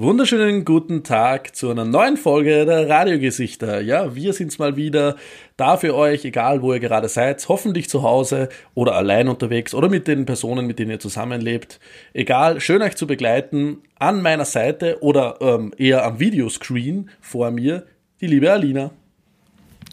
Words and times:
Wunderschönen 0.00 0.64
guten 0.64 1.02
Tag 1.02 1.56
zu 1.56 1.70
einer 1.70 1.84
neuen 1.84 2.16
Folge 2.16 2.64
der 2.64 2.88
Radiogesichter. 2.88 3.80
Ja, 3.80 4.14
wir 4.14 4.32
sind's 4.32 4.60
mal 4.60 4.76
wieder 4.76 5.16
da 5.56 5.76
für 5.76 5.92
euch, 5.96 6.24
egal 6.24 6.62
wo 6.62 6.72
ihr 6.72 6.78
gerade 6.78 7.08
seid, 7.08 7.48
hoffentlich 7.48 7.90
zu 7.90 8.04
Hause 8.04 8.48
oder 8.76 8.94
allein 8.94 9.26
unterwegs 9.26 9.74
oder 9.74 9.88
mit 9.88 10.06
den 10.06 10.24
Personen, 10.24 10.68
mit 10.68 10.78
denen 10.78 10.92
ihr 10.92 11.00
zusammenlebt. 11.00 11.80
Egal, 12.12 12.60
schön 12.60 12.80
euch 12.80 12.94
zu 12.94 13.08
begleiten. 13.08 13.82
An 13.98 14.22
meiner 14.22 14.44
Seite 14.44 14.98
oder 15.00 15.38
ähm, 15.40 15.74
eher 15.76 16.04
am 16.04 16.20
Videoscreen 16.20 17.10
vor 17.20 17.50
mir 17.50 17.84
die 18.20 18.28
liebe 18.28 18.52
Alina. 18.52 18.92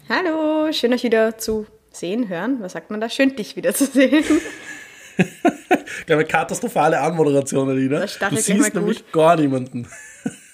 Hallo, 0.08 0.70
schön 0.70 0.92
euch 0.92 1.02
wieder 1.02 1.36
zu 1.36 1.66
sehen, 1.90 2.28
hören. 2.28 2.58
Was 2.60 2.74
sagt 2.74 2.92
man 2.92 3.00
da? 3.00 3.08
Schön 3.08 3.34
dich 3.34 3.56
wieder 3.56 3.74
zu 3.74 3.86
sehen. 3.86 4.22
ich 5.18 5.26
glaube, 6.06 6.24
katastrophale 6.24 7.00
Anmoderation, 7.00 7.68
Alina. 7.68 8.00
Du 8.00 8.36
siehst 8.36 8.74
nämlich 8.74 9.10
gar 9.12 9.36
niemanden. 9.36 9.88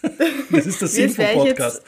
Das 0.50 0.66
ist 0.66 0.80
der 0.80 0.88
Sinn 0.88 1.10
vom 1.10 1.24
Podcast. 1.24 1.82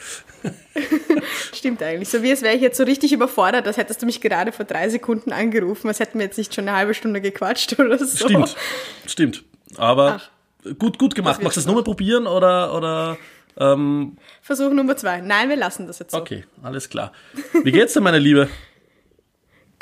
Stimmt 1.53 1.83
eigentlich. 1.83 2.07
So 2.09 2.23
wie 2.23 2.31
es 2.31 2.41
wäre 2.41 2.55
ich 2.55 2.61
jetzt 2.61 2.77
so 2.77 2.83
richtig 2.83 3.11
überfordert, 3.11 3.67
als 3.67 3.75
hättest 3.77 4.01
du 4.01 4.05
mich 4.05 4.21
gerade 4.21 4.53
vor 4.53 4.65
drei 4.65 4.89
Sekunden 4.89 5.33
angerufen, 5.33 5.87
als 5.89 5.99
hätten 5.99 6.19
wir 6.19 6.25
jetzt 6.25 6.37
nicht 6.37 6.55
schon 6.55 6.67
eine 6.67 6.77
halbe 6.77 6.93
Stunde 6.93 7.19
gequatscht 7.19 7.77
oder 7.79 7.97
so. 7.97 8.25
Stimmt, 8.25 8.55
stimmt. 9.05 9.43
Aber 9.77 10.21
Ach, 10.21 10.75
gut, 10.79 10.97
gut 10.97 11.13
gemacht. 11.13 11.43
Magst 11.43 11.57
du 11.57 11.59
es 11.59 11.65
nochmal 11.65 11.83
probieren 11.83 12.25
oder, 12.25 12.73
oder 12.73 13.17
ähm 13.57 14.17
Versuch 14.41 14.71
Nummer 14.71 14.95
zwei. 14.95 15.21
Nein, 15.21 15.49
wir 15.49 15.57
lassen 15.57 15.87
das 15.87 15.99
jetzt 15.99 16.11
so. 16.11 16.17
Okay, 16.17 16.45
alles 16.63 16.89
klar. 16.89 17.11
Wie 17.63 17.71
geht's 17.71 17.93
dir, 17.93 18.01
meine 18.01 18.19
Liebe? 18.19 18.49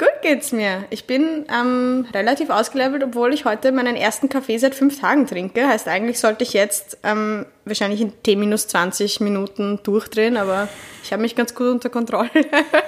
Gut 0.04 0.22
geht's 0.22 0.52
mir. 0.52 0.84
Ich 0.90 1.06
bin 1.06 1.46
ähm, 1.50 2.06
relativ 2.14 2.50
ausgelevelt, 2.50 3.06
obwohl 3.06 3.34
ich 3.34 3.46
heute 3.46 3.72
meinen 3.72 3.96
ersten 3.96 4.28
Kaffee 4.28 4.58
seit 4.58 4.76
fünf 4.76 5.00
Tagen 5.00 5.28
trinke. 5.28 5.66
Heißt, 5.66 5.88
eigentlich 5.88 6.20
sollte 6.20 6.44
ich 6.44 6.52
jetzt 6.52 6.98
ähm, 7.04 7.46
wahrscheinlich 7.64 8.02
in 8.02 8.12
T 8.22 8.36
minus 8.36 8.68
20 8.68 9.22
Minuten 9.22 9.80
durchdrehen, 9.84 10.36
aber 10.36 10.68
ich 11.04 11.14
habe 11.14 11.22
mich 11.22 11.38
ganz 11.38 11.56
gut 11.56 11.68
unter 11.68 11.90
Kontrolle. 11.90 12.30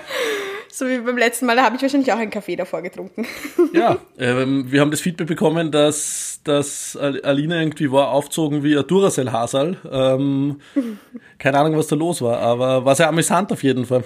so 0.70 0.90
wie 0.90 0.98
beim 0.98 1.18
letzten 1.18 1.46
Mal, 1.46 1.56
da 1.56 1.64
habe 1.64 1.78
ich 1.78 1.82
wahrscheinlich 1.84 2.12
auch 2.12 2.18
einen 2.18 2.32
Kaffee 2.32 2.58
davor 2.58 2.82
getrunken. 2.82 3.26
ja, 3.72 3.98
ähm, 4.20 4.70
wir 4.70 4.82
haben 4.82 4.92
das 4.92 5.00
Feedback 5.00 5.28
bekommen, 5.28 5.72
dass, 5.72 6.42
dass 6.44 6.98
Alina 6.98 7.62
irgendwie 7.62 7.94
war 7.94 8.10
aufzogen 8.10 8.62
wie 8.62 8.78
ein 8.78 8.86
Duracell-Hasal. 8.86 9.78
Ähm, 9.90 10.60
keine 11.40 11.60
Ahnung, 11.60 11.78
was 11.78 11.88
da 11.88 11.96
los 11.96 12.22
war, 12.22 12.40
aber 12.40 12.84
war 12.84 12.94
sehr 12.94 13.08
amüsant 13.08 13.54
auf 13.54 13.64
jeden 13.64 13.86
Fall 13.86 14.04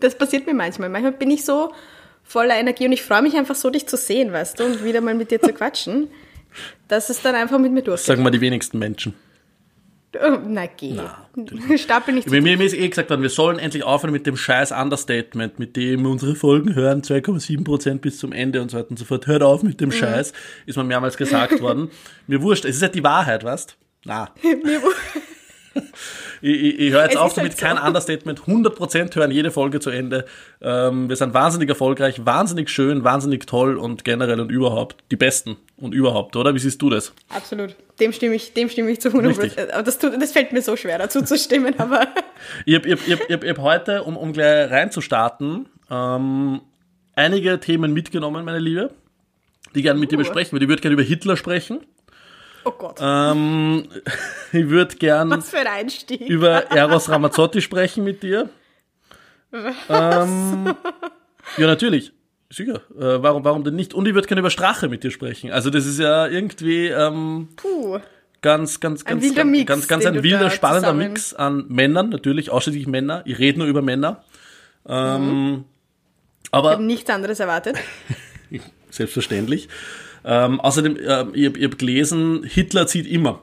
das 0.00 0.16
passiert 0.16 0.46
mir 0.46 0.54
manchmal. 0.54 0.88
Manchmal 0.88 1.12
bin 1.12 1.30
ich 1.30 1.44
so 1.44 1.72
voller 2.22 2.56
Energie 2.56 2.86
und 2.86 2.92
ich 2.92 3.02
freue 3.02 3.22
mich 3.22 3.36
einfach 3.36 3.54
so, 3.54 3.70
dich 3.70 3.86
zu 3.86 3.96
sehen, 3.96 4.32
weißt 4.32 4.60
du, 4.60 4.64
und 4.64 4.84
wieder 4.84 5.00
mal 5.00 5.14
mit 5.14 5.30
dir 5.30 5.40
zu 5.40 5.52
quatschen, 5.52 6.08
dass 6.86 7.08
es 7.10 7.22
dann 7.22 7.34
einfach 7.34 7.58
mit 7.58 7.72
mir 7.72 7.82
durchgeht. 7.82 8.06
Sagen 8.06 8.22
wir 8.22 8.30
die 8.30 8.40
wenigsten 8.40 8.78
Menschen. 8.78 9.14
Oh, 10.14 10.38
na 10.46 10.66
geh. 10.66 10.94
Na, 10.94 11.28
Stapel 11.76 12.14
nicht 12.14 12.30
Mir, 12.30 12.40
mir 12.40 12.60
ist 12.60 12.74
eh 12.74 12.88
gesagt 12.88 13.10
worden, 13.10 13.20
wir 13.20 13.28
sollen 13.28 13.58
endlich 13.58 13.84
aufhören 13.84 14.12
mit 14.12 14.26
dem 14.26 14.36
scheiß 14.36 14.72
Understatement, 14.72 15.58
mit 15.58 15.76
dem 15.76 16.06
unsere 16.06 16.34
Folgen 16.34 16.74
hören, 16.74 17.02
2,7% 17.02 17.98
bis 17.98 18.18
zum 18.18 18.32
Ende 18.32 18.62
und 18.62 18.70
so 18.70 18.78
weiter 18.78 18.90
und 18.90 18.98
so 18.98 19.04
fort. 19.04 19.26
Hört 19.26 19.42
auf 19.42 19.62
mit 19.62 19.80
dem 19.80 19.90
mhm. 19.90 19.92
Scheiß, 19.92 20.32
ist 20.64 20.76
mir 20.76 20.84
mehrmals 20.84 21.16
gesagt 21.18 21.60
worden. 21.60 21.90
mir 22.26 22.40
wurscht, 22.40 22.64
es 22.64 22.76
ist 22.76 22.82
halt 22.82 22.94
die 22.94 23.04
Wahrheit, 23.04 23.44
weißt? 23.44 23.76
Na. 24.04 24.30
mir 24.42 24.82
wurscht. 24.82 24.98
Ich, 26.42 26.62
ich, 26.62 26.78
ich 26.78 26.92
höre 26.92 27.02
jetzt 27.04 27.14
es 27.14 27.20
auf 27.20 27.34
damit, 27.34 27.52
halt 27.52 27.60
so. 27.60 27.66
kein 27.66 27.78
Understatement, 27.78 28.40
100% 28.40 29.14
hören 29.14 29.30
jede 29.30 29.50
Folge 29.50 29.80
zu 29.80 29.90
Ende. 29.90 30.24
Ähm, 30.60 31.08
wir 31.08 31.16
sind 31.16 31.34
wahnsinnig 31.34 31.68
erfolgreich, 31.68 32.24
wahnsinnig 32.24 32.70
schön, 32.70 33.04
wahnsinnig 33.04 33.46
toll 33.46 33.76
und 33.76 34.04
generell 34.04 34.40
und 34.40 34.50
überhaupt 34.50 34.96
die 35.10 35.16
Besten 35.16 35.56
und 35.76 35.94
überhaupt, 35.94 36.36
oder? 36.36 36.54
Wie 36.54 36.58
siehst 36.58 36.80
du 36.82 36.90
das? 36.90 37.12
Absolut. 37.28 37.74
Dem 38.00 38.12
stimme 38.12 38.34
ich, 38.34 38.54
dem 38.54 38.68
stimme 38.68 38.90
ich 38.90 39.00
zu 39.00 39.08
100%. 39.08 39.70
Aber 39.70 39.82
das, 39.82 39.98
tut, 39.98 40.20
das 40.20 40.32
fällt 40.32 40.52
mir 40.52 40.62
so 40.62 40.76
schwer, 40.76 40.98
dazu 40.98 41.22
zu 41.22 41.36
stimmen, 41.36 41.74
aber... 41.78 42.08
ich 42.64 42.74
habe 42.74 42.90
hab, 42.90 43.06
ich 43.06 43.32
hab, 43.32 43.44
ich 43.44 43.50
hab 43.50 43.58
heute, 43.58 44.04
um, 44.04 44.16
um 44.16 44.32
gleich 44.32 44.70
reinzustarten, 44.70 45.68
ähm, 45.90 46.60
einige 47.14 47.60
Themen 47.60 47.92
mitgenommen, 47.92 48.44
meine 48.44 48.60
Liebe, 48.60 48.90
die 49.74 49.82
gerne 49.82 49.98
mit 49.98 50.08
uh. 50.08 50.10
dir 50.10 50.18
besprechen 50.18 50.52
würde. 50.52 50.64
Ich 50.64 50.68
würde 50.68 50.82
gerne 50.82 50.94
über 50.94 51.02
Hitler 51.02 51.36
sprechen. 51.36 51.80
Oh 52.64 52.72
Gott. 52.72 52.98
Ähm, 53.00 53.88
ich 54.52 54.68
würde 54.68 54.96
gern 54.96 55.30
Was 55.30 55.50
für 55.50 55.58
ein 55.58 55.66
Einstieg. 55.66 56.20
über 56.22 56.70
Eros 56.70 57.08
Ramazzotti 57.08 57.60
sprechen 57.60 58.04
mit 58.04 58.22
dir. 58.22 58.50
Ähm, 59.88 60.74
ja, 61.56 61.66
natürlich. 61.66 62.12
Sicher. 62.50 62.80
Äh, 62.98 63.22
warum, 63.22 63.44
warum 63.44 63.64
denn 63.64 63.76
nicht? 63.76 63.92
Und 63.94 64.06
ich 64.06 64.14
würde 64.14 64.26
gerne 64.26 64.40
über 64.40 64.50
Strache 64.50 64.88
mit 64.88 65.04
dir 65.04 65.10
sprechen. 65.10 65.50
Also 65.50 65.70
das 65.70 65.86
ist 65.86 65.98
ja 65.98 66.26
irgendwie 66.26 66.86
ähm, 66.86 67.48
Puh. 67.56 67.98
ganz, 68.40 68.80
ganz, 68.80 69.04
ganz, 69.04 69.22
ein 69.22 69.34
ganz, 69.34 69.50
Mix, 69.50 69.66
ganz, 69.66 69.88
ganz 69.88 70.06
ein 70.06 70.22
wilder, 70.22 70.50
spannender 70.50 70.88
zusammen. 70.88 71.12
Mix 71.12 71.34
an 71.34 71.66
Männern, 71.68 72.08
natürlich, 72.08 72.50
ausschließlich 72.50 72.86
Männer. 72.86 73.22
Ich 73.26 73.38
rede 73.38 73.58
nur 73.58 73.68
über 73.68 73.82
Männer. 73.82 74.24
Ähm, 74.86 75.50
mhm. 75.50 75.64
aber 76.50 76.70
ich 76.70 76.74
habe 76.76 76.84
nichts 76.84 77.10
anderes 77.10 77.40
erwartet. 77.40 77.76
Selbstverständlich. 78.90 79.68
Ähm, 80.30 80.60
außerdem, 80.60 80.96
äh, 80.96 81.24
ich 81.32 81.46
habe 81.46 81.64
hab 81.64 81.78
gelesen, 81.78 82.44
Hitler 82.44 82.86
zieht 82.86 83.06
immer. 83.06 83.42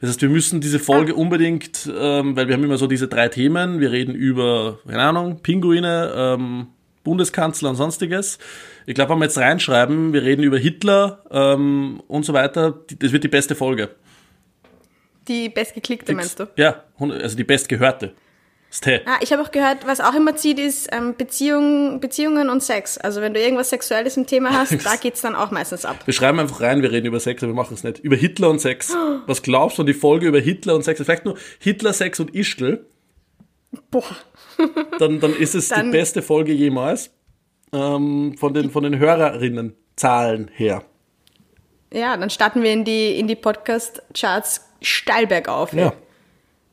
Das 0.00 0.08
heißt, 0.08 0.22
wir 0.22 0.30
müssen 0.30 0.62
diese 0.62 0.78
Folge 0.78 1.12
ah. 1.12 1.16
unbedingt, 1.16 1.90
ähm, 1.94 2.34
weil 2.34 2.48
wir 2.48 2.54
haben 2.54 2.64
immer 2.64 2.78
so 2.78 2.86
diese 2.86 3.06
drei 3.06 3.28
Themen. 3.28 3.80
Wir 3.80 3.92
reden 3.92 4.14
über, 4.14 4.78
keine 4.88 5.02
Ahnung, 5.02 5.40
Pinguine, 5.42 6.10
ähm, 6.16 6.68
Bundeskanzler 7.04 7.68
und 7.68 7.76
sonstiges. 7.76 8.38
Ich 8.86 8.94
glaube, 8.94 9.10
wenn 9.12 9.18
wir 9.18 9.26
jetzt 9.26 9.36
reinschreiben, 9.36 10.14
wir 10.14 10.22
reden 10.22 10.42
über 10.42 10.56
Hitler 10.56 11.22
ähm, 11.30 12.02
und 12.08 12.24
so 12.24 12.32
weiter, 12.32 12.80
das 12.98 13.12
wird 13.12 13.24
die 13.24 13.28
beste 13.28 13.54
Folge. 13.54 13.90
Die 15.28 15.50
bestgeklickte, 15.50 16.14
meinst 16.14 16.40
du? 16.40 16.48
Ja, 16.56 16.84
also 16.98 17.36
die 17.36 17.44
bestgehörte. 17.44 18.14
Ah, 19.04 19.18
ich 19.20 19.32
habe 19.32 19.42
auch 19.42 19.50
gehört, 19.50 19.86
was 19.86 20.00
auch 20.00 20.14
immer 20.14 20.34
zieht, 20.34 20.58
ist 20.58 20.88
ähm, 20.92 21.14
Beziehung, 21.16 22.00
Beziehungen 22.00 22.48
und 22.48 22.62
Sex. 22.62 22.96
Also 22.96 23.20
wenn 23.20 23.34
du 23.34 23.40
irgendwas 23.40 23.68
Sexuelles 23.68 24.16
im 24.16 24.26
Thema 24.26 24.50
hast, 24.50 24.72
da 24.86 24.96
geht's 24.96 25.20
dann 25.20 25.34
auch 25.34 25.50
meistens 25.50 25.84
ab. 25.84 25.98
Wir 26.06 26.14
schreiben 26.14 26.40
einfach 26.40 26.60
rein, 26.62 26.80
wir 26.80 26.90
reden 26.90 27.06
über 27.06 27.20
Sex, 27.20 27.42
aber 27.42 27.52
wir 27.52 27.56
machen 27.56 27.74
es 27.74 27.84
nicht. 27.84 27.98
Über 27.98 28.16
Hitler 28.16 28.48
und 28.48 28.60
Sex. 28.60 28.96
Was 29.26 29.42
glaubst 29.42 29.76
du 29.76 29.82
an 29.82 29.86
die 29.86 29.94
Folge 29.94 30.26
über 30.26 30.40
Hitler 30.40 30.74
und 30.74 30.84
Sex? 30.84 31.02
Vielleicht 31.02 31.26
nur 31.26 31.36
Hitler, 31.58 31.92
Sex 31.92 32.18
und 32.18 32.34
Ischgl. 32.34 32.86
Boah. 33.90 34.04
dann, 34.98 35.20
dann 35.20 35.34
ist 35.34 35.54
es 35.54 35.68
dann, 35.68 35.86
die 35.86 35.92
beste 35.92 36.22
Folge 36.22 36.52
jemals. 36.52 37.10
Ähm, 37.74 38.36
von, 38.38 38.54
den, 38.54 38.70
von 38.70 38.84
den 38.84 38.98
Hörerinnenzahlen 38.98 40.50
her. 40.54 40.84
Ja, 41.92 42.16
dann 42.16 42.30
starten 42.30 42.62
wir 42.62 42.72
in 42.72 42.84
die, 42.84 43.18
in 43.18 43.28
die 43.28 43.36
Podcast-Charts 43.36 44.66
steil 44.80 45.26
bergauf. 45.26 45.72
Ja. 45.74 45.92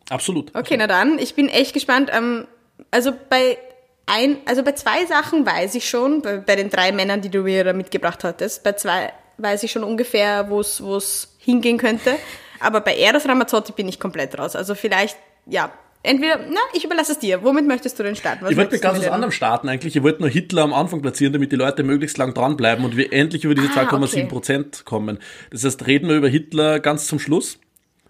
Absolut. 0.09 0.56
Okay, 0.56 0.75
na 0.78 0.88
dann, 0.88 1.20
ich 1.20 1.36
bin 1.36 1.50
echt 1.50 1.74
gespannt. 1.74 2.09
Ähm, 2.14 2.47
also 2.92 3.12
bei 3.30 3.58
ein, 4.06 4.38
also 4.46 4.64
bei 4.64 4.72
zwei 4.74 5.06
Sachen 5.06 5.46
weiß 5.46 5.75
ich 5.75 5.88
schon, 5.88 6.22
bei, 6.22 6.38
bei 6.38 6.56
den 6.56 6.70
drei 6.70 6.92
Männern, 6.92 7.22
die 7.22 7.30
du 7.30 7.42
mir 7.42 7.74
mitgebracht 7.74 8.24
hattest, 8.24 8.64
bei 8.64 8.74
zwei 8.74 9.14
weiß 9.38 9.64
ich 9.64 9.72
schon 9.72 9.84
ungefähr, 9.84 10.50
wo 10.50 10.59
es 10.59 11.38
hingehen 11.38 11.78
könnte. 11.78 12.16
Aber 12.59 12.81
bei 12.81 12.96
Eros 12.96 13.28
Ramazzotti 13.28 13.72
bin 13.72 13.88
ich 13.88 14.00
komplett 14.00 14.38
raus. 14.38 14.56
Also 14.56 14.75
vielleicht, 14.75 15.18
ja, 15.46 15.72
entweder, 16.03 16.40
na, 16.50 16.59
ich 16.74 16.84
überlasse 16.84 17.14
es 17.14 17.19
dir. 17.19 17.44
Womit 17.44 17.68
möchtest 17.68 17.98
du 18.00 18.03
denn 18.03 18.16
starten? 18.16 18.44
Was 18.44 18.52
ich 18.52 18.58
wollte 18.58 18.74
mit 18.74 18.81
ganz 18.81 19.00
was 19.00 19.08
anderem 19.08 19.31
starten 19.31 19.69
eigentlich. 19.69 19.96
Ich 19.96 20.03
wollte 20.03 20.22
nur 20.22 20.30
Hitler 20.30 20.64
am 20.64 20.74
Anfang 20.74 21.02
platzieren, 21.02 21.34
damit 21.34 21.52
die 21.52 21.56
Leute 21.56 21.84
möglichst 21.84 22.18
lang 22.18 22.34
dranbleiben 22.34 22.84
und 22.84 22.98
wir 22.98 23.14
endlich 23.14 23.46
über 23.46 23.56
diese 23.56 23.69
ah, 23.75 23.84
2,7 23.84 24.28
Prozent 24.28 24.68
okay. 24.75 24.84
kommen. 24.86 25.19
Das 25.52 25.64
heißt, 25.64 25.88
reden 25.88 26.09
wir 26.09 26.18
über 26.18 26.28
Hitler 26.28 26.80
ganz 26.80 27.08
zum 27.08 27.19
Schluss. 27.19 27.59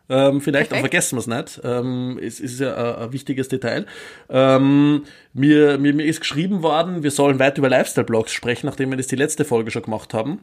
Ähm, 0.09 0.41
vielleicht, 0.41 0.71
aber 0.71 0.81
vergessen 0.81 1.17
wir 1.17 1.19
es 1.19 1.27
nicht. 1.27 1.61
Ähm, 1.63 2.19
es 2.21 2.39
ist 2.39 2.59
ja 2.59 2.75
ein, 2.75 3.03
ein 3.03 3.13
wichtiges 3.13 3.47
Detail. 3.47 3.85
Ähm, 4.29 5.03
mir, 5.33 5.77
mir, 5.77 5.93
mir 5.93 6.05
ist 6.05 6.21
geschrieben 6.21 6.63
worden, 6.63 7.03
wir 7.03 7.11
sollen 7.11 7.37
weiter 7.37 7.59
über 7.59 7.69
Lifestyle-Blogs 7.69 8.31
sprechen, 8.31 8.65
nachdem 8.65 8.89
wir 8.89 8.97
das 8.97 9.07
die 9.07 9.15
letzte 9.15 9.45
Folge 9.45 9.69
schon 9.69 9.83
gemacht 9.83 10.13
haben. 10.13 10.39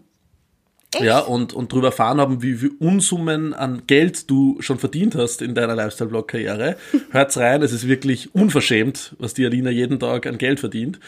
Echt? 0.95 1.03
Ja, 1.05 1.19
und, 1.19 1.53
und 1.53 1.73
darüber 1.73 1.89
erfahren 1.89 2.21
haben, 2.21 2.43
wie 2.43 2.55
viel 2.55 2.73
Unsummen 2.79 3.55
an 3.55 3.83
Geld 3.89 4.31
du 4.31 4.57
schon 4.61 4.79
verdient 4.79 5.17
hast 5.17 5.43
in 5.43 5.55
deiner 5.55 5.75
Lifestyle-Blog-Karriere. 5.75 6.77
Hört's 7.11 7.37
rein, 7.37 7.63
es 7.63 7.73
ist 7.73 7.89
wirklich 7.89 8.35
unverschämt, 8.35 9.17
was 9.19 9.35
die 9.35 9.45
Alina 9.45 9.71
jeden 9.71 9.99
Tag 9.99 10.27
an 10.27 10.39
Geld 10.39 10.61
verdient. 10.61 11.01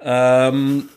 Ähm, 0.00 0.88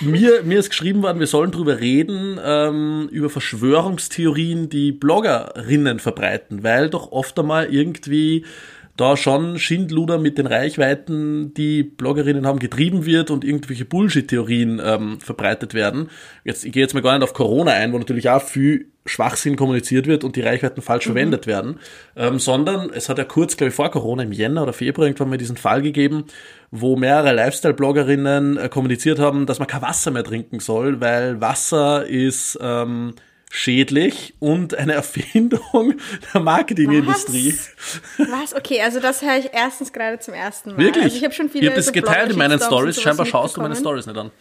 mir, 0.00 0.42
mir 0.42 0.58
ist 0.58 0.70
geschrieben 0.70 1.02
worden, 1.02 1.20
wir 1.20 1.26
sollen 1.26 1.50
drüber 1.50 1.80
reden, 1.80 2.38
ähm, 2.42 3.08
über 3.10 3.30
Verschwörungstheorien, 3.30 4.68
die 4.68 4.92
Bloggerinnen 4.92 5.98
verbreiten, 5.98 6.62
weil 6.62 6.90
doch 6.90 7.12
oft 7.12 7.38
einmal 7.38 7.72
irgendwie 7.72 8.44
da 8.96 9.16
schon 9.16 9.58
Schindluder 9.58 10.18
mit 10.18 10.38
den 10.38 10.46
Reichweiten, 10.46 11.52
die 11.54 11.82
Bloggerinnen 11.82 12.46
haben, 12.46 12.60
getrieben 12.60 13.04
wird 13.04 13.30
und 13.30 13.44
irgendwelche 13.44 13.84
Bullshit-Theorien 13.84 14.80
ähm, 14.84 15.20
verbreitet 15.20 15.74
werden. 15.74 16.10
Jetzt, 16.44 16.64
ich 16.64 16.72
gehe 16.72 16.82
jetzt 16.82 16.94
mal 16.94 17.02
gar 17.02 17.14
nicht 17.14 17.24
auf 17.24 17.34
Corona 17.34 17.72
ein, 17.72 17.92
wo 17.92 17.98
natürlich 17.98 18.28
auch 18.28 18.42
viel 18.42 18.86
Schwachsinn 19.06 19.56
kommuniziert 19.56 20.06
wird 20.06 20.24
und 20.24 20.36
die 20.36 20.40
Reichweiten 20.40 20.80
falsch 20.80 21.06
mhm. 21.06 21.12
verwendet 21.12 21.46
werden, 21.46 21.80
ähm, 22.16 22.38
sondern 22.38 22.90
es 22.90 23.08
hat 23.08 23.18
ja 23.18 23.24
kurz, 23.24 23.56
glaube 23.56 23.70
ich, 23.70 23.74
vor 23.74 23.90
Corona 23.90 24.22
im 24.22 24.32
Jänner 24.32 24.62
oder 24.62 24.72
Februar 24.72 25.06
irgendwann 25.06 25.30
mal 25.30 25.38
diesen 25.38 25.56
Fall 25.56 25.82
gegeben, 25.82 26.24
wo 26.70 26.96
mehrere 26.96 27.32
Lifestyle-Bloggerinnen 27.32 28.56
äh, 28.56 28.68
kommuniziert 28.68 29.18
haben, 29.18 29.46
dass 29.46 29.58
man 29.58 29.68
kein 29.68 29.82
Wasser 29.82 30.10
mehr 30.12 30.24
trinken 30.24 30.60
soll, 30.60 31.00
weil 31.00 31.40
Wasser 31.40 32.06
ist 32.06 32.58
ähm, 32.62 33.14
schädlich 33.54 34.34
und 34.40 34.74
eine 34.74 34.94
Erfindung 34.94 35.94
der 36.34 36.40
Marketingindustrie. 36.40 37.56
Was? 38.18 38.28
Was? 38.28 38.54
Okay, 38.54 38.82
also 38.82 38.98
das 38.98 39.22
höre 39.22 39.38
ich 39.38 39.50
erstens 39.52 39.92
gerade 39.92 40.18
zum 40.18 40.34
ersten 40.34 40.70
Mal. 40.70 40.78
Wirklich? 40.78 41.04
Also 41.04 41.16
ich 41.16 41.24
habe 41.24 41.34
schon 41.34 41.48
viele 41.48 41.62
ich 41.62 41.70
habe 41.70 41.76
das 41.76 41.86
so 41.86 41.92
geteilt 41.92 42.32
in 42.32 42.38
meinen 42.38 42.58
Stories. 42.58 43.00
Scheinbar 43.00 43.26
schaust 43.26 43.56
du 43.56 43.60
meine. 43.60 43.76
Stories 43.76 44.06
nicht 44.06 44.18
an. 44.18 44.32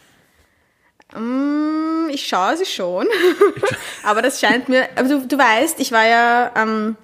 Mm, 1.15 2.10
ich 2.10 2.25
schaue 2.25 2.57
sie 2.57 2.65
schon. 2.65 3.07
Aber 4.04 4.24
das 4.24 4.39
scheint 4.39 4.68
mir. 4.68 4.88
Aber 4.95 5.07
du, 5.07 5.27
du 5.27 5.38
weißt, 5.38 5.80
ich 5.80 5.92
war 5.92 6.07
ja 6.07 6.51
am 6.56 6.98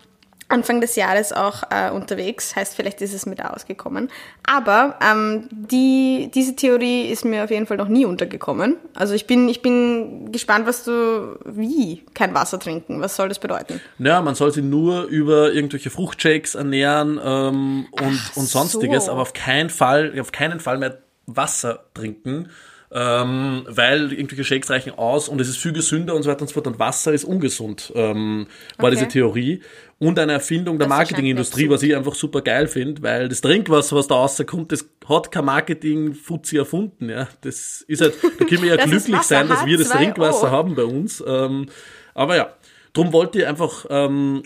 Anfang 0.50 0.82
des 0.82 0.96
Jahres 0.96 1.32
auch 1.32 1.64
äh, 1.70 1.92
unterwegs. 1.92 2.56
Heißt, 2.56 2.76
vielleicht 2.76 3.02
ist 3.02 3.14
es 3.14 3.28
mit 3.28 3.44
ausgekommen. 3.44 4.10
Aber 4.44 4.98
ähm, 5.00 5.48
die, 5.52 6.32
diese 6.34 6.56
Theorie 6.56 7.04
ist 7.04 7.24
mir 7.24 7.44
auf 7.44 7.52
jeden 7.52 7.68
Fall 7.68 7.78
noch 7.78 7.88
nie 7.88 8.06
untergekommen. 8.06 8.78
Also 8.96 9.14
ich 9.14 9.28
bin, 9.28 9.48
ich 9.48 9.62
bin 9.62 10.32
gespannt, 10.32 10.66
was 10.66 10.84
du. 10.84 11.38
Wie? 11.46 12.04
Kein 12.16 12.34
Wasser 12.34 12.60
trinken. 12.60 13.00
Was 13.00 13.16
soll 13.16 13.30
das 13.30 13.40
bedeuten? 13.40 13.80
Ja, 14.00 14.22
man 14.22 14.34
soll 14.34 14.52
sie 14.52 14.64
nur 14.64 15.04
über 15.04 15.54
irgendwelche 15.54 15.92
Fruchtshakes 15.92 16.56
ernähren 16.56 17.20
ähm, 17.24 17.88
und, 17.92 18.22
und 18.36 18.48
sonstiges, 18.48 19.06
so. 19.06 19.12
aber 19.12 19.22
auf 19.22 19.34
keinen 19.34 19.70
Fall, 19.70 20.20
auf 20.20 20.32
keinen 20.32 20.60
Fall 20.60 20.80
mehr 20.80 20.98
Wasser 21.28 21.86
trinken. 21.94 22.50
Ähm, 22.92 23.66
weil 23.68 24.12
irgendwelche 24.12 24.44
Shakes 24.44 24.72
reichen 24.72 24.94
aus 24.98 25.30
und 25.30 25.40
es 25.40 25.48
ist 25.48 25.58
viel 25.58 25.74
gesünder 25.74 26.16
und 26.16 26.24
so 26.24 26.30
weiter 26.32 26.42
und 26.42 26.48
so 26.48 26.56
fort 26.56 26.66
und 26.66 26.80
Wasser 26.80 27.14
ist 27.14 27.24
ungesund, 27.24 27.92
ähm, 27.96 28.48
war 28.78 28.88
Okay. 28.88 28.96
diese 28.96 29.08
Theorie. 29.10 29.62
Und 30.00 30.18
eine 30.18 30.32
Erfindung 30.32 30.80
der 30.80 30.88
Das 30.88 30.98
Marketingindustrie, 30.98 31.70
was 31.70 31.84
ich 31.84 31.96
einfach 31.96 32.16
super 32.16 32.42
geil 32.42 32.68
finde, 32.68 33.04
weil 33.04 33.28
das 33.30 33.42
Trinkwasser, 33.42 33.96
was 33.96 34.08
da 34.08 34.16
rauskommt, 34.16 34.72
das 34.72 34.90
hat 35.08 35.32
kein 35.32 35.46
Marketing-Fuzzi 35.46 36.58
erfunden. 36.58 37.10
Ja. 37.10 37.28
Das 37.42 37.82
ist 37.88 38.02
halt, 38.02 38.16
da 38.40 38.46
können 38.46 38.64
wir 38.64 38.76
ja 38.76 38.78
glücklich 38.86 39.22
sein, 39.24 39.50
dass 39.50 39.66
wir 39.66 39.78
das 39.78 39.92
H2O. 39.92 39.98
Trinkwasser 39.98 40.50
haben 40.52 40.74
bei 40.76 40.86
uns. 40.86 41.24
Ähm, 41.28 41.68
aber 42.16 42.38
ja, 42.38 42.54
darum 42.94 43.14
wollte 43.14 43.40
ich 43.40 43.46
einfach 43.46 43.86
ähm, 43.90 44.42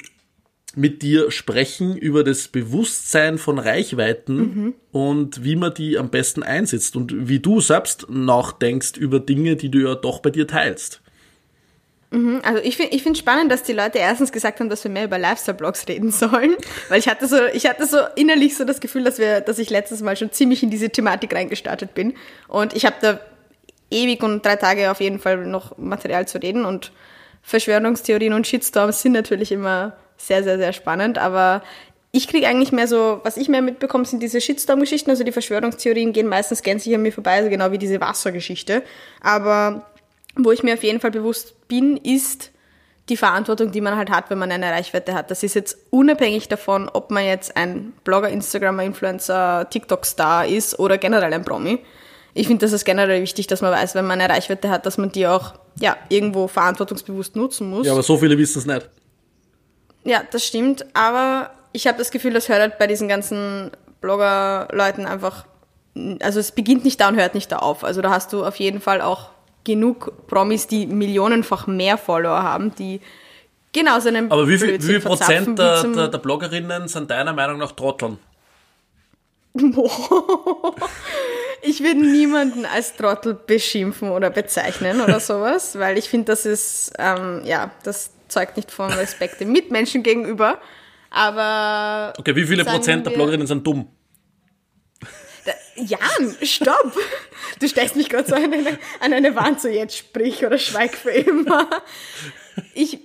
mit 0.76 1.02
dir 1.02 1.30
sprechen 1.32 1.96
über 1.96 2.24
das 2.24 2.48
Bewusstsein 2.48 3.38
von 3.38 3.60
Reichweiten 3.60 4.36
Mhm. 4.38 4.74
und 4.92 5.44
wie 5.44 5.56
man 5.56 5.74
die 5.74 5.98
am 5.98 6.10
besten 6.10 6.42
einsetzt 6.44 6.96
und 6.96 7.28
wie 7.28 7.40
du 7.40 7.62
selbst 7.62 8.08
nachdenkst 8.10 8.98
über 8.98 9.20
Dinge, 9.20 9.56
die 9.56 9.70
du 9.70 9.80
ja 9.80 9.96
doch 9.96 10.20
bei 10.20 10.30
dir 10.32 10.48
teilst. 10.48 11.02
Also 12.44 12.62
ich 12.64 12.78
finde 12.78 12.96
ich 12.96 13.02
finde 13.02 13.18
spannend, 13.18 13.52
dass 13.52 13.64
die 13.64 13.74
Leute 13.74 13.98
erstens 13.98 14.32
gesagt 14.32 14.60
haben, 14.60 14.70
dass 14.70 14.84
wir 14.84 14.92
mehr 14.92 15.06
über 15.06 15.18
Lifestyle-Blogs 15.18 15.88
reden 15.88 16.12
sollen, 16.12 16.54
weil 16.90 17.00
ich 17.00 17.08
hatte 17.08 17.26
so 17.28 17.38
ich 17.56 17.66
hatte 17.66 17.88
so 17.88 17.98
innerlich 18.16 18.56
so 18.56 18.66
das 18.66 18.80
Gefühl, 18.80 19.04
dass 19.04 19.18
wir 19.18 19.42
dass 19.42 19.58
ich 19.58 19.72
letztes 19.72 20.02
Mal 20.04 20.16
schon 20.16 20.32
ziemlich 20.32 20.62
in 20.62 20.70
diese 20.70 20.92
Thematik 20.92 21.34
reingestartet 21.34 21.96
bin 21.96 22.14
und 22.48 22.76
ich 22.76 22.86
habe 22.86 22.98
da 23.02 23.20
ewig 23.90 24.22
und 24.22 24.46
drei 24.46 24.58
Tage 24.58 24.92
auf 24.92 25.02
jeden 25.02 25.18
Fall 25.18 25.48
noch 25.48 25.76
Material 25.80 26.28
zu 26.28 26.38
reden 26.38 26.66
und 26.66 26.92
Verschwörungstheorien 27.42 28.34
und 28.34 28.46
Shitstorms 28.46 29.02
sind 29.02 29.14
natürlich 29.14 29.52
immer 29.52 29.98
sehr 30.18 30.44
sehr 30.44 30.58
sehr 30.58 30.74
spannend, 30.74 31.18
aber 31.18 31.62
ich 32.16 32.28
kriege 32.28 32.48
eigentlich 32.48 32.72
mehr 32.72 32.88
so, 32.88 33.22
was 33.24 33.38
ich 33.38 33.50
mehr 33.50 33.64
mitbekomme, 33.64 34.06
sind 34.06 34.22
diese 34.22 34.40
Shitstorm-Geschichten, 34.40 35.10
also 35.10 35.24
die 35.24 35.32
Verschwörungstheorien 35.32 36.14
gehen 36.14 36.28
meistens 36.28 36.62
gänzlich 36.62 36.94
an 36.94 37.02
mir 37.02 37.12
vorbei, 37.12 37.38
also 37.38 37.50
genau 37.50 37.72
wie 37.72 37.80
diese 37.80 38.00
Wassergeschichte. 38.00 38.84
Aber 39.20 39.88
wo 40.36 40.52
ich 40.52 40.62
mir 40.62 40.76
auf 40.76 40.84
jeden 40.84 41.00
Fall 41.00 41.10
bewusst 41.10 41.68
bin, 41.68 41.98
ist 41.98 42.52
die 43.10 43.18
Verantwortung, 43.18 43.72
die 43.72 43.82
man 43.82 43.98
halt 43.98 44.12
hat, 44.12 44.30
wenn 44.30 44.38
man 44.38 44.52
eine 44.52 44.70
Reichweite 44.70 45.16
hat. 45.16 45.32
Das 45.32 45.42
ist 45.42 45.56
jetzt 45.56 45.76
unabhängig 45.90 46.48
davon, 46.48 46.88
ob 46.88 47.10
man 47.10 47.26
jetzt 47.26 47.58
ein 47.58 47.94
Blogger, 48.04 48.30
Instagrammer, 48.30 48.84
Influencer, 48.84 49.68
TikTok-Star 49.72 50.46
ist 50.46 50.78
oder 50.78 51.00
generell 51.00 51.34
ein 51.34 51.44
Promi. 51.44 51.80
Ich 52.36 52.46
finde, 52.48 52.66
das 52.66 52.74
ist 52.74 52.86
generell 52.86 53.24
wichtig, 53.24 53.48
dass 53.48 53.62
man 53.62 53.72
weiß, 53.72 53.96
wenn 53.96 54.06
man 54.06 54.22
eine 54.22 54.32
Reichweite 54.32 54.70
hat, 54.70 54.86
dass 54.86 55.00
man 55.00 55.12
die 55.12 55.26
auch 55.26 55.56
ja, 55.80 55.98
irgendwo 56.10 56.48
verantwortungsbewusst 56.48 57.36
nutzen 57.36 57.70
muss. 57.70 57.88
Ja, 57.88 57.94
aber 57.94 58.04
so 58.04 58.18
viele 58.18 58.38
wissen 58.38 58.60
es 58.60 58.66
nicht. 58.68 58.88
Ja, 60.04 60.24
das 60.32 60.46
stimmt, 60.46 60.86
aber 60.94 61.52
ich 61.72 61.88
habe 61.88 61.98
das 61.98 62.12
Gefühl, 62.12 62.34
das 62.34 62.50
hört 62.50 62.60
halt 62.60 62.78
bei 62.78 62.88
diesen 62.88 63.08
ganzen 63.08 63.72
Blogger-Leuten 64.02 65.06
einfach, 65.06 65.46
also 66.22 66.40
es 66.40 66.52
beginnt 66.52 66.84
nicht 66.84 67.00
da 67.00 67.08
und 67.08 67.16
hört 67.16 67.36
nicht 67.36 67.52
da 67.52 67.58
auf. 67.58 67.84
Also 67.84 68.02
da 68.02 68.10
hast 68.10 68.34
du 68.34 68.46
auf 68.46 68.58
jeden 68.58 68.82
Fall 68.82 69.02
auch 69.02 69.30
genug 69.64 70.28
Promis, 70.28 70.68
die 70.68 70.86
millionenfach 70.86 71.68
mehr 71.68 71.98
Follower 71.98 72.44
haben, 72.44 72.76
die 72.76 73.00
genauso 73.72 74.10
einen 74.10 74.32
Aber 74.32 74.48
wie 74.48 74.58
viel, 74.58 74.82
wie 74.82 74.86
viel 74.86 75.00
Prozent 75.00 75.58
der, 75.58 75.84
der, 75.84 76.08
der 76.10 76.18
Bloggerinnen 76.18 76.88
sind 76.88 77.10
deiner 77.10 77.34
Meinung 77.34 77.60
nach 77.60 77.72
Trotteln? 77.72 78.18
Ich 81.66 81.82
würde 81.82 82.02
niemanden 82.02 82.66
als 82.66 82.94
Trottel 82.98 83.36
beschimpfen 83.36 84.12
oder 84.12 84.30
bezeichnen 84.30 85.00
oder 85.00 85.22
sowas, 85.22 85.80
weil 85.80 85.98
ich 85.98 86.10
finde, 86.10 86.26
das 86.26 86.46
ist, 86.46 86.92
ähm, 87.00 87.42
ja, 87.46 87.72
das 87.84 88.12
zeugt 88.34 88.58
nicht 88.58 88.72
von 88.72 88.92
Respekt 88.92 89.40
dem 89.40 89.52
Mitmenschen 89.52 90.04
gegenüber. 90.04 90.60
Aber. 91.10 92.14
Okay, 92.18 92.36
wie 92.36 92.46
viele 92.46 92.66
Prozent 92.66 93.06
der 93.06 93.12
Bloggerinnen 93.12 93.48
sind 93.48 93.66
dumm? 93.66 93.88
Jan, 95.76 96.36
stopp! 96.42 96.94
Du 97.60 97.68
stellst 97.68 97.96
mich 97.96 98.10
gerade 98.10 98.28
so 98.28 98.36
an 98.36 98.54
eine, 98.54 98.78
an 99.00 99.14
eine 99.14 99.36
Wand, 99.36 99.62
so 99.62 99.68
jetzt 99.68 99.98
sprich 99.98 100.46
oder 100.46 100.58
schweig 100.58 100.96
für 100.96 101.12
immer. 101.12 101.70
Ich, 102.74 103.00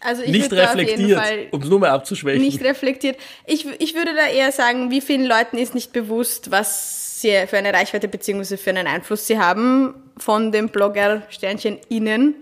also 0.00 0.22
ich 0.22 0.30
Nicht 0.30 0.52
da 0.52 0.70
reflektiert, 0.70 1.20
um 1.52 1.62
es 1.62 1.68
nur 1.68 1.78
mal 1.78 1.90
abzuschwächen. 1.90 2.42
nicht 2.42 2.62
reflektiert. 2.62 3.16
Ich, 3.46 3.66
ich 3.80 3.94
würde 3.94 4.14
da 4.14 4.26
eher 4.26 4.52
sagen, 4.52 4.90
wie 4.90 5.00
vielen 5.00 5.24
Leuten 5.24 5.58
ist 5.58 5.74
nicht 5.74 5.92
bewusst, 5.92 6.50
was 6.50 7.20
sie 7.20 7.46
für 7.46 7.58
eine 7.58 7.72
Reichweite 7.72 8.08
bzw. 8.08 8.56
für 8.56 8.70
einen 8.70 8.86
Einfluss 8.86 9.26
sie 9.26 9.38
haben 9.38 9.94
von 10.18 10.52
dem 10.52 10.68
Blogger 10.68 11.22
Sternchen 11.30 11.78
innen. 11.88 12.34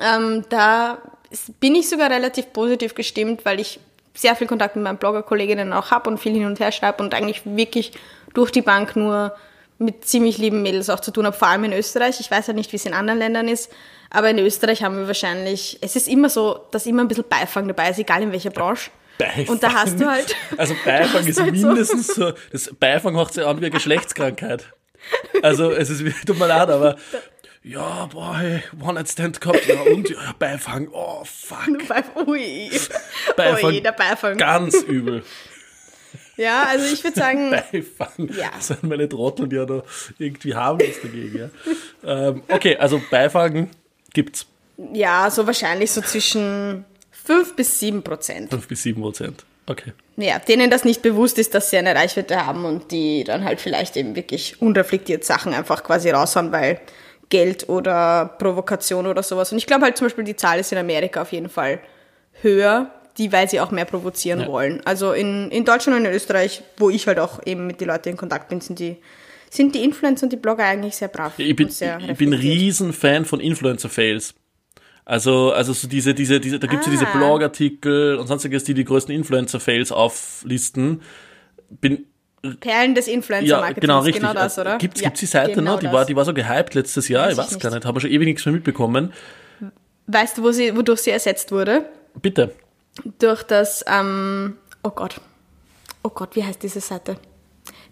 Ähm, 0.00 0.44
da 0.48 0.98
bin 1.60 1.74
ich 1.74 1.88
sogar 1.88 2.10
relativ 2.10 2.52
positiv 2.52 2.94
gestimmt, 2.94 3.44
weil 3.44 3.60
ich 3.60 3.80
sehr 4.14 4.34
viel 4.36 4.46
Kontakt 4.46 4.74
mit 4.76 4.84
meinen 4.84 4.98
Blogger-Kolleginnen 4.98 5.72
auch 5.72 5.90
habe 5.90 6.10
und 6.10 6.18
viel 6.18 6.32
hin 6.32 6.46
und 6.46 6.58
her 6.60 6.72
schreibe 6.72 7.02
und 7.02 7.14
eigentlich 7.14 7.42
wirklich 7.44 7.92
durch 8.34 8.50
die 8.50 8.62
Bank 8.62 8.96
nur 8.96 9.34
mit 9.78 10.04
ziemlich 10.06 10.38
lieben 10.38 10.62
Mädels 10.62 10.90
auch 10.90 10.98
zu 11.00 11.12
tun 11.12 11.24
habe, 11.26 11.36
vor 11.36 11.48
allem 11.48 11.64
in 11.64 11.72
Österreich. 11.72 12.18
Ich 12.18 12.30
weiß 12.30 12.48
ja 12.48 12.52
nicht, 12.52 12.72
wie 12.72 12.76
es 12.76 12.84
in 12.86 12.94
anderen 12.94 13.18
Ländern 13.20 13.46
ist, 13.46 13.70
aber 14.10 14.30
in 14.30 14.38
Österreich 14.40 14.82
haben 14.82 14.96
wir 14.96 15.06
wahrscheinlich, 15.06 15.78
es 15.82 15.94
ist 15.94 16.08
immer 16.08 16.28
so, 16.28 16.58
dass 16.72 16.86
immer 16.86 17.02
ein 17.04 17.08
bisschen 17.08 17.24
Beifang 17.28 17.68
dabei 17.68 17.90
ist, 17.90 17.98
egal 17.98 18.22
in 18.22 18.32
welcher 18.32 18.50
Branche. 18.50 18.90
Beifang. 19.18 19.46
Und 19.48 19.62
da 19.62 19.72
hast 19.72 20.00
du 20.00 20.06
halt. 20.10 20.34
Also 20.56 20.74
Beifang 20.84 21.24
ist 21.26 21.40
halt 21.40 21.56
so- 21.56 21.66
mindestens 21.68 22.08
so, 22.08 22.32
das 22.50 22.70
Beifang 22.78 23.14
macht 23.14 23.34
sich 23.34 23.44
an 23.44 23.56
wie 23.60 23.66
eine 23.66 23.70
Geschlechtskrankheit. 23.70 24.64
Also 25.42 25.70
es 25.70 25.90
ist, 25.90 26.02
tut 26.26 26.38
mir 26.40 26.48
leid, 26.48 26.68
aber 26.70 26.96
ja, 27.62 28.06
boah, 28.06 28.38
hey, 28.38 28.62
One-Night-Stand 28.80 29.40
gehabt, 29.40 29.66
ja, 29.66 29.80
und 29.82 30.08
ja, 30.08 30.34
Beifang, 30.38 30.88
oh, 30.92 31.22
fuck. 31.24 31.68
Ui. 32.26 32.70
Beifang, 33.36 33.64
Ui, 33.74 33.80
der 33.80 33.92
Beifang. 33.92 34.36
ganz 34.36 34.74
übel. 34.82 35.22
Ja, 36.36 36.64
also 36.68 36.92
ich 36.92 37.02
würde 37.02 37.18
sagen, 37.18 37.50
Beifang, 37.72 38.28
Ja. 38.32 38.50
das 38.54 38.68
sind 38.68 38.84
meine 38.84 39.08
Trottel, 39.08 39.48
die 39.48 39.56
ja 39.56 39.64
da 39.66 39.82
irgendwie 40.18 40.54
harmlos 40.54 40.94
dagegen, 41.02 41.38
ja. 41.38 41.48
Ähm, 42.04 42.42
okay, 42.48 42.76
also 42.76 43.00
Beifang 43.10 43.70
gibt's 44.12 44.46
ja, 44.92 45.28
so 45.28 45.44
wahrscheinlich 45.44 45.90
so 45.90 46.00
zwischen 46.00 46.84
5 47.10 47.56
bis 47.56 47.80
7 47.80 48.04
Prozent. 48.04 48.50
5 48.50 48.68
bis 48.68 48.84
7 48.84 49.02
Prozent. 49.02 49.44
Okay. 49.66 49.92
Ja, 50.16 50.38
denen 50.38 50.70
das 50.70 50.84
nicht 50.84 51.02
bewusst 51.02 51.36
ist, 51.38 51.52
dass 51.52 51.70
sie 51.70 51.78
eine 51.78 51.94
Reichweite 51.96 52.46
haben 52.46 52.64
und 52.64 52.92
die 52.92 53.24
dann 53.24 53.44
halt 53.44 53.60
vielleicht 53.60 53.96
eben 53.96 54.14
wirklich 54.14 54.62
unreflektiert 54.62 55.24
Sachen 55.24 55.52
einfach 55.52 55.82
quasi 55.82 56.10
raushauen, 56.10 56.52
weil 56.52 56.80
Geld 57.30 57.68
oder 57.68 58.34
Provokation 58.38 59.06
oder 59.06 59.22
sowas. 59.22 59.52
Und 59.52 59.58
ich 59.58 59.66
glaube 59.66 59.84
halt 59.84 59.96
zum 59.96 60.06
Beispiel, 60.06 60.24
die 60.24 60.36
Zahl 60.36 60.58
ist 60.58 60.72
in 60.72 60.78
Amerika 60.78 61.22
auf 61.22 61.32
jeden 61.32 61.48
Fall 61.48 61.80
höher, 62.42 62.90
die, 63.18 63.32
weil 63.32 63.48
sie 63.50 63.60
auch 63.60 63.70
mehr 63.70 63.84
provozieren 63.84 64.40
Ja. 64.40 64.46
wollen. 64.48 64.80
Also 64.84 65.12
in, 65.12 65.50
in 65.50 65.64
Deutschland 65.64 65.98
und 65.98 66.04
in 66.06 66.12
Österreich, 66.12 66.62
wo 66.76 66.88
ich 66.90 67.06
halt 67.06 67.18
auch 67.18 67.40
eben 67.46 67.66
mit 67.66 67.80
den 67.80 67.88
Leuten 67.88 68.10
in 68.10 68.16
Kontakt 68.16 68.48
bin, 68.48 68.60
sind 68.60 68.78
die, 68.78 68.96
sind 69.50 69.74
die 69.74 69.82
Influencer 69.84 70.24
und 70.24 70.32
die 70.32 70.36
Blogger 70.36 70.64
eigentlich 70.64 70.96
sehr 70.96 71.08
brav. 71.08 71.32
Ich 71.38 71.56
bin, 71.56 71.68
ich 71.68 72.16
bin 72.18 72.32
riesen 72.32 72.92
Fan 72.92 73.24
von 73.24 73.40
Influencer-Fails. 73.40 74.34
Also, 75.04 75.52
also 75.52 75.72
so 75.72 75.88
diese, 75.88 76.12
diese, 76.14 76.38
diese, 76.38 76.58
da 76.58 76.66
gibt's 76.66 76.84
ja 76.86 76.92
diese 76.92 77.06
Ah. 77.08 77.16
Blogartikel 77.16 78.16
und 78.16 78.26
sonstiges, 78.26 78.64
die 78.64 78.74
die 78.74 78.84
größten 78.84 79.14
Influencer-Fails 79.14 79.90
auflisten. 79.90 81.00
Bin, 81.70 82.06
Perlen 82.60 82.94
des 82.94 83.06
ja, 83.06 83.14
Influencer-Marketings, 83.14 83.80
genau, 83.80 83.98
richtig. 84.00 84.22
genau 84.22 84.34
das, 84.34 84.58
oder? 84.58 84.78
Gibt's, 84.78 85.00
Ja, 85.00 85.08
gibt's 85.08 85.20
die 85.20 85.26
Seite 85.26 85.52
genau 85.54 85.72
noch? 85.72 85.80
Die 85.80 85.86
das. 85.86 85.92
war, 85.94 86.04
die 86.04 86.16
war 86.16 86.24
so 86.24 86.32
gehypt 86.34 86.74
letztes 86.74 87.08
Jahr, 87.08 87.26
Weiß 87.26 87.32
ich 87.32 87.38
ich 87.38 87.44
weiß 87.54 87.58
gar 87.58 87.70
nicht. 87.70 87.76
nicht, 87.80 87.86
habe 87.86 88.00
schon 88.00 88.10
ewig 88.10 88.26
nichts 88.26 88.44
mehr 88.46 88.52
mitbekommen. 88.54 89.12
Weißt 90.06 90.38
du, 90.38 90.42
wo 90.42 90.52
sie, 90.52 90.74
wodurch 90.76 91.00
sie 91.00 91.10
ersetzt 91.10 91.50
wurde? 91.52 91.84
Bitte. 92.20 92.52
durch 93.18 93.42
das, 93.42 93.84
ähm, 93.88 94.56
oh 94.82 94.90
Gott, 94.90 95.20
oh 96.02 96.08
Gott, 96.10 96.34
wie 96.36 96.44
heißt 96.44 96.62
diese 96.62 96.80
Seite? 96.80 97.16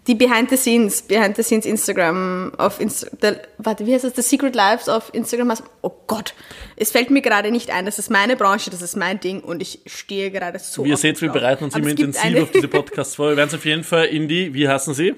Die 0.07 0.15
Behind 0.15 0.49
the 0.49 0.57
Scenes, 0.57 1.01
Behind 1.01 1.35
the 1.35 1.43
Scenes 1.43 1.65
Instagram 1.65 2.53
auf 2.57 2.79
Insta 2.79 3.09
der, 3.21 3.41
warte, 3.57 3.85
wie 3.85 3.93
heißt 3.93 4.05
das? 4.05 4.15
The 4.15 4.21
Secret 4.21 4.55
Lives 4.55 4.87
auf 4.87 5.13
Instagram. 5.13 5.53
Oh 5.81 5.91
Gott, 6.07 6.33
es 6.77 6.91
fällt 6.91 7.09
mir 7.09 7.21
gerade 7.21 7.51
nicht 7.51 7.71
ein. 7.71 7.85
Das 7.85 7.99
ist 7.99 8.09
meine 8.09 8.35
Branche, 8.37 8.69
das 8.69 8.81
ist 8.81 8.95
mein 8.95 9.19
Ding 9.19 9.41
und 9.41 9.61
ich 9.61 9.81
stehe 9.85 10.31
gerade 10.31 10.59
so. 10.59 10.85
Wie 10.85 10.89
ihr 10.89 10.97
seht, 10.97 11.21
wir 11.21 11.31
bereiten 11.31 11.65
uns 11.65 11.75
immer 11.75 11.89
intensiv 11.89 12.41
auf 12.41 12.51
diese 12.51 12.67
Podcasts 12.69 13.15
vor. 13.15 13.29
Wir 13.29 13.37
werden 13.37 13.49
es 13.49 13.55
auf 13.55 13.65
jeden 13.65 13.83
Fall 13.83 14.05
in 14.05 14.27
die, 14.27 14.53
wie 14.53 14.67
heißen 14.67 14.93
sie? 14.93 15.15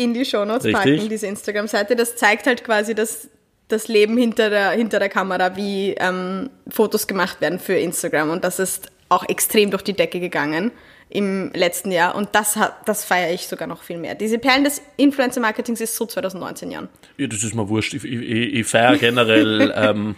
in 0.00 0.14
die 0.14 0.24
Shownotes 0.24 0.64
Richtig. 0.64 0.96
packen, 0.96 1.08
diese 1.08 1.26
Instagram-Seite. 1.26 1.94
Das 1.94 2.16
zeigt 2.16 2.46
halt 2.46 2.64
quasi, 2.64 2.94
dass 2.94 3.28
das 3.68 3.86
Leben 3.88 4.16
hinter 4.16 4.50
der, 4.50 4.70
hinter 4.70 4.98
der 4.98 5.10
Kamera, 5.10 5.56
wie 5.56 5.94
ähm, 5.98 6.50
Fotos 6.68 7.06
gemacht 7.06 7.40
werden 7.40 7.58
für 7.58 7.74
Instagram. 7.74 8.30
Und 8.30 8.44
das 8.44 8.58
ist 8.58 8.90
auch 9.08 9.28
extrem 9.28 9.70
durch 9.70 9.82
die 9.82 9.92
Decke 9.92 10.18
gegangen 10.18 10.72
im 11.10 11.50
letzten 11.52 11.90
Jahr. 11.90 12.14
Und 12.14 12.30
das, 12.32 12.58
das 12.86 13.04
feiere 13.04 13.32
ich 13.32 13.46
sogar 13.48 13.68
noch 13.68 13.82
viel 13.82 13.98
mehr. 13.98 14.14
Diese 14.14 14.38
Perlen 14.38 14.64
des 14.64 14.80
Influencer-Marketings 14.96 15.80
ist 15.80 15.96
so 15.96 16.06
2019 16.06 16.70
Jahren. 16.70 16.88
Ja, 17.18 17.26
das 17.26 17.42
ist 17.42 17.54
mir 17.54 17.68
wurscht. 17.68 17.94
Ich, 17.94 18.04
ich, 18.04 18.54
ich 18.54 18.66
feiere 18.66 18.96
generell 18.96 19.72
ähm, 19.76 20.16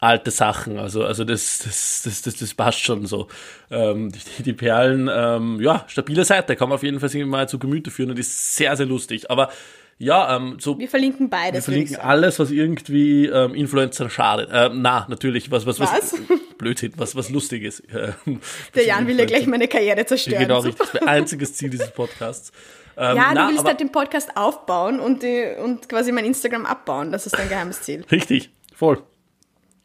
alte 0.00 0.30
Sachen. 0.30 0.78
Also, 0.78 1.04
also 1.04 1.24
das, 1.24 1.60
das, 1.64 2.02
das, 2.04 2.22
das, 2.22 2.36
das 2.36 2.54
passt 2.54 2.80
schon 2.80 3.06
so. 3.06 3.28
Ähm, 3.70 4.12
die, 4.12 4.42
die 4.42 4.52
Perlen, 4.52 5.10
ähm, 5.10 5.60
ja, 5.60 5.84
stabile 5.88 6.24
Seite, 6.24 6.56
kann 6.56 6.68
man 6.68 6.76
auf 6.76 6.82
jeden 6.82 7.00
Fall 7.00 7.08
sich 7.08 7.24
mal 7.24 7.48
zu 7.48 7.58
Gemüte 7.58 7.90
führen 7.90 8.10
und 8.10 8.18
ist 8.18 8.54
sehr, 8.54 8.76
sehr 8.76 8.86
lustig. 8.86 9.30
Aber 9.30 9.50
ja, 9.98 10.36
ähm, 10.36 10.58
so. 10.60 10.78
Wir 10.78 10.88
verlinken 10.88 11.28
beides. 11.28 11.54
Wir 11.54 11.62
verlinken 11.62 11.96
alles, 11.96 12.38
was 12.38 12.52
irgendwie 12.52 13.26
ähm, 13.26 13.52
Influencer 13.54 14.08
schadet. 14.08 14.48
Äh, 14.52 14.70
na, 14.72 15.06
natürlich, 15.08 15.50
was, 15.50 15.66
was, 15.66 15.80
was, 15.80 15.92
was? 15.92 16.14
Blödsinn, 16.58 16.92
was, 16.96 17.16
was 17.16 17.30
lustig 17.30 17.64
ist. 17.64 17.82
Ähm, 17.98 18.40
Der 18.74 18.86
Jan 18.86 19.08
will 19.08 19.18
ja 19.18 19.24
gleich 19.24 19.46
meine 19.46 19.66
Karriere 19.66 20.04
zerstören. 20.06 20.42
Genau, 20.42 20.60
richtig. 20.60 20.78
Das 20.78 20.94
ist 20.94 21.00
mein 21.00 21.08
einziges 21.08 21.54
Ziel 21.54 21.70
dieses 21.70 21.90
Podcasts. 21.90 22.52
Ähm, 22.96 23.16
ja, 23.16 23.32
na, 23.34 23.46
du 23.46 23.52
willst 23.52 23.64
halt 23.64 23.80
den 23.80 23.90
Podcast 23.90 24.36
aufbauen 24.36 25.00
und, 25.00 25.22
die, 25.22 25.46
und 25.62 25.88
quasi 25.88 26.12
mein 26.12 26.24
Instagram 26.24 26.64
abbauen. 26.64 27.10
Das 27.10 27.26
ist 27.26 27.36
dein 27.36 27.48
geheimes 27.48 27.82
Ziel. 27.82 28.04
Richtig, 28.10 28.50
voll. 28.74 29.02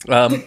Ähm, 0.07 0.43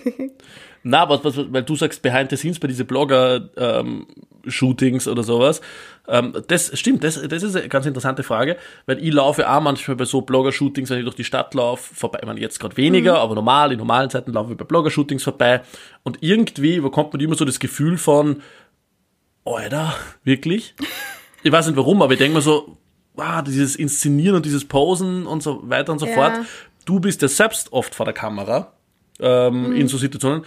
na, 0.83 1.09
was, 1.09 1.25
was, 1.25 1.53
weil 1.53 1.65
du 1.65 1.77
sagst 1.77 2.03
Behind 2.03 2.31
the 2.31 2.37
Scenes 2.37 2.61
bei 2.61 2.69
diese 2.69 2.85
Blogger-Shootings 2.85 5.07
ähm, 5.07 5.13
oder 5.13 5.25
sowas. 5.25 5.61
Ähm, 6.09 6.35
das 6.47 6.79
stimmt, 6.79 7.03
das, 7.05 7.21
das 7.21 7.43
ist 7.43 7.57
eine 7.57 7.69
ganz 7.69 7.87
interessante 7.87 8.23
Frage, 8.23 8.57
weil 8.87 9.03
ich 9.03 9.13
laufe 9.13 9.49
auch 9.51 9.61
manchmal 9.61 9.97
bei 9.97 10.05
so 10.05 10.21
Blogger-Shootings, 10.21 10.91
wenn 10.91 10.99
ich 10.99 11.05
durch 11.05 11.17
die 11.17 11.25
Stadt 11.25 11.53
laufe, 11.55 11.95
vorbei. 11.95 12.21
Ich 12.21 12.27
meine, 12.27 12.41
jetzt 12.41 12.61
gerade 12.61 12.77
weniger, 12.77 13.15
mhm. 13.15 13.19
aber 13.19 13.35
normal, 13.35 13.73
in 13.73 13.79
normalen 13.79 14.11
Zeiten 14.11 14.33
laufe 14.33 14.53
ich 14.53 14.59
bei 14.59 14.65
Blogger-Shootings 14.65 15.25
vorbei. 15.25 15.63
Und 16.03 16.19
irgendwie 16.21 16.81
bekommt 16.81 17.13
man 17.13 17.21
immer 17.21 17.35
so 17.35 17.45
das 17.45 17.59
Gefühl 17.59 17.99
von, 17.99 18.43
Alter, 19.45 19.95
wirklich? 20.25 20.75
Ich 21.43 21.53
weiß 21.53 21.67
nicht 21.67 21.77
warum, 21.77 22.03
aber 22.03 22.13
ich 22.13 22.19
denke 22.19 22.37
mir 22.37 22.43
so, 22.43 22.77
wow, 23.15 23.43
dieses 23.43 23.77
Inszenieren 23.77 24.37
und 24.37 24.47
dieses 24.47 24.65
Posen 24.65 25.27
und 25.27 25.43
so 25.43 25.69
weiter 25.69 25.93
und 25.93 25.99
so 25.99 26.07
ja. 26.07 26.15
fort. 26.15 26.33
Du 26.85 27.01
bist 27.01 27.23
ja 27.23 27.29
selbst 27.29 27.73
oft 27.73 27.95
vor 27.95 28.05
der 28.05 28.15
Kamera 28.15 28.73
ähm, 29.21 29.71
mhm. 29.71 29.77
in 29.77 29.89
so 29.89 29.99
Situationen. 29.99 30.45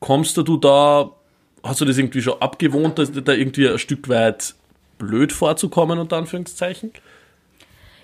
Kommst 0.00 0.36
du 0.36 0.56
da, 0.56 1.10
hast 1.62 1.80
du 1.80 1.84
das 1.84 1.98
irgendwie 1.98 2.22
schon 2.22 2.40
abgewohnt, 2.40 2.98
da 2.98 3.32
irgendwie 3.32 3.68
ein 3.68 3.78
Stück 3.78 4.08
weit 4.08 4.54
blöd 4.98 5.32
vorzukommen, 5.32 5.98
unter 5.98 6.16
Anführungszeichen? 6.16 6.92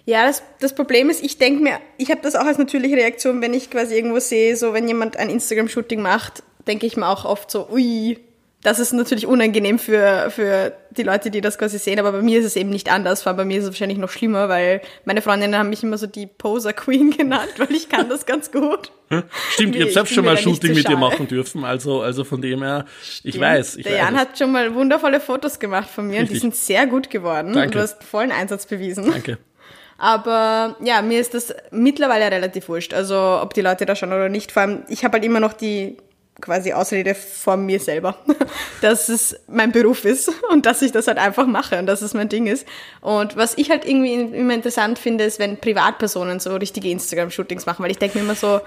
Ja, 0.07 0.27
das, 0.27 0.43
das 0.61 0.75
Problem 0.75 1.09
ist, 1.09 1.23
ich 1.25 1.39
denke 1.39 1.63
mir, 1.63 1.79
ich 1.97 2.11
habe 2.11 2.21
das 2.23 2.35
auch 2.35 2.45
als 2.45 2.59
natürliche 2.59 2.97
Reaktion, 2.97 3.41
wenn 3.41 3.55
ich 3.55 3.71
quasi 3.71 3.95
irgendwo 3.95 4.21
sehe, 4.21 4.57
so 4.57 4.75
wenn 4.75 4.87
jemand 4.87 5.17
ein 5.17 5.31
Instagram-Shooting 5.31 6.03
macht, 6.03 6.43
denke 6.67 6.87
ich 6.87 6.97
mir 6.97 7.09
auch 7.09 7.25
oft 7.25 7.51
so, 7.51 7.69
ui, 7.71 8.19
das 8.65 8.79
ist 8.79 8.95
natürlich 8.95 9.27
unangenehm 9.27 9.79
für, 9.79 10.31
für 10.31 10.73
die 10.91 11.03
Leute, 11.03 11.31
die 11.31 11.43
das 11.43 11.59
quasi 11.59 11.79
sehen, 11.79 11.99
aber 12.01 12.13
bei 12.13 12.23
mir 12.23 12.41
ist 12.41 12.47
es 12.47 12.57
eben 12.57 12.71
nicht 12.71 12.91
anders. 12.91 13.23
Vor 13.23 13.31
allem 13.31 13.37
bei 13.37 13.45
mir 13.45 13.59
ist 13.59 13.65
es 13.65 13.71
wahrscheinlich 13.71 13.99
noch 13.99 14.09
schlimmer, 14.09 14.49
weil 14.49 14.81
meine 15.05 15.21
Freundinnen 15.21 15.57
haben 15.59 15.69
mich 15.69 15.83
immer 15.83 15.99
so 15.99 16.07
die 16.07 16.27
Poser 16.27 16.73
Queen 16.73 17.11
genannt, 17.17 17.53
weil 17.59 17.71
ich 17.73 17.91
kann 17.91 18.09
das 18.09 18.25
ganz 18.25 18.51
gut. 18.51 18.91
Stimmt, 19.51 19.77
ich 19.77 19.83
habe 19.83 19.93
selbst 19.93 20.15
schon 20.15 20.25
mal 20.25 20.37
ein 20.37 20.43
Shooting 20.43 20.75
mit 20.75 20.89
dir 20.89 20.97
machen 20.97 21.29
dürfen, 21.29 21.63
also, 21.63 22.01
also 22.01 22.25
von 22.25 22.41
dem 22.41 22.63
her, 22.63 22.87
Stimmt. 23.03 23.35
ich 23.35 23.41
weiß. 23.41 23.77
Ich 23.77 23.85
Der 23.85 23.99
Jan 23.99 24.17
hat 24.17 24.39
schon 24.39 24.51
mal 24.51 24.75
wundervolle 24.75 25.21
Fotos 25.21 25.59
gemacht 25.59 25.91
von 25.91 26.07
mir 26.07 26.21
Richtig. 26.21 26.31
und 26.31 26.35
die 26.35 26.41
sind 26.41 26.57
sehr 26.57 26.87
gut 26.87 27.11
geworden. 27.11 27.53
Danke. 27.53 27.73
Du 27.73 27.81
hast 27.81 28.03
vollen 28.03 28.33
Einsatz 28.33 28.65
bewiesen. 28.65 29.11
Danke. 29.11 29.37
Aber 29.99 30.77
ja, 30.83 31.03
mir 31.03 31.21
ist 31.21 31.35
das 31.35 31.55
mittlerweile 31.71 32.31
relativ 32.31 32.69
wurscht. 32.71 32.95
Also 32.95 33.41
ob 33.43 33.53
die 33.53 33.61
Leute 33.61 33.85
da 33.85 33.95
schauen 33.95 34.13
oder 34.13 34.31
nicht. 34.31 34.53
Vor 34.53 34.63
allem, 34.63 34.83
ich 34.89 35.05
habe 35.05 35.13
halt 35.13 35.25
immer 35.25 35.39
noch 35.39 35.53
die 35.53 35.99
quasi 36.41 36.73
Ausrede 36.73 37.15
von 37.15 37.65
mir 37.65 37.81
selber, 37.81 38.17
dass 38.81 39.09
es 39.09 39.37
mein 39.47 39.73
Beruf 39.73 40.05
ist 40.05 40.31
und 40.51 40.67
dass 40.67 40.83
ich 40.83 40.93
das 40.93 41.07
halt 41.07 41.19
einfach 41.19 41.47
mache 41.47 41.79
und 41.79 41.87
dass 41.87 42.03
es 42.03 42.15
mein 42.15 42.29
Ding 42.29 42.47
ist. 42.47 42.67
Und 43.01 43.37
was 43.37 43.57
ich 43.57 43.71
halt 43.71 43.85
irgendwie 43.85 44.15
immer 44.15 44.55
interessant 44.55 44.99
finde, 44.99 45.25
ist, 45.25 45.39
wenn 45.39 45.59
Privatpersonen 45.59 46.41
so 46.41 46.57
richtige 46.57 46.91
Instagram-Shootings 46.91 47.67
machen, 47.67 47.83
weil 47.83 47.91
ich 47.91 47.99
denke 47.99 48.19
mir 48.19 48.25
immer 48.25 48.35
so, 48.35 48.61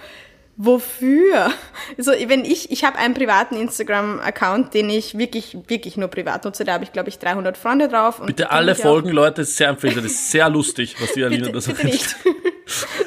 wofür? 0.58 1.52
Also 1.98 2.12
wenn 2.12 2.44
ich, 2.44 2.72
ich 2.72 2.84
habe 2.84 2.98
einen 2.98 3.14
privaten 3.14 3.56
Instagram-Account, 3.56 4.74
den 4.74 4.90
ich 4.90 5.18
wirklich, 5.18 5.58
wirklich 5.68 5.98
nur 5.98 6.08
privat 6.08 6.46
nutze, 6.46 6.66
da 6.66 6.74
habe 6.74 6.84
ich 6.84 6.92
glaube 6.92 7.10
ich 7.10 7.20
300 7.20 7.58
Freunde 7.58 7.88
drauf. 7.88 8.22
bitte 8.26 8.50
alle 8.50 8.76
folgen, 8.76 9.10
Leute, 9.10 9.42
das 9.42 9.50
ist 9.50 9.58
sehr 9.58 9.70
empfehlenswert, 9.70 10.06
das 10.06 10.14
ist 10.14 10.32
sehr 10.32 10.50
lustig, 10.50 10.96
was 11.00 11.14
die 11.14 11.24
Alina 11.24 11.50
da 11.50 11.62
sagt. 11.62 11.80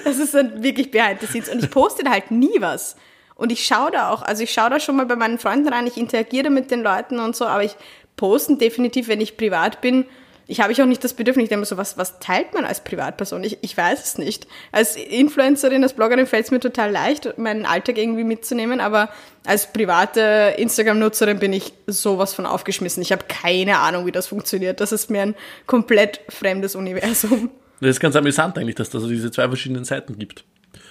Das 0.05 0.17
ist 0.17 0.33
dann 0.33 0.63
wirklich 0.63 0.91
behind 0.91 1.21
the 1.21 1.27
scenes 1.27 1.51
und 1.51 1.63
ich 1.63 1.71
poste 1.71 2.03
da 2.03 2.11
halt 2.13 2.31
nie 2.31 2.57
was. 2.61 2.97
Und 3.41 3.51
ich 3.51 3.65
schaue 3.65 3.91
da 3.91 4.11
auch, 4.11 4.21
also 4.21 4.43
ich 4.43 4.53
schaue 4.53 4.69
da 4.69 4.79
schon 4.79 4.97
mal 4.97 5.07
bei 5.07 5.17
meinen 5.17 5.39
Freunden 5.39 5.73
rein, 5.73 5.87
ich 5.87 5.97
interagiere 5.97 6.51
mit 6.51 6.71
den 6.71 6.83
Leuten 6.83 7.19
und 7.19 7.35
so, 7.35 7.47
aber 7.47 7.65
ich 7.65 7.75
posten 8.17 8.59
definitiv, 8.59 9.09
wenn 9.09 9.19
ich 9.19 9.39
privat 9.39 9.81
bin. 9.81 10.05
Ich 10.47 10.61
habe 10.61 10.73
ich 10.73 10.83
auch 10.83 10.87
nicht 10.87 11.03
das 11.03 11.15
Bedürfnis, 11.15 11.45
ich 11.45 11.49
denke 11.49 11.61
mir 11.61 11.67
so, 11.67 11.79
was, 11.79 11.97
was 11.97 12.19
teilt 12.19 12.53
man 12.53 12.67
als 12.67 12.85
Privatperson? 12.85 13.43
Ich, 13.43 13.57
ich 13.63 13.75
weiß 13.75 14.05
es 14.05 14.19
nicht. 14.19 14.47
Als 14.73 14.95
Influencerin, 14.95 15.83
als 15.83 15.95
Bloggerin 15.95 16.27
fällt 16.27 16.45
es 16.45 16.51
mir 16.51 16.61
total 16.61 16.91
leicht, 16.91 17.39
meinen 17.39 17.65
Alltag 17.65 17.97
irgendwie 17.97 18.25
mitzunehmen, 18.25 18.79
aber 18.79 19.09
als 19.47 19.73
private 19.73 20.57
Instagram-Nutzerin 20.59 21.39
bin 21.39 21.55
ich 21.55 21.73
sowas 21.87 22.35
von 22.35 22.45
aufgeschmissen. 22.45 23.03
Ich 23.03 23.11
habe 23.11 23.25
keine 23.27 23.79
Ahnung, 23.79 24.05
wie 24.05 24.13
das 24.13 24.27
funktioniert. 24.27 24.83
Das 24.83 24.93
ist 24.93 25.09
mir 25.09 25.23
ein 25.23 25.35
komplett 25.67 26.21
fremdes 26.29 26.75
Universum. 26.75 27.49
Das 27.81 27.89
ist 27.89 28.01
ganz 28.01 28.17
amüsant 28.17 28.59
eigentlich, 28.59 28.75
dass 28.75 28.89
es 28.89 28.93
da 28.93 29.01
so 29.01 29.09
diese 29.09 29.31
zwei 29.31 29.47
verschiedenen 29.49 29.87
Seiten 29.87 30.19
gibt. 30.19 30.45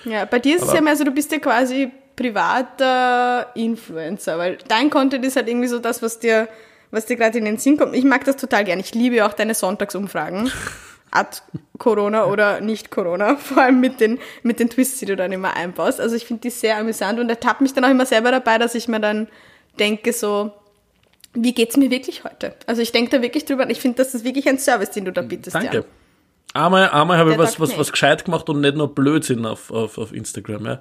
Ja, 0.04 0.26
bei 0.26 0.40
dir 0.40 0.56
ist 0.56 0.64
aber 0.64 0.72
es 0.72 0.76
ja 0.76 0.82
mehr 0.82 0.96
so, 0.96 1.04
du 1.04 1.12
bist 1.12 1.32
ja 1.32 1.38
quasi 1.38 1.92
privater 2.20 3.48
Influencer, 3.56 4.38
weil 4.38 4.58
dein 4.68 4.90
Content 4.90 5.26
ist 5.26 5.38
halt 5.38 5.48
irgendwie 5.48 5.70
so 5.70 5.80
das, 5.80 6.02
was 6.02 6.20
dir, 6.20 6.50
was 6.92 7.06
dir 7.06 7.16
gerade 7.16 7.38
in 7.38 7.46
den 7.46 7.58
Sinn 7.58 7.78
kommt. 7.78 7.96
Ich 7.96 8.04
mag 8.04 8.26
das 8.26 8.36
total 8.36 8.66
gern. 8.66 8.80
Ich 8.80 8.94
liebe 8.94 9.26
auch 9.26 9.34
deine 9.34 9.56
Sonntagsumfragen. 9.56 10.52
Ad 11.12 11.38
Corona 11.80 12.26
oder 12.26 12.62
nicht 12.62 12.92
Corona, 12.92 13.36
vor 13.38 13.64
allem 13.64 13.80
mit 13.80 14.00
den, 14.00 14.20
mit 14.44 14.60
den 14.60 14.70
Twists, 14.70 15.00
die 15.00 15.06
du 15.06 15.16
dann 15.16 15.32
immer 15.32 15.56
einbaust. 15.56 16.00
Also 16.00 16.16
ich 16.16 16.26
finde 16.26 16.42
die 16.42 16.50
sehr 16.52 16.78
amüsant 16.78 17.20
und 17.20 17.30
ertappe 17.30 17.64
mich 17.64 17.74
dann 17.74 17.86
auch 17.86 17.90
immer 17.90 18.06
selber 18.06 18.32
dabei, 18.32 18.60
dass 18.60 18.76
ich 18.76 18.88
mir 18.88 19.00
dann 19.00 19.28
denke 19.80 20.14
so, 20.14 20.52
wie 21.34 21.54
geht's 21.54 21.78
mir 21.78 21.90
wirklich 21.90 22.26
heute? 22.26 22.54
Also 22.68 22.82
ich 22.82 22.92
denke 22.92 23.12
da 23.12 23.22
wirklich 23.24 23.46
drüber 23.46 23.64
und 23.64 23.70
ich 23.70 23.80
finde, 23.80 23.98
das 23.98 24.14
ist 24.14 24.24
wirklich 24.24 24.48
ein 24.50 24.60
Service, 24.60 24.92
den 24.92 25.06
du 25.06 25.12
da 25.12 25.22
bittest. 25.22 25.56
Danke. 25.56 25.78
Ja. 26.54 26.64
Einmal, 26.66 26.90
einmal 26.90 27.18
habe 27.18 27.32
ich 27.32 27.38
was, 27.38 27.60
was, 27.60 27.78
was 27.78 27.92
gescheit 27.92 28.26
gemacht 28.26 28.50
und 28.50 28.62
nicht 28.62 28.76
nur 28.76 28.94
Blödsinn 28.94 29.46
auf, 29.46 29.72
auf, 29.72 29.98
auf 29.98 30.12
Instagram. 30.12 30.66
Ja. 30.66 30.80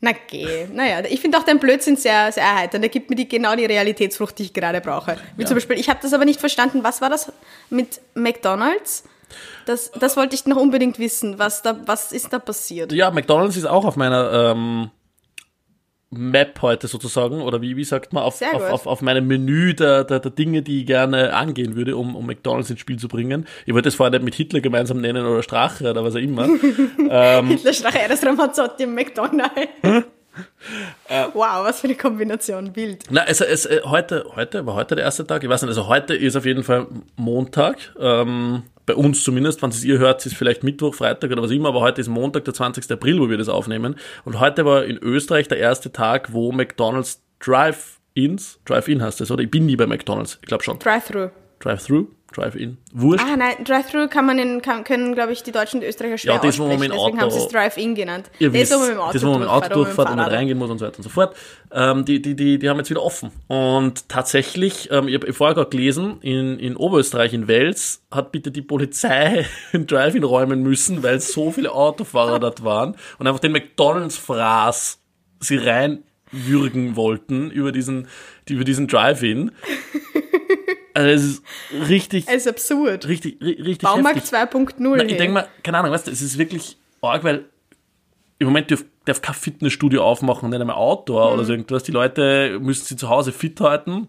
Na 0.00 0.12
geh. 0.12 0.66
Naja, 0.72 1.02
ich 1.08 1.20
finde 1.20 1.36
auch 1.36 1.42
dein 1.42 1.58
Blödsinn 1.58 1.96
sehr, 1.96 2.32
sehr 2.32 2.42
erheiternd. 2.42 2.82
Der 2.82 2.88
gibt 2.88 3.10
mir 3.10 3.16
die, 3.16 3.28
genau 3.28 3.54
die 3.54 3.66
Realitätsfrucht, 3.66 4.38
die 4.38 4.44
ich 4.44 4.54
gerade 4.54 4.80
brauche. 4.80 5.18
Wie 5.36 5.42
ja. 5.42 5.46
zum 5.46 5.56
Beispiel, 5.56 5.78
ich 5.78 5.90
habe 5.90 6.00
das 6.02 6.14
aber 6.14 6.24
nicht 6.24 6.40
verstanden. 6.40 6.82
Was 6.82 7.02
war 7.02 7.10
das 7.10 7.32
mit 7.68 8.00
McDonalds? 8.14 9.04
Das, 9.66 9.90
das 9.92 10.16
wollte 10.16 10.34
ich 10.34 10.46
noch 10.46 10.56
unbedingt 10.56 10.98
wissen. 10.98 11.38
Was, 11.38 11.60
da, 11.62 11.78
was 11.86 12.12
ist 12.12 12.32
da 12.32 12.38
passiert? 12.38 12.92
Ja, 12.92 13.10
McDonalds 13.10 13.56
ist 13.56 13.66
auch 13.66 13.84
auf 13.84 13.96
meiner 13.96 14.52
ähm, 14.52 14.90
Map 16.10 16.60
heute 16.62 16.88
sozusagen, 16.88 17.40
oder 17.40 17.62
wie, 17.62 17.76
wie 17.76 17.84
sagt 17.84 18.12
man, 18.12 18.24
auf, 18.24 18.42
auf, 18.42 18.70
auf, 18.70 18.86
auf 18.86 19.02
meinem 19.02 19.28
Menü 19.28 19.74
der, 19.74 20.02
der, 20.02 20.18
der 20.18 20.30
Dinge, 20.32 20.62
die 20.62 20.80
ich 20.80 20.86
gerne 20.86 21.32
angehen 21.34 21.76
würde, 21.76 21.96
um, 21.96 22.16
um 22.16 22.26
McDonalds 22.26 22.68
ins 22.68 22.80
Spiel 22.80 22.98
zu 22.98 23.06
bringen. 23.06 23.46
Ich 23.64 23.74
wollte 23.74 23.86
das 23.86 23.94
vorher 23.94 24.10
nicht 24.10 24.24
mit 24.24 24.34
Hitler 24.34 24.60
gemeinsam 24.60 25.00
nennen 25.00 25.24
oder 25.24 25.42
Strache 25.44 25.88
oder 25.88 26.02
was 26.02 26.16
auch 26.16 26.20
immer. 26.20 26.48
ähm, 27.10 27.46
Hitler, 27.46 27.72
Strache, 27.72 27.98
das 28.08 28.24
Ramazzotti 28.24 28.82
im 28.82 28.94
McDonalds. 31.08 31.30
wow, 31.34 31.64
was 31.64 31.80
für 31.80 31.88
eine 31.88 31.96
Kombination, 31.96 32.74
wild. 32.76 33.04
Na, 33.10 33.22
also 33.22 33.44
es, 33.44 33.66
äh, 33.66 33.80
heute, 33.84 34.26
heute, 34.36 34.66
war 34.66 34.74
heute 34.74 34.94
der 34.94 35.04
erste 35.04 35.26
Tag, 35.26 35.42
ich 35.42 35.48
weiß 35.48 35.62
nicht, 35.62 35.68
also 35.68 35.88
heute 35.88 36.14
ist 36.14 36.36
auf 36.36 36.44
jeden 36.44 36.62
Fall 36.62 36.86
Montag, 37.16 37.76
ähm, 37.98 38.62
bei 38.86 38.96
uns 38.96 39.22
zumindest, 39.22 39.62
wenn 39.62 39.70
es 39.70 39.84
ihr 39.84 39.98
hört, 39.98 40.26
ist 40.26 40.34
vielleicht 40.34 40.64
Mittwoch, 40.64 40.94
Freitag 40.94 41.30
oder 41.30 41.42
was 41.42 41.52
immer, 41.52 41.68
aber 41.68 41.80
heute 41.80 42.00
ist 42.00 42.08
Montag, 42.08 42.44
der 42.44 42.54
20. 42.54 42.90
April, 42.90 43.20
wo 43.20 43.28
wir 43.30 43.38
das 43.38 43.48
aufnehmen. 43.48 43.94
Und 44.24 44.40
heute 44.40 44.64
war 44.64 44.84
in 44.84 44.98
Österreich 44.98 45.46
der 45.46 45.58
erste 45.58 45.92
Tag, 45.92 46.32
wo 46.32 46.50
McDonalds 46.50 47.22
Drive-Ins, 47.38 48.58
Drive-In 48.64 49.00
heißt 49.00 49.20
das, 49.20 49.30
oder? 49.30 49.44
Ich 49.44 49.50
bin 49.50 49.66
nie 49.66 49.76
bei 49.76 49.86
McDonalds, 49.86 50.38
ich 50.42 50.48
glaube 50.48 50.64
schon. 50.64 50.78
Drive-Thru. 50.80 51.30
Drive-Thru? 51.60 52.08
Drive-In. 52.32 52.78
Wurscht. 52.92 53.24
Ah, 53.24 53.36
nein, 53.36 53.64
Drive-Thru 53.64 54.06
kann 54.08 54.24
man 54.24 54.38
in, 54.38 54.62
kann, 54.62 54.84
können, 54.84 55.14
glaube 55.14 55.32
ich, 55.32 55.42
die 55.42 55.50
Deutschen 55.50 55.80
und 55.80 55.86
Österreicher 55.86 56.18
schwer 56.18 56.34
Ja, 56.34 56.40
das, 56.40 56.58
wo 56.58 56.66
man 56.66 56.78
mit 56.78 56.90
dem 56.90 56.98
Auto... 56.98 57.06
Deswegen 57.06 57.20
haben 57.20 57.30
sie 57.30 57.38
es 57.38 57.48
Drive-In 57.48 57.94
genannt. 57.94 58.30
Ihr 58.38 58.50
das, 58.50 58.60
wisst, 58.60 58.72
wo 58.72 58.78
man 58.78 58.88
mit 58.88 58.96
dem 58.96 59.00
Auto 59.00 59.12
das, 59.12 59.22
wo 59.22 59.30
man 59.30 59.40
mit 59.40 59.48
dem 59.48 59.52
Auto 59.52 59.74
durchfährt 59.74 60.10
und 60.10 60.16
nicht 60.16 60.30
reingehen 60.30 60.58
muss 60.58 60.70
und 60.70 60.78
so 60.78 60.86
weiter 60.86 60.98
und 60.98 61.02
so 61.02 61.10
fort. 61.10 61.36
Ähm, 61.72 62.04
die, 62.04 62.22
die, 62.22 62.36
die, 62.36 62.58
die 62.58 62.68
haben 62.68 62.78
jetzt 62.78 62.90
wieder 62.90 63.02
offen. 63.02 63.30
Und 63.48 64.08
tatsächlich, 64.08 64.90
ähm, 64.92 65.08
ich 65.08 65.14
habe 65.14 65.32
vorher 65.32 65.54
gerade 65.54 65.70
gelesen, 65.70 66.18
in, 66.20 66.58
in 66.58 66.76
Oberösterreich, 66.76 67.32
in 67.32 67.48
Wels, 67.48 68.02
hat 68.10 68.30
bitte 68.30 68.52
die 68.52 68.62
Polizei 68.62 69.46
ein 69.72 69.86
Drive-In 69.86 70.22
räumen 70.22 70.62
müssen, 70.62 71.02
weil 71.02 71.20
so 71.20 71.50
viele 71.50 71.72
Autofahrer 71.72 72.38
dort 72.38 72.62
waren 72.62 72.96
und 73.18 73.26
einfach 73.26 73.40
den 73.40 73.52
McDonalds-Fraß 73.52 74.98
sie 75.40 75.56
reinwürgen 75.56 76.94
wollten 76.96 77.50
über 77.50 77.72
diesen, 77.72 78.06
über 78.48 78.64
diesen 78.64 78.86
Drive-In. 78.86 79.50
Also 81.00 81.10
es 81.10 81.24
ist 81.24 81.88
richtig. 81.88 82.24
Es 82.28 82.34
ist 82.34 82.48
absurd. 82.48 83.08
Richtig, 83.08 83.40
richtig 83.40 83.78
Baumarkt 83.80 84.24
2.0. 84.24 85.04
Ich 85.04 85.16
denke 85.16 85.32
mal, 85.32 85.48
keine 85.62 85.78
Ahnung, 85.78 85.92
weißt 85.92 86.06
du, 86.06 86.10
es 86.10 86.22
ist 86.22 86.38
wirklich 86.38 86.76
arg, 87.00 87.24
weil 87.24 87.46
im 88.38 88.46
Moment 88.46 88.70
darf, 88.70 88.84
darf 89.04 89.20
kein 89.20 89.34
Fitnessstudio 89.34 90.02
aufmachen, 90.02 90.50
nicht 90.50 90.60
einmal 90.60 90.76
Outdoor 90.76 91.28
mhm. 91.28 91.34
oder 91.34 91.44
so 91.44 91.52
irgendwas. 91.52 91.82
Die 91.82 91.92
Leute 91.92 92.58
müssen 92.60 92.84
sich 92.84 92.98
zu 92.98 93.08
Hause 93.08 93.32
fit 93.32 93.60
halten 93.60 94.08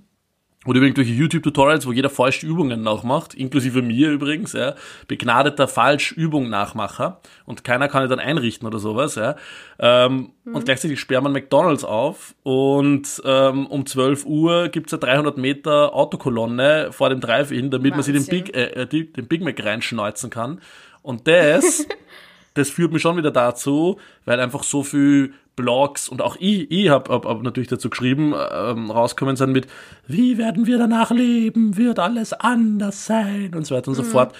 oder 0.67 0.79
irgendwelche 0.79 1.13
YouTube-Tutorials, 1.13 1.87
wo 1.87 1.91
jeder 1.91 2.11
falsche 2.11 2.45
Übungen 2.45 2.83
nachmacht, 2.83 3.33
inklusive 3.33 3.81
mir 3.81 4.11
übrigens, 4.11 4.53
ja, 4.53 4.75
begnadeter 5.07 5.67
Falsch-Übung-Nachmacher 5.67 7.19
und 7.45 7.63
keiner 7.63 7.87
kann 7.87 8.03
ihn 8.03 8.09
dann 8.09 8.19
einrichten 8.19 8.67
oder 8.67 8.77
sowas, 8.77 9.15
ja. 9.15 9.35
Ähm, 9.79 10.33
mhm. 10.43 10.55
Und 10.55 10.65
gleichzeitig 10.65 10.99
sperren 10.99 11.23
man 11.23 11.33
McDonalds 11.33 11.83
auf 11.83 12.35
und 12.43 13.21
ähm, 13.25 13.65
um 13.65 13.87
12 13.87 14.25
Uhr 14.25 14.69
gibt's 14.69 14.93
eine 14.93 14.99
300 14.99 15.37
Meter 15.37 15.95
Autokolonne 15.95 16.89
vor 16.91 17.09
dem 17.09 17.21
Drive-In, 17.21 17.71
damit 17.71 17.93
Wahnsinn. 17.95 18.13
man 18.13 18.21
sich 18.23 18.29
den 18.29 18.43
Big, 18.43 18.55
äh, 18.55 18.83
äh 18.83 18.85
den 18.85 19.27
Big 19.27 19.41
Mac 19.41 19.63
reinschneuzen 19.65 20.29
kann. 20.29 20.61
Und 21.01 21.27
das, 21.27 21.87
das 22.53 22.69
führt 22.69 22.91
mich 22.91 23.01
schon 23.01 23.17
wieder 23.17 23.31
dazu, 23.31 23.97
weil 24.25 24.39
einfach 24.39 24.61
so 24.61 24.83
viel 24.83 25.33
Blogs 25.55 26.07
und 26.07 26.21
auch 26.21 26.37
ich, 26.39 26.71
ich 26.71 26.89
habe 26.89 27.11
hab, 27.11 27.25
hab 27.25 27.41
natürlich 27.41 27.69
dazu 27.69 27.89
geschrieben, 27.89 28.33
ähm, 28.33 28.89
rauskommen 28.89 29.35
sind 29.35 29.51
mit, 29.51 29.67
wie 30.07 30.37
werden 30.37 30.65
wir 30.65 30.77
danach 30.77 31.11
leben, 31.11 31.77
wird 31.77 31.99
alles 31.99 32.33
anders 32.33 33.05
sein 33.05 33.53
und 33.53 33.65
so 33.65 33.75
weiter 33.75 33.89
und 33.89 33.97
mhm. 33.97 34.03
so 34.03 34.09
fort. 34.09 34.35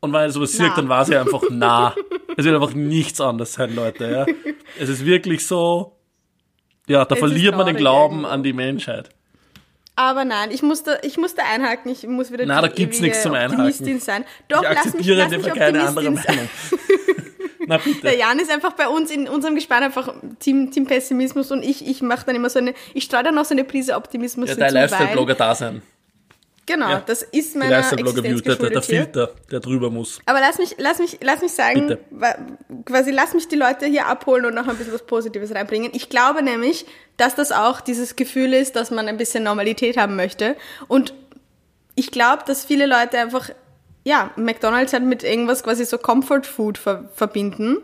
Und 0.00 0.12
weil 0.12 0.30
sowas 0.30 0.52
sieht, 0.52 0.76
dann 0.76 0.88
war 0.88 1.02
es 1.02 1.08
ja 1.08 1.20
einfach 1.20 1.42
nah. 1.50 1.94
es 2.36 2.44
wird 2.44 2.54
einfach 2.54 2.74
nichts 2.74 3.20
anders 3.20 3.54
sein, 3.54 3.74
Leute. 3.74 4.10
Ja. 4.10 4.26
Es 4.78 4.88
ist 4.88 5.04
wirklich 5.04 5.46
so, 5.46 5.96
ja, 6.86 7.04
da 7.04 7.14
es 7.14 7.18
verliert 7.18 7.56
man 7.56 7.66
den 7.66 7.76
Glauben 7.76 8.24
an 8.24 8.42
die 8.42 8.52
Menschheit. 8.52 9.10
Aber 9.96 10.24
nein, 10.24 10.52
ich 10.52 10.62
musste, 10.62 11.00
ich 11.02 11.18
musste 11.18 11.42
einhaken, 11.42 11.90
ich 11.90 12.06
muss 12.06 12.30
wieder 12.30 12.46
Na, 12.46 12.60
da 12.60 12.68
gibt's 12.68 13.00
nichts 13.00 13.22
zum 13.22 13.34
Einhaken. 13.34 13.98
sein. 13.98 14.24
Doch, 14.46 14.62
ich 14.62 14.68
lass 14.72 14.94
mich, 14.94 15.06
lass 15.08 15.30
mich 15.30 15.54
keine 15.54 15.88
andere 15.88 16.10
Meinung. 16.12 16.48
Na 17.68 17.76
bitte. 17.76 18.00
Der 18.00 18.16
Jan 18.16 18.38
ist 18.38 18.50
einfach 18.50 18.72
bei 18.72 18.88
uns 18.88 19.10
in 19.10 19.28
unserem 19.28 19.54
Gespann 19.54 19.82
einfach 19.82 20.14
Team, 20.40 20.70
Team 20.70 20.86
Pessimismus 20.86 21.50
und 21.50 21.62
ich, 21.62 21.86
ich 21.86 22.00
mache 22.00 22.24
dann 22.24 22.34
immer 22.34 22.48
so 22.48 22.58
eine, 22.58 22.72
ich 22.94 23.04
streue 23.04 23.22
dann 23.22 23.34
noch 23.34 23.44
so 23.44 23.52
eine 23.52 23.62
Prise 23.62 23.94
Optimismus 23.94 24.48
Ja, 24.48 24.56
dein 24.56 24.72
Lifestyle-Blogger 24.72 25.34
da 25.34 25.54
sein. 25.54 25.82
Genau, 26.64 26.88
ja. 26.88 27.02
das 27.04 27.22
ist 27.22 27.56
mein 27.56 27.70
Existenz 27.72 28.42
der, 28.42 28.56
der, 28.56 28.70
der 28.70 28.82
Filter, 28.82 29.30
der 29.50 29.60
drüber 29.60 29.90
muss. 29.90 30.20
Aber 30.26 30.40
lass 30.40 30.58
mich, 30.58 30.76
lass 30.78 30.98
mich, 30.98 31.18
lass 31.22 31.42
mich 31.42 31.52
sagen, 31.52 31.98
quasi 32.84 33.10
lass 33.10 33.34
mich 33.34 33.48
die 33.48 33.56
Leute 33.56 33.86
hier 33.86 34.06
abholen 34.06 34.46
und 34.46 34.54
noch 34.54 34.66
ein 34.66 34.76
bisschen 34.76 34.92
was 34.92 35.04
Positives 35.04 35.54
reinbringen. 35.54 35.90
Ich 35.94 36.08
glaube 36.08 36.42
nämlich, 36.42 36.86
dass 37.18 37.34
das 37.34 37.52
auch 37.52 37.80
dieses 37.82 38.16
Gefühl 38.16 38.54
ist, 38.54 38.76
dass 38.76 38.90
man 38.90 39.08
ein 39.08 39.16
bisschen 39.18 39.44
Normalität 39.44 39.96
haben 39.96 40.16
möchte. 40.16 40.56
Und 40.88 41.14
ich 41.94 42.10
glaube, 42.10 42.44
dass 42.46 42.64
viele 42.64 42.86
Leute 42.86 43.18
einfach 43.18 43.50
ja, 44.08 44.30
McDonalds 44.36 44.94
halt 44.94 45.04
mit 45.04 45.22
irgendwas 45.22 45.62
quasi 45.62 45.84
so 45.84 45.98
Comfort 45.98 46.44
Food 46.44 46.78
ver 46.78 47.04
verbinden. 47.14 47.76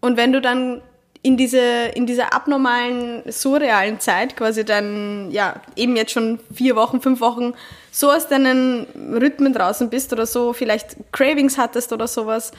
Und 0.00 0.18
wenn 0.18 0.30
du 0.30 0.42
dann 0.42 0.82
in 1.22 1.38
diese, 1.38 1.86
in 1.94 2.04
dieser 2.04 2.34
abnormalen, 2.34 3.22
surrealen 3.26 3.98
Zeit 3.98 4.36
quasi 4.36 4.66
dann, 4.66 5.30
ja, 5.30 5.54
eben 5.74 5.96
jetzt 5.96 6.12
schon 6.12 6.38
vier 6.54 6.76
Wochen, 6.76 7.00
fünf 7.00 7.22
Wochen 7.22 7.54
so 7.90 8.12
aus 8.12 8.28
deinen 8.28 8.86
Rhythmen 8.94 9.54
draußen 9.54 9.88
bist 9.88 10.12
oder 10.12 10.26
so 10.26 10.52
vielleicht 10.52 10.96
Cravings 11.12 11.56
hattest 11.56 11.94
oder 11.94 12.06
sowas, 12.06 12.52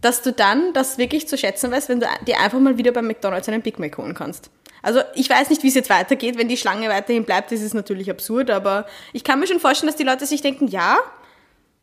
dass 0.00 0.22
du 0.22 0.32
dann 0.32 0.72
das 0.74 0.96
wirklich 0.96 1.26
zu 1.26 1.36
schätzen 1.36 1.72
weißt, 1.72 1.88
wenn 1.88 1.98
du 1.98 2.06
dir 2.24 2.38
einfach 2.38 2.60
mal 2.60 2.78
wieder 2.78 2.92
beim 2.92 3.08
McDonalds 3.08 3.48
einen 3.48 3.62
Big 3.62 3.80
Mac 3.80 3.98
holen 3.98 4.14
kannst. 4.14 4.48
Also 4.80 5.00
ich 5.16 5.28
weiß 5.28 5.50
nicht, 5.50 5.64
wie 5.64 5.68
es 5.68 5.74
jetzt 5.74 5.90
weitergeht. 5.90 6.38
Wenn 6.38 6.48
die 6.48 6.56
Schlange 6.56 6.88
weiterhin 6.88 7.24
bleibt, 7.24 7.50
ist 7.50 7.62
es 7.62 7.74
natürlich 7.74 8.08
absurd, 8.12 8.48
aber 8.48 8.86
ich 9.12 9.24
kann 9.24 9.40
mir 9.40 9.48
schon 9.48 9.58
vorstellen, 9.58 9.88
dass 9.88 9.96
die 9.96 10.04
Leute 10.04 10.24
sich 10.24 10.40
denken, 10.40 10.68
ja, 10.68 10.98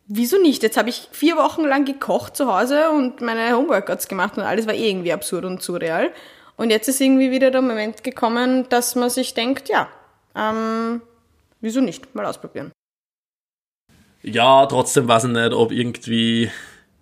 wieso 0.08 0.38
nicht? 0.42 0.64
Jetzt 0.64 0.78
habe 0.78 0.90
ich 0.90 1.10
vier 1.12 1.36
Wochen 1.38 1.64
lang 1.64 1.86
gekocht 1.86 2.36
zu 2.36 2.54
Hause 2.54 2.90
und 2.92 3.22
meine 3.22 3.56
Homeworkouts 3.56 4.08
gemacht 4.08 4.38
und 4.38 4.44
alles 4.44 4.68
war 4.68 4.74
irgendwie 4.74 5.14
absurd 5.14 5.46
und 5.46 5.62
surreal. 5.62 6.12
Und 6.58 6.70
jetzt 6.70 6.88
ist 6.88 7.02
irgendwie 7.02 7.32
wieder 7.32 7.52
der 7.52 7.62
Moment 7.62 8.04
gekommen, 8.04 8.68
dass 8.70 8.96
man 8.96 9.10
sich 9.10 9.34
denkt, 9.34 9.68
ja, 9.68 9.90
ähm, 10.36 11.02
wieso 11.60 11.82
nicht? 11.82 12.16
Mal 12.16 12.26
ausprobieren. 12.26 12.72
Ja, 14.22 14.66
trotzdem 14.66 15.08
weiß 15.08 15.26
ich 15.26 15.32
nicht, 15.32 15.54
ob 15.54 15.72
irgendwie 15.72 16.50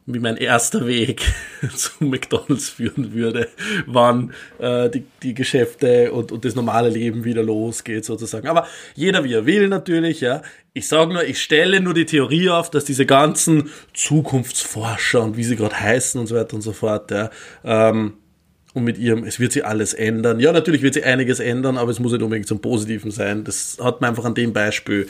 wie 0.06 0.20
mein 0.20 0.38
erster 0.38 0.86
Weg 0.86 1.22
zu 1.76 2.04
McDonalds 2.04 2.70
führen 2.70 3.13
würde, 3.13 3.48
wann 3.86 4.34
äh, 4.60 4.89
die, 4.89 5.06
die 5.22 5.34
Geschäfte 5.34 6.12
und, 6.12 6.32
und 6.32 6.44
das 6.44 6.56
normale 6.56 6.89
Leben 6.89 7.24
wieder 7.24 7.44
losgeht 7.44 8.04
sozusagen. 8.04 8.48
Aber 8.48 8.68
jeder 8.96 9.24
wie 9.24 9.34
er 9.34 9.46
will 9.46 9.68
natürlich, 9.70 10.22
ja. 10.22 10.42
Ich 10.74 10.88
sage 10.88 11.13
nur, 11.13 11.24
ich 11.24 11.42
stelle 11.42 11.80
nur 11.80 11.94
die 11.94 12.06
Theorie 12.06 12.50
auf, 12.50 12.70
dass 12.70 12.84
diese 12.84 13.06
ganzen 13.06 13.70
Zukunftsforscher 13.94 15.22
und 15.22 15.38
wie 15.38 15.44
sie 15.44 15.56
gerade 15.56 15.80
heißen 15.80 16.20
und 16.20 16.28
so 16.28 16.36
weiter 16.36 16.56
und 16.56 16.62
so 16.62 16.74
fort, 16.74 17.12
ja, 17.12 17.30
ähm, 17.63 18.13
und 18.74 18.84
mit 18.84 18.98
ihrem, 18.98 19.24
es 19.24 19.39
wird 19.39 19.54
sich 19.54 19.66
alles 19.66 19.94
ändern. 19.94 20.39
Ja, 20.39 20.52
natürlich 20.52 20.82
wird 20.82 20.96
sich 20.96 21.06
einiges 21.06 21.39
ändern, 21.39 21.78
aber 21.78 21.92
es 21.92 22.00
muss 22.00 22.12
nicht 22.12 22.24
unbedingt 22.24 22.48
zum 22.48 22.60
Positiven 22.60 23.12
sein. 23.12 23.44
Das 23.44 23.78
hat 23.80 24.02
man 24.02 24.10
einfach 24.10 24.26
an 24.26 24.34
dem 24.34 24.52
Beispiel 24.52 25.08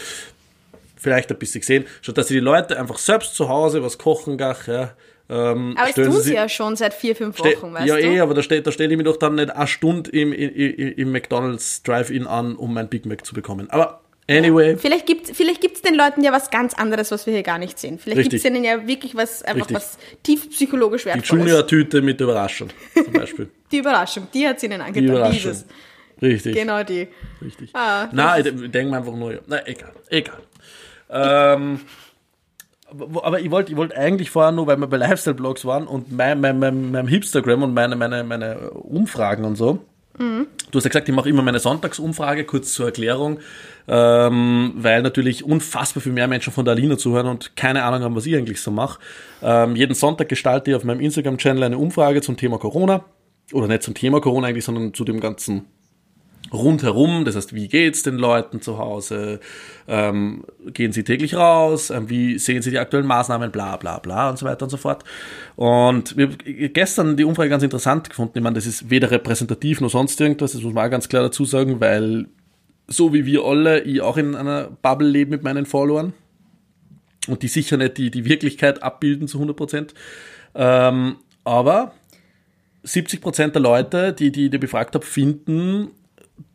vielleicht 1.03 1.31
ein 1.31 1.37
bisschen 1.37 1.61
gesehen, 1.61 1.85
statt 2.01 2.17
dass 2.17 2.29
sie 2.29 2.35
die 2.35 2.39
Leute 2.39 2.79
einfach 2.79 2.97
selbst 2.97 3.35
zu 3.35 3.49
Hause 3.49 3.83
was 3.83 3.97
kochen 3.97 4.37
gach, 4.37 4.67
ja. 4.67 4.93
Ähm, 5.29 5.75
aber 5.77 5.87
das 5.87 5.95
tun 5.95 6.21
sie 6.21 6.33
ja 6.33 6.49
schon 6.49 6.75
seit 6.75 6.93
vier, 6.93 7.15
fünf 7.15 7.39
Wochen, 7.39 7.73
weißt 7.73 7.87
ja, 7.87 7.95
du? 7.95 8.01
Ja, 8.01 8.11
eh, 8.11 8.19
aber 8.19 8.33
da, 8.33 8.41
da 8.41 8.71
stelle 8.71 8.91
ich 8.91 8.97
mich 8.97 9.05
doch 9.05 9.17
dann 9.17 9.35
nicht 9.35 9.51
eine 9.51 9.67
Stunde 9.67 10.09
im, 10.11 10.33
im, 10.33 10.53
im 10.53 11.11
McDonalds 11.11 11.83
Drive-In 11.83 12.27
an, 12.27 12.55
um 12.55 12.73
mein 12.73 12.89
Big 12.89 13.05
Mac 13.05 13.25
zu 13.25 13.33
bekommen. 13.33 13.69
Aber 13.69 14.01
Anyway. 14.29 14.71
Ja. 14.71 14.77
Vielleicht 14.77 15.05
gibt 15.05 15.29
es 15.29 15.35
vielleicht 15.35 15.59
gibt's 15.59 15.81
den 15.81 15.95
Leuten 15.95 16.23
ja 16.23 16.31
was 16.31 16.49
ganz 16.49 16.73
anderes, 16.73 17.11
was 17.11 17.25
wir 17.25 17.33
hier 17.33 17.43
gar 17.43 17.57
nicht 17.57 17.77
sehen. 17.77 17.99
Vielleicht 17.99 18.21
gibt 18.21 18.33
es 18.33 18.45
ihnen 18.45 18.63
ja 18.63 18.87
wirklich 18.87 19.15
was, 19.15 19.43
einfach 19.43 19.69
Richtig. 19.69 19.75
was 19.75 19.97
tief 20.23 20.49
psychologisch 20.49 21.05
wertvolles. 21.05 21.27
Die 21.27 21.35
Junior-Tüte 21.35 22.01
mit 22.01 22.21
Überraschung 22.21 22.69
zum 22.93 23.11
Beispiel. 23.11 23.49
die 23.71 23.79
Überraschung, 23.79 24.27
die 24.33 24.47
hat 24.47 24.57
es 24.57 24.63
ihnen 24.63 24.79
angetan. 24.79 25.03
Die 25.03 25.09
Überraschung. 25.09 25.51
Dieses. 25.51 25.65
Richtig. 26.21 26.55
Genau 26.55 26.83
die. 26.83 27.07
Richtig. 27.41 27.69
Ah, 27.73 28.07
Nein, 28.13 28.45
ich 28.45 28.71
denke 28.71 28.91
mir 28.91 28.97
einfach 28.97 29.13
nur, 29.13 29.41
na 29.45 29.67
egal, 29.67 29.91
egal. 30.09 30.39
Ähm, 31.13 31.79
aber 32.89 33.39
ich 33.39 33.49
wollte 33.51 33.71
ich 33.71 33.77
wollt 33.77 33.95
eigentlich 33.95 34.29
vorher 34.29 34.51
nur, 34.51 34.67
weil 34.67 34.77
wir 34.77 34.87
bei 34.87 34.97
Lifestyle-Blogs 34.97 35.65
waren 35.65 35.87
und 35.87 36.11
mein, 36.11 36.41
mein, 36.41 36.59
mein, 36.59 36.91
mein 36.91 37.07
Hipstagram 37.07 37.63
und 37.63 37.73
meine, 37.73 37.95
meine, 37.95 38.23
meine 38.23 38.71
Umfragen 38.71 39.45
und 39.45 39.55
so. 39.55 39.79
Mhm. 40.17 40.47
Du 40.69 40.77
hast 40.77 40.83
ja 40.83 40.89
gesagt, 40.89 41.09
ich 41.09 41.15
mache 41.15 41.29
immer 41.29 41.41
meine 41.41 41.59
Sonntagsumfrage, 41.59 42.45
kurz 42.45 42.73
zur 42.73 42.87
Erklärung, 42.87 43.39
ähm, 43.87 44.73
weil 44.75 45.01
natürlich 45.01 45.43
unfassbar 45.43 46.01
viel 46.01 46.11
mehr 46.11 46.27
Menschen 46.27 46.53
von 46.53 46.65
der 46.65 46.73
Alina 46.73 46.97
zuhören 46.97 47.27
und 47.27 47.55
keine 47.55 47.83
Ahnung 47.83 48.03
haben, 48.03 48.15
was 48.15 48.25
ich 48.25 48.35
eigentlich 48.35 48.61
so 48.61 48.69
mache. 48.69 48.99
Ähm, 49.41 49.75
jeden 49.75 49.95
Sonntag 49.95 50.29
gestalte 50.29 50.71
ich 50.71 50.75
auf 50.75 50.83
meinem 50.83 50.99
Instagram-Channel 50.99 51.63
eine 51.63 51.77
Umfrage 51.77 52.21
zum 52.21 52.37
Thema 52.37 52.59
Corona. 52.59 53.05
Oder 53.51 53.67
nicht 53.67 53.83
zum 53.83 53.93
Thema 53.93 54.21
Corona 54.21 54.47
eigentlich, 54.47 54.65
sondern 54.65 54.93
zu 54.93 55.03
dem 55.03 55.19
ganzen 55.19 55.65
rundherum, 56.53 57.25
das 57.25 57.35
heißt, 57.35 57.53
wie 57.53 57.67
geht's 57.67 58.03
den 58.03 58.17
Leuten 58.17 58.61
zu 58.61 58.77
Hause, 58.77 59.39
ähm, 59.87 60.45
gehen 60.67 60.93
sie 60.93 61.03
täglich 61.03 61.35
raus, 61.35 61.89
ähm, 61.89 62.09
wie 62.09 62.37
sehen 62.37 62.61
sie 62.61 62.69
die 62.69 62.79
aktuellen 62.79 63.07
Maßnahmen, 63.07 63.51
bla 63.51 63.75
bla 63.77 63.97
bla 63.99 64.29
und 64.29 64.37
so 64.37 64.45
weiter 64.45 64.63
und 64.63 64.69
so 64.69 64.77
fort. 64.77 65.03
Und 65.55 66.15
wir 66.15 66.27
haben 66.27 66.37
gestern 66.73 67.17
die 67.17 67.23
Umfrage 67.23 67.49
ganz 67.49 67.63
interessant 67.63 68.09
gefunden. 68.09 68.37
Ich 68.37 68.43
meine, 68.43 68.55
das 68.55 68.67
ist 68.67 68.89
weder 68.89 69.11
repräsentativ 69.11 69.81
noch 69.81 69.89
sonst 69.89 70.21
irgendwas, 70.21 70.53
das 70.53 70.61
muss 70.61 70.73
man 70.73 70.85
auch 70.85 70.91
ganz 70.91 71.09
klar 71.09 71.23
dazu 71.23 71.43
sagen, 71.43 71.81
weil 71.81 72.27
so 72.87 73.13
wie 73.13 73.25
wir 73.25 73.43
alle, 73.43 73.81
ich 73.81 74.01
auch 74.01 74.17
in 74.17 74.35
einer 74.35 74.69
Bubble 74.81 75.07
lebe 75.07 75.31
mit 75.31 75.43
meinen 75.43 75.65
Followern 75.65 76.13
und 77.27 77.41
die 77.41 77.47
sicher 77.47 77.77
nicht 77.77 77.97
die, 77.97 78.11
die 78.11 78.25
Wirklichkeit 78.25 78.83
abbilden 78.83 79.27
zu 79.27 79.37
100 79.37 79.55
Prozent. 79.55 79.93
Ähm, 80.53 81.15
aber 81.43 81.93
70 82.83 83.21
Prozent 83.21 83.55
der 83.55 83.61
Leute, 83.61 84.13
die, 84.13 84.31
die 84.31 84.45
ich 84.47 84.59
befragt 84.59 84.95
habe, 84.95 85.05
finden, 85.05 85.89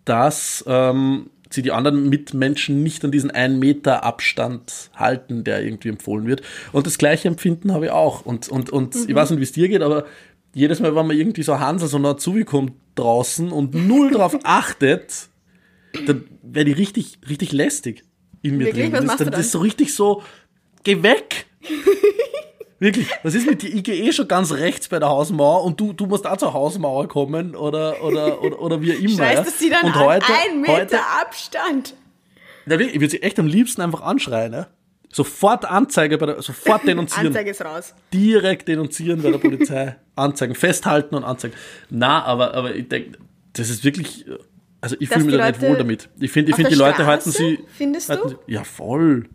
dass 0.08 0.64
ähm, 0.66 1.30
sie 1.50 1.62
die 1.62 1.72
anderen 1.72 2.08
Mitmenschen 2.08 2.82
nicht 2.82 3.04
an 3.04 3.10
diesen 3.10 3.30
einen 3.30 3.58
Meter 3.58 4.04
Abstand 4.04 4.90
halten, 4.94 5.44
der 5.44 5.62
irgendwie 5.62 5.88
empfohlen 5.88 6.26
wird. 6.26 6.42
Und 6.72 6.86
das 6.86 6.98
gleiche 6.98 7.28
Empfinden 7.28 7.72
habe 7.72 7.86
ich 7.86 7.90
auch. 7.90 8.24
Und, 8.24 8.48
und, 8.48 8.70
und 8.70 8.94
mhm. 8.94 9.04
ich 9.08 9.14
weiß 9.14 9.30
nicht, 9.30 9.40
wie 9.40 9.44
es 9.44 9.52
dir 9.52 9.68
geht, 9.68 9.82
aber 9.82 10.06
jedes 10.54 10.80
Mal, 10.80 10.94
wenn 10.94 11.06
man 11.06 11.16
irgendwie 11.16 11.42
so 11.42 11.58
Hansel 11.58 11.88
so 11.88 11.98
nah 11.98 12.16
zugekommt 12.16 12.72
draußen 12.94 13.52
und 13.52 13.74
null 13.74 14.10
darauf 14.12 14.36
achtet, 14.44 15.28
dann 16.06 16.24
wäre 16.42 16.64
die 16.64 16.72
richtig, 16.72 17.18
richtig 17.28 17.52
lästig 17.52 18.04
in 18.42 18.56
mir 18.56 18.66
Wirklich? 18.66 18.90
drin. 18.90 18.92
Was 18.94 19.04
das, 19.04 19.16
dann, 19.18 19.30
das 19.30 19.40
ist 19.40 19.52
so 19.52 19.58
richtig 19.58 19.94
so, 19.94 20.22
geh 20.84 21.02
weg! 21.02 21.46
Wirklich, 22.80 23.08
was 23.24 23.34
ist 23.34 23.46
mit 23.46 23.62
dir? 23.62 23.74
Ich 23.74 23.82
gehe 23.82 23.96
eh 23.96 24.12
schon 24.12 24.28
ganz 24.28 24.52
rechts 24.52 24.88
bei 24.88 25.00
der 25.00 25.08
Hausmauer 25.08 25.64
und 25.64 25.80
du, 25.80 25.92
du 25.92 26.06
musst 26.06 26.26
auch 26.26 26.36
zur 26.36 26.52
Hausmauer 26.52 27.08
kommen 27.08 27.56
oder, 27.56 28.02
oder, 28.04 28.40
oder, 28.42 28.60
oder 28.60 28.80
wie 28.80 28.92
immer. 28.92 29.16
Scheiße, 29.16 29.44
dass 29.44 29.58
sie 29.58 29.70
dann 29.70 29.84
und 29.84 29.96
heute, 29.96 30.26
ein 30.26 30.60
Meter 30.60 30.72
heute, 30.74 30.98
Abstand. 31.20 31.94
Ja, 32.66 32.78
ich 32.78 32.94
würde 32.94 33.10
sie 33.10 33.22
echt 33.22 33.38
am 33.40 33.46
liebsten 33.46 33.82
einfach 33.82 34.02
anschreien, 34.02 34.52
ne? 34.52 34.68
Sofort 35.10 35.64
Anzeige 35.64 36.18
bei 36.18 36.26
der, 36.26 36.42
sofort 36.42 36.82
denunzieren. 36.86 37.28
Anzeige 37.28 37.50
ist 37.50 37.64
raus. 37.64 37.94
Direkt 38.12 38.68
denunzieren 38.68 39.22
bei 39.22 39.30
der 39.30 39.38
Polizei. 39.38 39.96
Anzeigen, 40.14 40.54
festhalten 40.54 41.14
und 41.14 41.24
anzeigen. 41.24 41.56
Na, 41.90 42.22
aber, 42.24 42.54
aber 42.54 42.74
ich 42.74 42.88
denke, 42.88 43.18
das 43.54 43.70
ist 43.70 43.84
wirklich, 43.84 44.26
also 44.80 44.96
ich 45.00 45.08
fühle 45.08 45.24
mich 45.24 45.36
da 45.36 45.48
nicht 45.48 45.60
wohl 45.62 45.76
damit. 45.76 46.08
Ich 46.20 46.30
finde, 46.30 46.50
ich 46.50 46.56
finde, 46.56 46.70
die 46.70 46.76
Leute 46.76 47.06
halten 47.06 47.30
sie. 47.30 47.58
Findest 47.76 48.10
du? 48.10 48.28
Sie, 48.28 48.36
ja, 48.46 48.62
voll. 48.64 49.28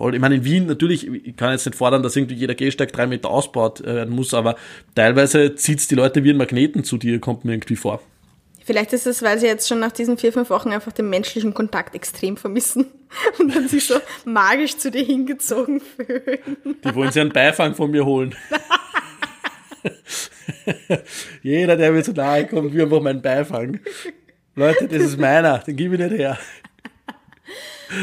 Voll. 0.00 0.14
Ich 0.14 0.20
meine, 0.22 0.36
in 0.36 0.46
Wien 0.46 0.64
natürlich, 0.64 1.06
ich 1.06 1.36
kann 1.36 1.52
jetzt 1.52 1.66
nicht 1.66 1.76
fordern, 1.76 2.02
dass 2.02 2.16
irgendwie 2.16 2.34
jeder 2.34 2.54
Gehsteig 2.54 2.90
drei 2.90 3.06
Meter 3.06 3.28
ausbaut 3.28 3.82
äh, 3.82 3.96
werden 3.96 4.16
muss, 4.16 4.32
aber 4.32 4.56
teilweise 4.94 5.54
zieht 5.56 5.80
es 5.80 5.88
die 5.88 5.94
Leute 5.94 6.24
wie 6.24 6.30
ein 6.30 6.38
Magneten 6.38 6.84
zu 6.84 6.96
dir, 6.96 7.20
kommt 7.20 7.44
mir 7.44 7.52
irgendwie 7.52 7.76
vor. 7.76 8.00
Vielleicht 8.64 8.94
ist 8.94 9.06
es, 9.06 9.22
weil 9.22 9.38
sie 9.38 9.44
jetzt 9.44 9.68
schon 9.68 9.78
nach 9.78 9.92
diesen 9.92 10.16
vier, 10.16 10.32
fünf 10.32 10.48
Wochen 10.48 10.70
einfach 10.70 10.92
den 10.92 11.10
menschlichen 11.10 11.52
Kontakt 11.52 11.94
extrem 11.94 12.38
vermissen 12.38 12.86
und 13.38 13.54
dann 13.54 13.68
sich 13.68 13.86
so 13.86 13.96
magisch 14.24 14.78
zu 14.78 14.90
dir 14.90 15.04
hingezogen 15.04 15.82
fühlen. 15.82 16.56
Die 16.82 16.94
wollen 16.94 17.12
sich 17.12 17.20
einen 17.20 17.32
Beifang 17.32 17.74
von 17.74 17.90
mir 17.90 18.06
holen. 18.06 18.34
Jeder, 21.42 21.76
der 21.76 21.92
mir 21.92 22.02
zu 22.02 22.14
nahe 22.14 22.46
kommt, 22.46 22.72
will 22.72 22.84
einfach 22.84 23.02
meinen 23.02 23.20
Beifang. 23.20 23.80
Leute, 24.54 24.88
das 24.88 25.02
ist 25.02 25.20
meiner, 25.20 25.58
den 25.58 25.76
gebe 25.76 25.96
ich 25.96 26.00
nicht 26.00 26.18
her. 26.18 26.38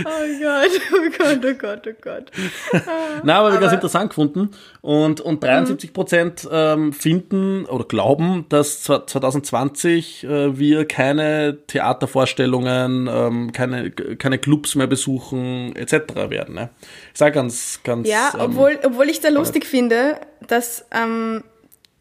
Oh 0.04 0.41
Gott, 0.41 0.82
oh 0.91 1.10
Gott, 1.17 1.45
oh 1.45 1.54
Gott, 1.58 1.88
oh 1.88 1.95
Gott. 2.02 2.32
Na, 3.23 3.39
aber, 3.39 3.50
aber 3.50 3.60
ganz 3.60 3.73
interessant 3.73 4.10
gefunden. 4.10 4.52
Und, 4.82 5.21
und 5.21 5.43
73 5.43 5.93
Prozent 5.93 6.47
ähm, 6.52 6.93
finden 6.93 7.65
oder 7.65 7.86
glauben, 7.86 8.45
dass 8.50 8.84
2020 8.84 10.23
äh, 10.23 10.58
wir 10.58 10.86
keine 10.86 11.58
Theatervorstellungen, 11.67 13.08
ähm, 13.12 13.52
keine, 13.54 13.91
keine 13.91 14.39
Clubs 14.39 14.76
mehr 14.76 14.88
besuchen, 14.88 15.76
etc. 15.76 16.15
werden. 16.30 16.56
Ne? 16.56 16.69
Ich 17.13 17.19
sage 17.19 17.34
ganz, 17.34 17.80
ganz. 17.84 18.08
Ja, 18.08 18.34
ähm, 18.34 18.41
obwohl, 18.41 18.80
obwohl 18.84 19.10
ich 19.10 19.21
da 19.21 19.30
lustig 19.30 19.65
finde, 19.65 20.19
dass. 20.47 20.86
Ähm, 20.91 21.43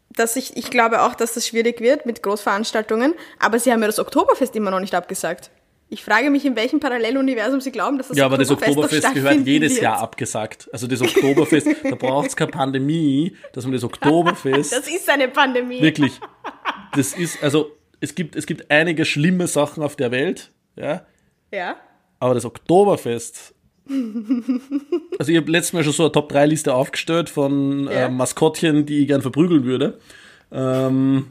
dass 0.09 0.35
ich, 0.35 0.57
ich 0.57 0.71
glaube 0.71 1.03
auch, 1.03 1.13
dass 1.13 1.35
das 1.35 1.45
schwierig 1.45 1.79
wird 1.79 2.07
mit 2.07 2.23
Großveranstaltungen, 2.23 3.13
aber 3.37 3.59
sie 3.59 3.71
haben 3.71 3.81
ja 3.81 3.85
das 3.87 3.99
Oktoberfest 3.99 4.55
immer 4.55 4.71
noch 4.71 4.79
nicht 4.79 4.95
abgesagt. 4.95 5.51
Ich 5.89 6.03
frage 6.03 6.29
mich, 6.29 6.45
in 6.45 6.55
welchem 6.57 6.79
Paralleluniversum 6.81 7.61
Sie 7.61 7.71
glauben, 7.71 7.97
dass 7.97 8.09
das 8.09 8.17
Ja, 8.17 8.25
aber 8.25 8.37
das 8.37 8.51
Oktoberfest 8.51 9.13
gehört 9.13 9.45
jedes 9.45 9.73
wird. 9.73 9.83
Jahr 9.83 9.99
abgesagt. 9.99 10.69
Also 10.73 10.85
das 10.85 11.01
Oktoberfest, 11.01 11.67
da 11.83 11.95
braucht 11.95 12.27
es 12.27 12.35
keine 12.35 12.51
Pandemie, 12.51 13.35
dass 13.53 13.63
man 13.63 13.73
das 13.73 13.85
Oktoberfest. 13.85 14.73
das 14.73 14.87
ist 14.87 15.09
eine 15.09 15.29
Pandemie. 15.29 15.81
Wirklich. 15.81 16.19
Das 16.93 17.13
ist, 17.13 17.41
also 17.41 17.71
es 18.01 18.15
gibt, 18.15 18.35
es 18.35 18.45
gibt 18.45 18.69
einige 18.69 19.05
schlimme 19.05 19.47
Sachen 19.47 19.81
auf 19.81 19.95
der 19.95 20.11
Welt, 20.11 20.51
ja. 20.75 21.05
Ja. 21.51 21.77
Aber 22.19 22.33
das 22.33 22.43
Oktoberfest. 22.43 23.53
also 25.19 25.31
ich 25.31 25.37
habe 25.37 25.49
letztes 25.49 25.71
Mal 25.71 25.83
schon 25.85 25.93
so 25.93 26.03
eine 26.03 26.11
Top-3-Liste 26.11 26.73
aufgestellt 26.73 27.29
von 27.29 27.85
ja. 27.85 28.07
äh, 28.07 28.09
Maskottchen, 28.09 28.85
die 28.85 29.01
ich 29.03 29.07
gern 29.07 29.21
verprügeln 29.21 29.63
würde. 29.63 29.99
Ähm, 30.51 31.27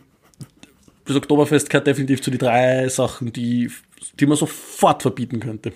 das 1.06 1.16
Oktoberfest 1.16 1.70
gehört 1.70 1.86
definitiv 1.86 2.20
zu 2.22 2.30
den 2.30 2.38
drei 2.38 2.88
Sachen, 2.88 3.32
die 3.32 3.70
die 4.18 4.26
man 4.26 4.36
sofort 4.36 5.02
verbieten 5.02 5.40
könnte. 5.40 5.72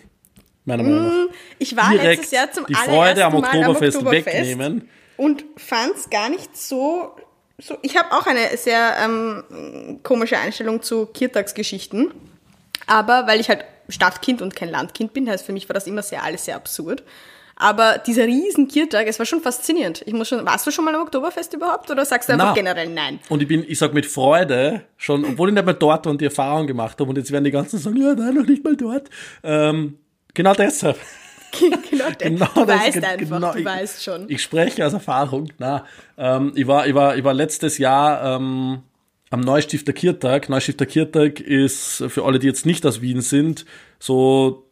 Meiner 0.64 0.82
Meinung 0.82 1.06
nach. 1.06 1.12
Mm, 1.12 1.34
ich 1.58 1.76
war 1.76 1.90
Direkt 1.90 2.04
letztes 2.04 2.30
Jahr 2.32 2.52
zum 2.52 2.66
die 2.66 2.74
Freude 2.74 3.24
am 3.24 3.34
Oktoberfest, 3.34 3.98
am 3.98 4.06
Oktoberfest 4.06 4.36
wegnehmen. 4.36 4.88
Und 5.16 5.44
fand 5.56 5.96
es 5.96 6.10
gar 6.10 6.30
nicht 6.30 6.56
so, 6.56 7.16
so. 7.58 7.76
Ich 7.82 7.96
habe 7.96 8.12
auch 8.12 8.26
eine 8.26 8.56
sehr 8.56 8.96
ähm, 9.02 10.00
komische 10.02 10.38
Einstellung 10.38 10.82
zu 10.82 11.06
Kirtagsgeschichten. 11.06 12.12
Aber 12.86 13.26
weil 13.26 13.40
ich 13.40 13.48
halt 13.48 13.64
Stadtkind 13.88 14.42
und 14.42 14.56
kein 14.56 14.70
Landkind 14.70 15.12
bin, 15.12 15.28
heißt 15.28 15.44
für 15.44 15.52
mich 15.52 15.68
war 15.68 15.74
das 15.74 15.86
immer 15.86 16.02
sehr 16.02 16.22
alles 16.22 16.44
sehr 16.46 16.56
absurd. 16.56 17.02
Aber 17.60 17.98
dieser 17.98 18.24
riesen 18.24 18.68
Kirtag, 18.68 19.06
es 19.06 19.18
war 19.18 19.26
schon 19.26 19.42
faszinierend. 19.42 20.02
Ich 20.06 20.14
muss 20.14 20.28
schon, 20.28 20.46
warst 20.46 20.66
du 20.66 20.70
schon 20.70 20.82
mal 20.82 20.94
am 20.94 21.02
Oktoberfest 21.02 21.52
überhaupt 21.52 21.90
oder 21.90 22.06
sagst 22.06 22.30
du 22.30 22.32
einfach 22.32 22.48
Na. 22.48 22.54
generell 22.54 22.88
nein? 22.88 23.20
Und 23.28 23.42
ich 23.42 23.48
bin, 23.48 23.64
ich 23.68 23.78
sag 23.78 23.92
mit 23.92 24.06
Freude 24.06 24.80
schon, 24.96 25.26
obwohl 25.26 25.50
ich 25.50 25.54
nicht 25.54 25.66
mal 25.66 25.74
dort 25.74 26.06
war 26.06 26.10
und 26.10 26.22
die 26.22 26.24
Erfahrung 26.24 26.66
gemacht 26.66 26.98
habe 26.98 27.10
und 27.10 27.18
jetzt 27.18 27.30
werden 27.30 27.44
die 27.44 27.50
ganzen 27.50 27.78
sagen, 27.78 27.98
ja, 27.98 28.14
nein, 28.14 28.34
noch 28.34 28.46
nicht 28.46 28.64
mal 28.64 28.76
dort. 28.76 29.10
Ähm, 29.42 29.98
genau 30.32 30.54
deshalb. 30.54 30.96
genau, 31.90 32.06
genau 32.18 32.46
du 32.54 32.64
das, 32.64 32.80
weißt 32.80 33.04
einfach, 33.04 33.16
genau, 33.18 33.52
du 33.52 33.58
ich, 33.58 33.64
weißt 33.66 34.04
schon. 34.04 34.24
Ich 34.30 34.42
spreche 34.42 34.86
aus 34.86 34.94
Erfahrung. 34.94 35.52
Na, 35.58 35.84
ähm, 36.16 36.52
ich 36.54 36.66
war, 36.66 36.86
ich 36.86 36.94
war, 36.94 37.16
ich 37.18 37.24
war 37.24 37.34
letztes 37.34 37.76
Jahr 37.76 38.36
ähm, 38.36 38.80
am 39.28 39.40
Neustifter 39.40 39.92
Kirtag. 39.92 40.48
Neustifter 40.48 40.86
Kirtag 40.86 41.40
ist 41.40 42.04
für 42.08 42.24
alle, 42.24 42.38
die 42.38 42.46
jetzt 42.46 42.64
nicht 42.64 42.86
aus 42.86 43.02
Wien 43.02 43.20
sind, 43.20 43.66
so 43.98 44.69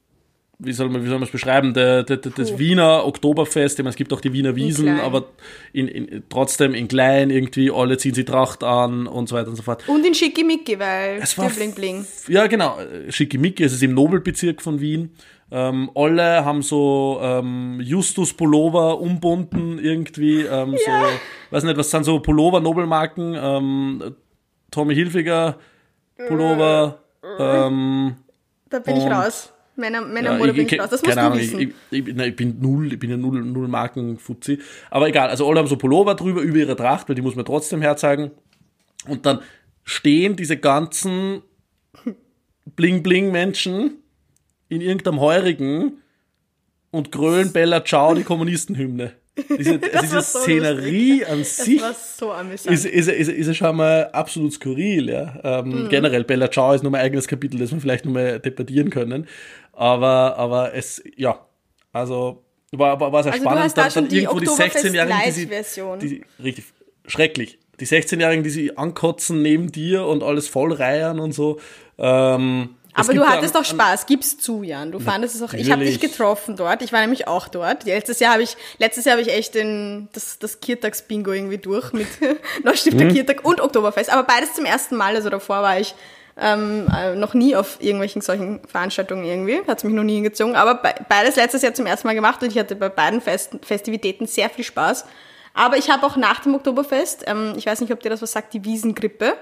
wie 0.61 0.73
soll 0.73 0.89
man, 0.89 1.05
wie 1.05 1.07
soll 1.07 1.19
man 1.19 1.27
es 1.27 1.31
beschreiben, 1.31 1.73
der, 1.73 2.03
der, 2.03 2.17
der, 2.17 2.33
das 2.33 2.59
Wiener 2.59 3.07
Oktoberfest, 3.07 3.79
ich 3.79 3.85
meine, 3.85 3.91
es 3.91 3.97
gibt 3.97 4.13
auch 4.13 4.21
die 4.21 4.33
Wiener 4.33 4.57
Wiesen, 4.57 4.99
aber 4.99 5.27
in, 5.73 5.87
in, 5.87 6.25
trotzdem 6.29 6.75
in 6.75 6.89
klein 6.89 7.31
irgendwie, 7.31 7.71
alle 7.71 7.97
ziehen 7.97 8.15
sie 8.15 8.25
Tracht 8.25 8.65
an 8.65 9.07
und 9.07 9.29
so 9.29 9.37
weiter 9.37 9.51
und 9.51 9.57
so 9.57 9.63
fort. 9.63 9.89
Und 9.89 10.05
in 10.05 10.15
Schickimicki, 10.15 10.79
weil 10.79 11.21
es 11.23 11.39
war 11.39 11.49
Bling 11.49 11.75
Bling. 11.75 12.05
Ja, 12.27 12.49
genau, 12.49 12.79
Schickimicki, 13.09 13.63
es 13.63 13.73
ist 13.73 13.83
im 13.85 13.95
Nobelbezirk 13.95 14.61
von 14.61 14.81
Wien. 14.81 15.13
Ähm, 15.51 15.91
alle 15.95 16.45
haben 16.45 16.63
so 16.63 17.21
ähm, 17.23 17.81
Justus 17.81 18.35
Pullover 18.35 19.01
umbunden 19.01 19.79
irgendwie, 19.79 20.43
ähm, 20.43 20.73
ja. 20.73 20.79
so, 20.79 21.55
weiß 21.55 21.65
nicht, 21.65 21.77
was 21.77 21.91
sind 21.91 22.05
so 22.05 22.19
Pullover, 22.19 22.61
Nobelmarken, 22.61 23.37
ähm, 23.41 24.15
Tommy 24.73 24.95
Hilfiger 24.95 25.57
Pullover, 26.27 26.99
ähm, 27.39 28.17
da 28.69 28.81
bin 28.81 28.97
ich 28.97 29.05
raus. 29.05 29.53
Meiner, 29.79 30.01
meiner 30.01 30.39
ja, 30.39 30.53
bin 30.53 30.67
ich 30.67 30.81
raus. 30.81 30.91
Das 30.91 31.03
musst 31.03 31.17
du 31.17 31.21
Ahnung, 31.21 31.39
wissen. 31.39 31.61
Ich, 31.61 31.69
ich, 31.91 32.09
ich, 32.09 32.19
ich, 32.19 32.37
bin 32.37 32.59
null, 32.61 32.93
ich 32.93 32.99
bin 32.99 33.11
ja 33.11 33.17
null, 33.17 33.45
null 33.45 33.69
Marken-Fuzzi. 33.69 34.59
Aber 34.91 35.09
egal, 35.09 35.29
also 35.29 35.49
alle 35.49 35.61
haben 35.61 35.69
so 35.69 35.77
Pullover 35.77 36.15
drüber, 36.15 36.43
über 36.43 36.59
ihre 36.59 36.77
Tracht, 36.77 37.09
weil 37.09 37.15
die 37.15 37.23
muss 37.23 37.37
man 37.37 37.45
trotzdem 37.45 37.81
herzeigen. 37.81 38.33
Und 39.07 39.25
dann 39.25 39.41
stehen 39.85 40.37
diese 40.37 40.57
ganzen 40.57 41.43
Bling-Bling-Menschen 42.77 44.03
in 44.69 44.81
irgendeinem 44.81 45.21
Heurigen 45.21 46.03
und 46.91 47.13
grölen 47.13 47.53
Bella 47.53 47.85
Ciao 47.85 48.15
die 48.15 48.25
Kommunistenhymne. 48.25 49.13
Diese, 49.59 49.79
diese 50.03 50.21
so 50.21 50.41
Szenerie 50.41 51.21
lustig. 51.21 51.29
an 51.29 51.45
sich 51.45 51.83
so 52.17 52.33
ist, 52.71 52.85
ist, 52.87 53.09
ist, 53.09 53.29
ist, 53.29 53.57
schon 53.57 53.77
mal 53.77 54.09
absolut 54.13 54.53
skurril. 54.53 55.09
Ja. 55.09 55.61
Ähm, 55.61 55.85
mhm. 55.85 55.89
Generell, 55.89 56.25
Bella 56.25 56.51
Ciao 56.51 56.75
ist 56.75 56.83
nur 56.83 56.93
mein 56.93 57.03
eigenes 57.03 57.29
Kapitel, 57.29 57.59
das 57.59 57.73
wir 57.73 57.81
vielleicht 57.81 58.05
noch 58.05 58.13
mal 58.13 58.41
debattieren 58.41 58.91
können. 58.91 59.27
Aber, 59.79 60.37
aber 60.37 60.75
es, 60.75 61.01
ja, 61.17 61.39
also 61.93 62.43
war, 62.73 62.99
war, 62.99 63.13
war 63.13 63.23
sehr 63.23 63.33
also 63.33 63.45
spannend. 63.45 63.61
Du 63.61 63.65
hast 63.65 63.77
dann, 63.77 63.93
dann 63.95 64.09
die 64.09 64.23
irgendwo 64.23 64.41
die 64.41 64.49
16-Jährigen, 64.49 65.21
die, 65.25 65.31
sie, 65.31 65.47
die 66.01 66.25
richtig 66.43 66.65
schrecklich. 67.07 67.61
Die 67.79 67.87
16-Jährigen, 67.87 68.43
die 68.43 68.51
sie 68.51 68.77
ankotzen 68.77 69.41
neben 69.41 69.71
dir 69.71 70.05
und 70.05 70.25
alles 70.25 70.49
vollreiern 70.49 71.21
und 71.21 71.31
so. 71.31 71.61
Ähm, 71.97 72.71
aber 72.93 73.15
du 73.15 73.25
hattest 73.25 73.55
doch 73.55 73.65
Spaß, 73.65 74.07
gib's 74.07 74.37
zu, 74.37 74.65
Jan. 74.65 74.91
Du 74.91 74.99
fandest 74.99 75.37
es 75.37 75.43
auch. 75.43 75.53
Ich 75.53 75.71
habe 75.71 75.85
dich 75.85 76.01
getroffen 76.01 76.57
dort. 76.57 76.83
Ich 76.83 76.93
war 76.93 77.01
nämlich 77.01 77.29
auch 77.29 77.47
dort. 77.47 77.85
Letztes 77.85 78.19
Jahr 78.19 78.33
habe 78.33 78.43
ich, 78.43 78.57
letztes 78.79 79.05
Jahr 79.05 79.17
habe 79.17 79.23
ich 79.23 79.33
echt 79.33 79.55
den, 79.55 80.09
das, 80.13 80.41
das 80.41 80.59
Kirtags-Bingo 80.59 81.31
irgendwie 81.31 81.59
durch 81.59 81.93
mit 81.93 82.09
Neustifter 82.65 83.05
mhm. 83.05 83.15
Kirtag 83.15 83.45
und 83.45 83.61
Oktoberfest. 83.61 84.13
Aber 84.13 84.25
beides 84.25 84.55
zum 84.55 84.65
ersten 84.65 84.97
Mal. 84.97 85.15
Also 85.15 85.31
davor 85.31 85.63
war 85.63 85.79
ich 85.79 85.95
ähm, 86.41 86.87
äh, 86.97 87.15
noch 87.15 87.35
nie 87.35 87.57
auf 87.57 87.79
irgendwelchen 87.81 88.23
solchen 88.23 88.61
Veranstaltungen 88.67 89.25
irgendwie. 89.25 89.61
Hat 89.67 89.83
mich 89.85 89.95
noch 89.95 90.05
nie 90.05 90.15
hingezogen. 90.15 90.55
Aber 90.55 90.77
be 90.77 90.95
beides 91.09 91.37
letztes 91.37 91.63
Jahr 91.63 91.75
zum 91.75 91.87
ersten 91.87 92.07
Mal 92.07 92.15
gemacht 92.15 92.43
und 92.43 92.51
ich 92.51 92.59
hatte 92.59 92.77
bei 92.77 92.89
beiden 92.89 93.21
Fest 93.21 93.57
Festivitäten 93.63 94.27
sehr 94.27 94.49
viel 94.51 94.65
Spaß. 94.65 95.05
Aber 95.55 95.77
ich 95.77 95.91
habe 95.91 96.07
auch 96.07 96.17
nach 96.17 96.41
dem 96.41 96.55
Oktoberfest, 96.55 97.25
ähm, 97.27 97.55
ich 97.57 97.67
weiß 97.67 97.81
nicht, 97.81 97.93
ob 97.93 98.01
dir 98.01 98.11
das 98.11 98.23
was 98.23 98.33
sagt, 98.33 98.55
die 98.55 98.65
Wiesengrippe. 98.65 99.35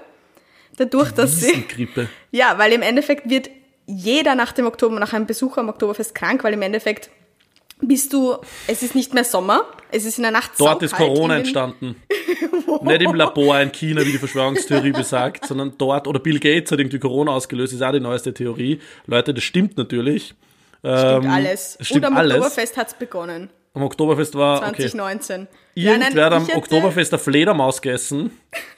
Dadurch, 0.77 1.11
die 1.11 1.15
dass 1.15 1.39
sie. 1.39 1.65
Ja, 2.31 2.57
weil 2.57 2.73
im 2.73 2.81
Endeffekt 2.81 3.29
wird 3.29 3.49
jeder 3.85 4.35
nach 4.35 4.51
dem 4.51 4.65
Oktober, 4.65 4.99
nach 4.99 5.13
einem 5.13 5.25
Besuch 5.25 5.57
am 5.57 5.69
Oktoberfest 5.69 6.13
krank, 6.13 6.43
weil 6.43 6.53
im 6.53 6.61
Endeffekt 6.61 7.09
bist 7.79 8.13
du, 8.13 8.37
es 8.67 8.81
ist 8.81 8.95
nicht 8.95 9.13
mehr 9.13 9.23
Sommer, 9.23 9.65
es 9.91 10.05
ist 10.05 10.17
in 10.17 10.23
der 10.23 10.31
Nacht 10.31 10.51
Dort 10.57 10.83
ist 10.83 10.95
Corona 10.95 11.37
entstanden. 11.37 11.95
nicht 12.81 13.01
im 13.01 13.13
Labor 13.13 13.59
in 13.59 13.71
China, 13.71 14.01
wie 14.01 14.11
die 14.11 14.17
Verschwörungstheorie 14.17 14.91
besagt, 14.91 15.45
sondern 15.45 15.73
dort, 15.77 16.07
oder 16.07 16.19
Bill 16.19 16.39
Gates 16.39 16.71
hat 16.71 16.79
irgendwie 16.79 16.99
Corona 16.99 17.31
ausgelöst, 17.31 17.73
ist 17.73 17.81
auch 17.81 17.91
die 17.91 17.99
neueste 17.99 18.33
Theorie. 18.33 18.79
Leute, 19.05 19.33
das 19.33 19.43
stimmt 19.43 19.77
natürlich. 19.77 20.33
Stimmt 20.83 21.25
ähm, 21.25 21.29
alles. 21.31 21.77
Stimmt 21.81 22.05
Und 22.05 22.11
am 22.11 22.17
alles. 22.17 22.37
Oktoberfest 22.37 22.77
hat's 22.77 22.93
begonnen. 22.93 23.49
Am 23.73 23.83
Oktoberfest 23.83 24.35
war. 24.35 24.59
2019. 24.59 25.41
Okay. 25.43 25.49
Irgendwer 25.75 26.25
hat 26.25 26.33
am 26.33 26.49
Oktoberfest 26.55 27.13
eine 27.13 27.19
Fledermaus 27.19 27.79
gegessen. 27.79 28.31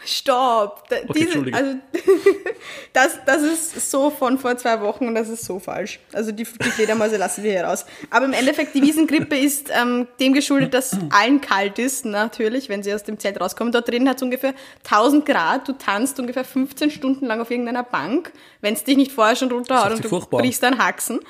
Stopp! 0.05 0.83
okay, 0.91 1.03
Diese, 1.15 1.53
also, 1.53 1.75
das, 2.93 3.19
das 3.25 3.41
ist 3.41 3.89
so 3.89 4.09
von 4.09 4.37
vor 4.37 4.57
zwei 4.57 4.81
Wochen 4.81 5.07
und 5.07 5.15
das 5.15 5.29
ist 5.29 5.45
so 5.45 5.59
falsch. 5.59 6.01
Also 6.11 6.33
die, 6.33 6.43
die 6.43 6.69
Fledermäuse 6.69 7.15
lassen 7.15 7.45
wir 7.45 7.51
hier 7.51 7.63
raus. 7.63 7.85
Aber 8.09 8.25
im 8.25 8.33
Endeffekt, 8.33 8.75
die 8.75 8.81
Wiesengrippe 8.81 9.37
ist 9.37 9.69
ähm, 9.69 10.07
dem 10.19 10.33
geschuldet, 10.33 10.73
dass 10.73 10.97
allen 11.11 11.39
kalt 11.39 11.79
ist, 11.79 12.03
natürlich, 12.03 12.67
wenn 12.67 12.83
sie 12.83 12.93
aus 12.93 13.05
dem 13.05 13.17
Zelt 13.17 13.39
rauskommen. 13.39 13.71
Dort 13.71 13.87
drin 13.87 14.09
hat 14.09 14.17
es 14.17 14.23
ungefähr 14.23 14.53
1000 14.83 15.25
Grad, 15.25 15.69
du 15.69 15.73
tanzt 15.73 16.19
ungefähr 16.19 16.43
15 16.43 16.91
Stunden 16.91 17.25
lang 17.25 17.39
auf 17.39 17.49
irgendeiner 17.49 17.83
Bank, 17.83 18.33
wenn 18.59 18.73
es 18.73 18.83
dich 18.83 18.97
nicht 18.97 19.13
vorher 19.13 19.37
schon 19.37 19.49
runterhaut 19.49 19.93
und 19.93 20.03
du 20.03 20.09
furchtbar. 20.09 20.41
brichst 20.41 20.63
dann 20.63 20.77
Haxen. 20.77 21.21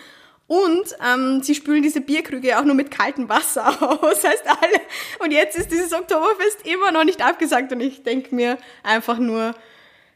Und 0.50 0.96
ähm, 1.08 1.44
sie 1.44 1.54
spülen 1.54 1.84
diese 1.84 2.02
Bierkrüge 2.02 2.58
auch 2.58 2.64
nur 2.64 2.74
mit 2.74 2.90
kaltem 2.90 3.30
Wasser 3.30 3.68
aus. 4.02 4.24
Heißt 4.24 4.48
alle. 4.48 4.82
Und 5.24 5.32
jetzt 5.32 5.56
ist 5.56 5.72
dieses 5.72 5.94
Oktoberfest 5.94 6.66
immer 6.66 6.92
noch 6.92 7.04
nicht 7.04 7.24
abgesagt. 7.24 7.72
Und 7.72 7.82
ich 7.82 8.02
denke 8.02 8.34
mir 8.34 8.58
einfach 8.82 9.20
nur, 9.20 9.54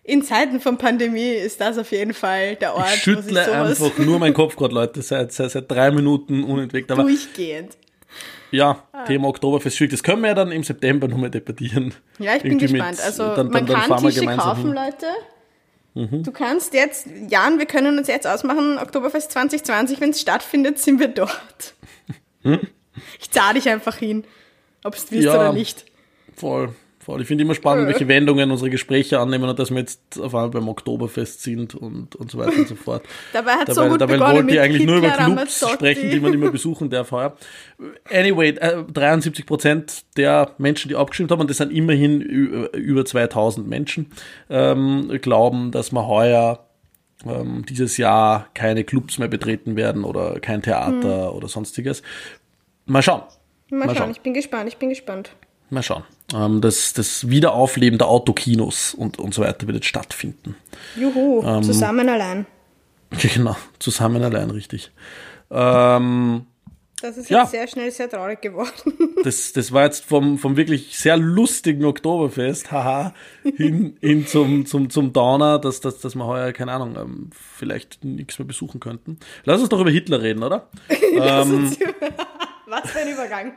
in 0.03 0.23
Zeiten 0.23 0.59
von 0.59 0.79
Pandemie 0.79 1.33
ist 1.33 1.61
das 1.61 1.77
auf 1.77 1.91
jeden 1.91 2.15
Fall 2.15 2.55
der 2.55 2.75
Ort. 2.75 2.95
Ich 2.95 3.03
schüttle 3.03 3.51
einfach 3.51 3.95
nur 3.99 4.17
meinen 4.17 4.33
Kopf 4.33 4.55
gerade, 4.55 4.73
Leute, 4.73 5.03
seit, 5.03 5.31
seit, 5.31 5.51
seit 5.51 5.69
drei 5.69 5.91
Minuten 5.91 6.43
unentwegt. 6.43 6.91
Aber 6.91 7.03
Durchgehend. 7.03 7.77
Ja, 8.49 8.83
ah. 8.91 9.05
Thema 9.05 9.27
Oktoberfest 9.27 9.77
schwierig. 9.77 9.91
Das 9.91 10.01
können 10.01 10.23
wir 10.23 10.29
ja 10.29 10.33
dann 10.33 10.51
im 10.51 10.63
September 10.63 11.07
nochmal 11.07 11.29
debattieren. 11.29 11.93
Ja, 12.17 12.37
ich 12.37 12.41
bin 12.41 12.57
gespannt. 12.57 12.97
Mit, 12.97 13.05
also 13.05 13.35
dann, 13.35 13.49
man 13.49 13.67
dann, 13.67 13.81
kann 13.81 14.03
Tische 14.03 14.25
kaufen, 14.25 14.63
hin. 14.63 14.73
Leute. 14.73 15.05
Mhm. 15.93 16.23
Du 16.23 16.31
kannst 16.31 16.73
jetzt, 16.73 17.07
Jan, 17.29 17.59
wir 17.59 17.65
können 17.65 17.97
uns 17.97 18.07
jetzt 18.07 18.25
ausmachen, 18.25 18.77
Oktoberfest 18.79 19.31
2020, 19.31 20.01
wenn 20.01 20.09
es 20.09 20.21
stattfindet, 20.21 20.79
sind 20.79 20.99
wir 20.99 21.07
dort. 21.07 21.75
Hm? 22.41 22.59
Ich 23.19 23.31
zahle 23.31 23.55
dich 23.55 23.69
einfach 23.69 23.97
hin, 23.97 24.23
ob 24.83 24.95
es 24.95 25.11
willst 25.11 25.25
ja, 25.25 25.35
oder 25.35 25.53
nicht. 25.53 25.85
Voll. 26.35 26.73
Voll. 27.03 27.21
Ich 27.21 27.27
finde 27.27 27.43
immer 27.43 27.53
spannend, 27.53 27.87
welche 27.87 28.07
Wendungen 28.07 28.49
unsere 28.49 28.69
Gespräche 28.69 29.19
annehmen 29.19 29.49
und 29.49 29.59
dass 29.59 29.71
wir 29.71 29.79
jetzt 29.79 30.17
auf 30.19 30.33
einmal 30.33 30.49
beim 30.49 30.69
Oktoberfest 30.69 31.43
sind 31.43 31.75
und, 31.75 32.15
und 32.15 32.31
so 32.31 32.37
weiter 32.37 32.57
und 32.57 32.67
so 32.67 32.75
fort. 32.75 33.03
dabei 33.33 33.53
hat 33.53 33.67
dabei, 33.67 33.73
so 33.73 33.89
gut 33.89 33.99
dabei 33.99 34.19
wollte 34.19 34.53
ich 34.53 34.59
eigentlich 34.61 34.85
nur 34.85 34.97
über 34.97 35.09
Clubs 35.09 35.65
sprechen, 35.69 36.09
die 36.09 36.19
man 36.21 36.33
immer 36.33 36.49
besuchen 36.51 36.89
darf 36.89 37.11
heuer. 37.11 37.35
Anyway, 38.09 38.51
äh, 38.51 38.83
73 38.85 39.45
Prozent 39.45 40.05
der 40.15 40.51
Menschen, 40.57 40.87
die 40.87 40.95
abgestimmt 40.95 41.31
haben, 41.31 41.41
und 41.41 41.49
das 41.49 41.57
sind 41.57 41.73
immerhin 41.73 42.21
über 42.21 43.03
2000 43.03 43.67
Menschen, 43.67 44.11
ähm, 44.49 45.09
glauben, 45.21 45.71
dass 45.71 45.91
man 45.91 46.07
heuer 46.07 46.65
ähm, 47.25 47.65
dieses 47.67 47.97
Jahr 47.97 48.47
keine 48.53 48.85
Clubs 48.85 49.17
mehr 49.17 49.27
betreten 49.27 49.75
werden 49.75 50.05
oder 50.05 50.39
kein 50.39 50.61
Theater 50.61 51.29
hm. 51.29 51.35
oder 51.35 51.49
sonstiges. 51.49 52.01
Mal 52.85 53.01
schauen. 53.01 53.23
Mal, 53.69 53.79
Mal 53.79 53.85
schauen. 53.87 53.97
schauen, 53.97 54.11
ich 54.11 54.21
bin 54.21 54.33
gespannt, 54.33 54.69
ich 54.69 54.77
bin 54.77 54.87
gespannt. 54.87 55.35
Mal 55.69 55.83
schauen. 55.83 56.03
Ähm, 56.33 56.61
das, 56.61 56.93
das 56.93 57.29
Wiederaufleben 57.29 57.97
der 57.97 58.07
Autokinos 58.07 58.93
und, 58.93 59.19
und 59.19 59.33
so 59.33 59.41
weiter 59.41 59.67
wird 59.67 59.75
jetzt 59.75 59.87
stattfinden. 59.87 60.55
Juhu, 60.95 61.43
ähm, 61.43 61.63
zusammen 61.63 62.09
allein. 62.09 62.45
Genau, 63.35 63.55
zusammen 63.77 64.23
allein, 64.23 64.49
richtig. 64.49 64.91
Ähm, 65.51 66.47
das 67.03 67.17
ist 67.17 67.29
jetzt 67.29 67.31
ja. 67.31 67.45
sehr 67.45 67.67
schnell 67.67 67.91
sehr 67.91 68.09
traurig 68.09 68.41
geworden. 68.41 68.71
Das, 69.23 69.53
das 69.53 69.71
war 69.71 69.85
jetzt 69.85 70.03
vom, 70.03 70.37
vom 70.37 70.57
wirklich 70.57 70.97
sehr 70.97 71.15
lustigen 71.15 71.85
Oktoberfest, 71.85 72.73
haha, 72.73 73.13
hin, 73.43 73.95
hin 74.01 74.27
zum, 74.27 74.65
zum, 74.65 74.89
zum 74.89 75.13
Downer, 75.13 75.59
dass, 75.59 75.79
dass, 75.79 75.99
dass 76.01 76.15
wir 76.15 76.25
heuer, 76.25 76.51
keine 76.51 76.73
Ahnung, 76.73 76.97
ähm, 76.97 77.29
vielleicht 77.31 78.03
nichts 78.03 78.37
mehr 78.37 78.45
besuchen 78.45 78.81
könnten. 78.81 79.19
Lass 79.45 79.61
uns 79.61 79.69
doch 79.69 79.79
über 79.79 79.91
Hitler 79.91 80.21
reden, 80.21 80.43
oder? 80.43 80.67
ähm, 80.89 81.73
Was 82.67 82.89
für 82.89 82.99
ein 82.99 83.13
Übergang. 83.13 83.53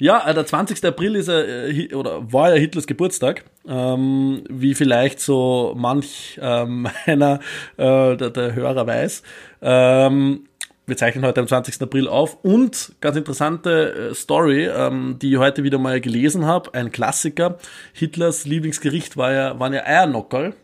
Ja, 0.00 0.26
äh, 0.26 0.32
der 0.32 0.46
20. 0.46 0.82
April 0.86 1.14
ist 1.14 1.28
äh, 1.28 1.94
oder 1.94 2.32
war 2.32 2.50
ja 2.50 2.56
Hitlers 2.56 2.86
Geburtstag, 2.86 3.44
ähm, 3.68 4.42
wie 4.48 4.74
vielleicht 4.74 5.20
so 5.20 5.74
manch 5.76 6.40
ähm, 6.42 6.88
einer 7.06 7.40
äh, 7.76 8.16
der, 8.16 8.30
der 8.30 8.54
Hörer 8.54 8.86
weiß. 8.86 9.22
Ähm, 9.60 10.48
wir 10.86 10.96
zeichnen 10.96 11.24
heute 11.24 11.40
am 11.40 11.46
20. 11.46 11.82
April 11.82 12.08
auf 12.08 12.38
und 12.42 12.92
ganz 13.02 13.16
interessante 13.18 14.10
äh, 14.10 14.14
Story, 14.14 14.64
ähm, 14.66 15.18
die 15.20 15.32
ich 15.32 15.38
heute 15.38 15.64
wieder 15.64 15.78
mal 15.78 16.00
gelesen 16.00 16.46
habe, 16.46 16.72
ein 16.72 16.90
Klassiker. 16.90 17.58
Hitlers 17.92 18.46
Lieblingsgericht 18.46 19.18
war 19.18 19.32
ja, 19.32 19.60
waren 19.60 19.74
ja 19.74 19.84
Eiernockerl 19.84 20.54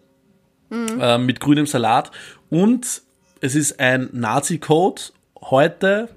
mhm. 0.71 0.99
äh, 0.99 1.19
mit 1.19 1.41
grünem 1.41 1.67
Salat 1.67 2.11
und 2.49 3.03
es 3.43 3.55
ist 3.55 3.79
ein 3.81 4.09
Nazi-Code 4.13 5.03
heute 5.43 6.09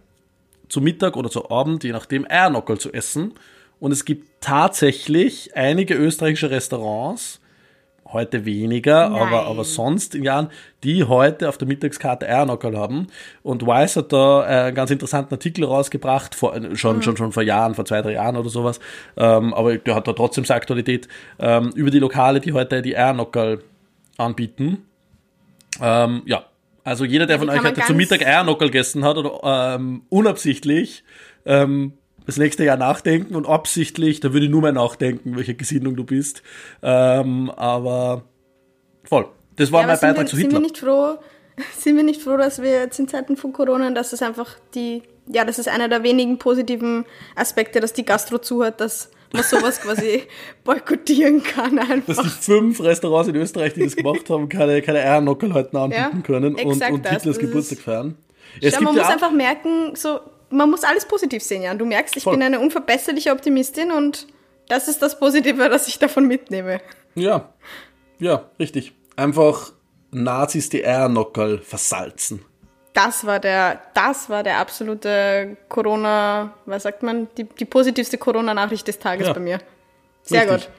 zu 0.70 0.82
Mittag 0.82 1.18
oder 1.18 1.30
zu 1.30 1.50
Abend, 1.50 1.84
je 1.84 1.92
nachdem, 1.92 2.26
Eiernockerl 2.30 2.80
zu 2.80 2.94
essen. 2.94 3.34
Und 3.80 3.92
es 3.92 4.06
gibt 4.06 4.42
tatsächlich 4.42 5.56
einige 5.56 5.96
österreichische 5.96 6.52
Restaurants, 6.52 7.40
heute 8.12 8.46
weniger, 8.46 9.12
aber, 9.12 9.46
aber 9.46 9.64
sonst 9.64 10.16
in 10.16 10.24
Jahren, 10.24 10.50
die 10.84 11.04
heute 11.04 11.48
auf 11.48 11.58
der 11.58 11.68
Mittagskarte 11.68 12.28
Eiernockerl 12.28 12.78
haben. 12.78 13.08
Und 13.44 13.66
Weiss 13.66 13.96
hat 13.96 14.12
da 14.12 14.42
einen 14.42 14.76
ganz 14.76 14.92
interessanten 14.92 15.34
Artikel 15.36 15.64
rausgebracht, 15.64 16.34
vor, 16.34 16.56
äh, 16.56 16.76
schon, 16.76 16.98
mhm. 16.98 17.02
schon, 17.04 17.18
schon 17.18 17.32
vor 17.32 17.44
Jahren, 17.44 17.76
vor 17.76 17.86
zwei, 17.86 18.02
drei 18.02 18.14
Jahren 18.14 18.36
oder 18.36 18.50
sowas. 18.50 18.80
Ähm, 19.16 19.54
aber 19.54 19.78
der 19.78 19.96
hat 19.96 20.08
da 20.08 20.14
trotzdem 20.14 20.46
seine 20.46 20.58
Aktualität, 20.58 21.08
ähm, 21.38 21.70
über 21.76 21.92
die 21.92 22.00
Lokale, 22.00 22.40
die 22.40 22.54
heute 22.54 22.82
die 22.82 22.98
Eiernockerl 22.98 23.62
anbieten. 24.18 24.86
Ähm, 25.82 26.24
ja, 26.26 26.46
also 26.89 27.06
jeder, 27.06 27.28
der 27.28 27.38
von 27.38 27.49
euch 27.49 27.63
heute 27.63 27.82
zum 27.82 27.97
Mittag 27.97 28.25
Eiernockerl 28.25 28.69
gegessen 28.69 29.06
hat 29.06 29.15
oder 29.15 29.75
ähm, 29.75 30.02
unabsichtlich 30.10 31.04
ähm, 31.45 31.93
das 32.25 32.38
nächste 32.38 32.63
Jahr 32.63 32.78
nachdenken 32.78 33.36
und 33.36 33.47
absichtlich, 33.47 34.19
da 34.21 34.34
würde 34.34 34.47
ich 34.47 34.52
nur 34.52 34.62
mal 34.62 34.73
nachdenken, 34.73 35.38
welche 35.38 35.54
Gesinnung 35.54 35.95
du 35.95 36.04
bist. 36.04 36.41
Ähm, 36.82 37.52
aber 37.52 38.23
voll. 39.04 39.28
Das 39.56 39.71
war 39.71 39.82
ja, 39.82 39.88
mein 39.88 39.99
Beitrag 39.99 40.17
wir, 40.17 40.25
zu 40.25 40.38
Hitler. 40.38 40.52
Sind 40.52 40.62
wir, 40.62 40.67
nicht 40.67 40.78
froh, 40.80 41.17
sind 41.78 41.95
wir 41.95 42.04
nicht 42.04 42.21
froh, 42.23 42.38
dass 42.38 42.60
wir 42.60 42.71
jetzt 42.71 42.97
in 42.97 43.08
Zeiten 43.08 43.38
von 43.38 43.54
Corona, 43.54 43.91
dass 43.91 44.12
es 44.12 44.23
einfach 44.23 44.58
die, 44.73 45.04
ja, 45.28 45.45
das 45.45 45.60
ist 45.60 45.67
einer 45.67 45.89
der 45.89 46.02
wenigen 46.02 46.39
positiven 46.39 47.06
Aspekte, 47.36 47.82
dass 47.82 47.93
die 47.93 48.06
Gastro 48.06 48.39
zuhört, 48.39 48.82
dass 48.82 49.12
man 49.34 49.44
sowas 49.44 49.80
quasi 49.82 50.24
boykottieren 50.63 51.44
kann 51.44 51.78
einfach. 51.80 52.15
Dass 52.15 52.24
die 52.24 52.30
fünf 52.30 52.82
Restaurants 52.82 53.30
in 53.30 53.36
Österreich, 53.36 53.74
die 53.74 53.84
das 53.84 53.96
gemacht 53.96 54.30
haben, 54.30 54.50
keine, 54.50 54.82
keine 54.82 55.00
Eiernocker 55.00 55.54
heute 55.54 55.78
anbieten 55.80 56.18
ja, 56.18 56.22
können 56.22 56.56
und, 56.56 56.82
und 56.82 57.08
Hitlers 57.08 57.38
Geburtstag 57.39 57.80
feiern. 57.80 58.18
Ja, 58.60 58.72
Schau, 58.72 58.82
man 58.82 58.96
muss 58.96 59.06
einfach 59.06 59.32
merken, 59.32 59.96
so, 59.96 60.20
man 60.50 60.70
muss 60.70 60.84
alles 60.84 61.06
positiv 61.06 61.44
sehen, 61.44 61.62
Jan. 61.62 61.78
Du 61.78 61.86
merkst, 61.86 62.18
ich 62.18 62.24
Voll. 62.24 62.34
bin 62.34 62.44
eine 62.44 62.60
unverbesserliche 62.60 63.32
Optimistin 63.32 63.92
und 63.92 64.28
das 64.68 64.88
ist 64.88 65.02
das 65.02 65.20
Positive, 65.20 65.58
was 65.70 65.88
ich 65.88 66.00
davon 66.00 66.28
mitnehme. 66.28 66.82
Ja, 67.15 67.54
ja, 68.20 68.50
richtig. 68.60 68.94
Einfach 69.15 69.74
Nazis 70.12 70.70
die 70.70 70.86
Eiernockerl 70.86 71.60
versalzen 71.60 72.46
das 72.93 73.25
war 73.25 73.39
der, 73.39 73.82
das 73.93 74.30
war 74.30 74.43
der 74.43 74.58
absolute 74.58 75.58
Corona, 75.67 76.54
was 76.65 76.84
sagt 76.84 77.04
man, 77.04 77.28
die, 77.38 77.43
die 77.43 77.65
positivste 77.65 78.17
Corona-Nachricht 78.17 78.88
des 78.88 78.99
Tages 78.99 79.28
ja. 79.28 79.34
bei 79.34 79.39
mir. 79.39 79.60
Sehr 80.23 80.41
Richtig. 80.41 80.67
gut. 80.67 80.73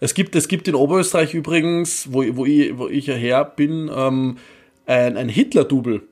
Es 0.00 0.14
gibt, 0.14 0.36
es 0.36 0.48
gibt 0.48 0.68
in 0.68 0.74
Oberösterreich 0.74 1.34
übrigens, 1.34 2.12
wo, 2.12 2.24
wo, 2.36 2.44
ich, 2.44 2.76
wo 2.76 2.88
ich 2.88 3.08
her 3.08 3.44
bin, 3.44 3.90
ähm, 3.94 4.38
ein, 4.86 5.16
ein 5.16 5.28
Hitler-Double. 5.28 6.02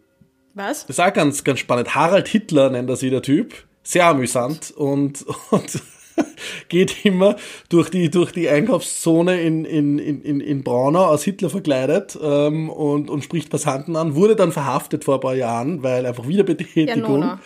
Was? 0.54 0.86
Das 0.86 0.98
ist 0.98 1.00
auch 1.00 1.12
ganz, 1.12 1.44
ganz 1.44 1.58
spannend. 1.58 1.94
Harald 1.94 2.28
Hitler 2.28 2.70
nennt 2.70 2.88
er 2.88 2.96
sich 2.96 3.10
der 3.10 3.22
Typ. 3.22 3.54
Sehr 3.82 4.06
amüsant 4.06 4.70
und, 4.70 5.24
und 5.50 5.82
geht 6.68 7.04
immer 7.04 7.36
durch 7.68 7.90
die, 7.90 8.10
durch 8.10 8.32
die 8.32 8.48
Einkaufszone 8.48 9.40
in, 9.40 9.64
in, 9.64 9.98
in, 9.98 10.40
in 10.40 10.62
Braunau 10.62 11.06
als 11.06 11.24
Hitler 11.24 11.50
verkleidet 11.50 12.18
ähm, 12.22 12.70
und, 12.70 13.10
und 13.10 13.22
spricht 13.22 13.50
Passanten 13.50 13.96
an, 13.96 14.14
wurde 14.14 14.36
dann 14.36 14.52
verhaftet 14.52 15.04
vor 15.04 15.14
ein 15.14 15.20
paar 15.20 15.34
Jahren, 15.34 15.82
weil 15.82 16.06
einfach 16.06 16.26
Wiederbetätigung. 16.26 17.20
Ja, 17.20 17.40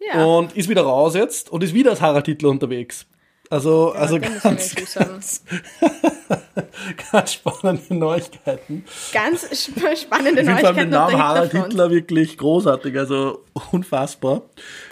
ja. 0.00 0.24
Und 0.24 0.56
ist 0.56 0.68
wieder 0.68 0.82
raus 0.82 1.14
jetzt 1.14 1.50
und 1.50 1.62
ist 1.62 1.74
wieder 1.74 1.90
als 1.90 2.00
Harald 2.00 2.26
Hitler 2.26 2.50
unterwegs. 2.50 3.06
Also, 3.50 3.92
ja, 3.92 4.00
also 4.00 4.20
ganz, 4.20 4.74
ganz, 4.94 5.44
ganz, 7.12 7.32
spannende 7.32 7.94
Neuigkeiten. 7.94 8.84
Ganz 9.12 9.42
sp 9.50 9.74
spannende 9.98 10.44
Neuigkeiten. 10.44 10.60
Ich 10.60 10.66
finde 10.66 10.80
den 10.82 10.90
Namen 10.90 11.18
Harald 11.18 11.50
Hitler 11.50 11.90
wirklich 11.90 12.38
großartig, 12.38 12.96
also 12.96 13.44
unfassbar. 13.72 14.42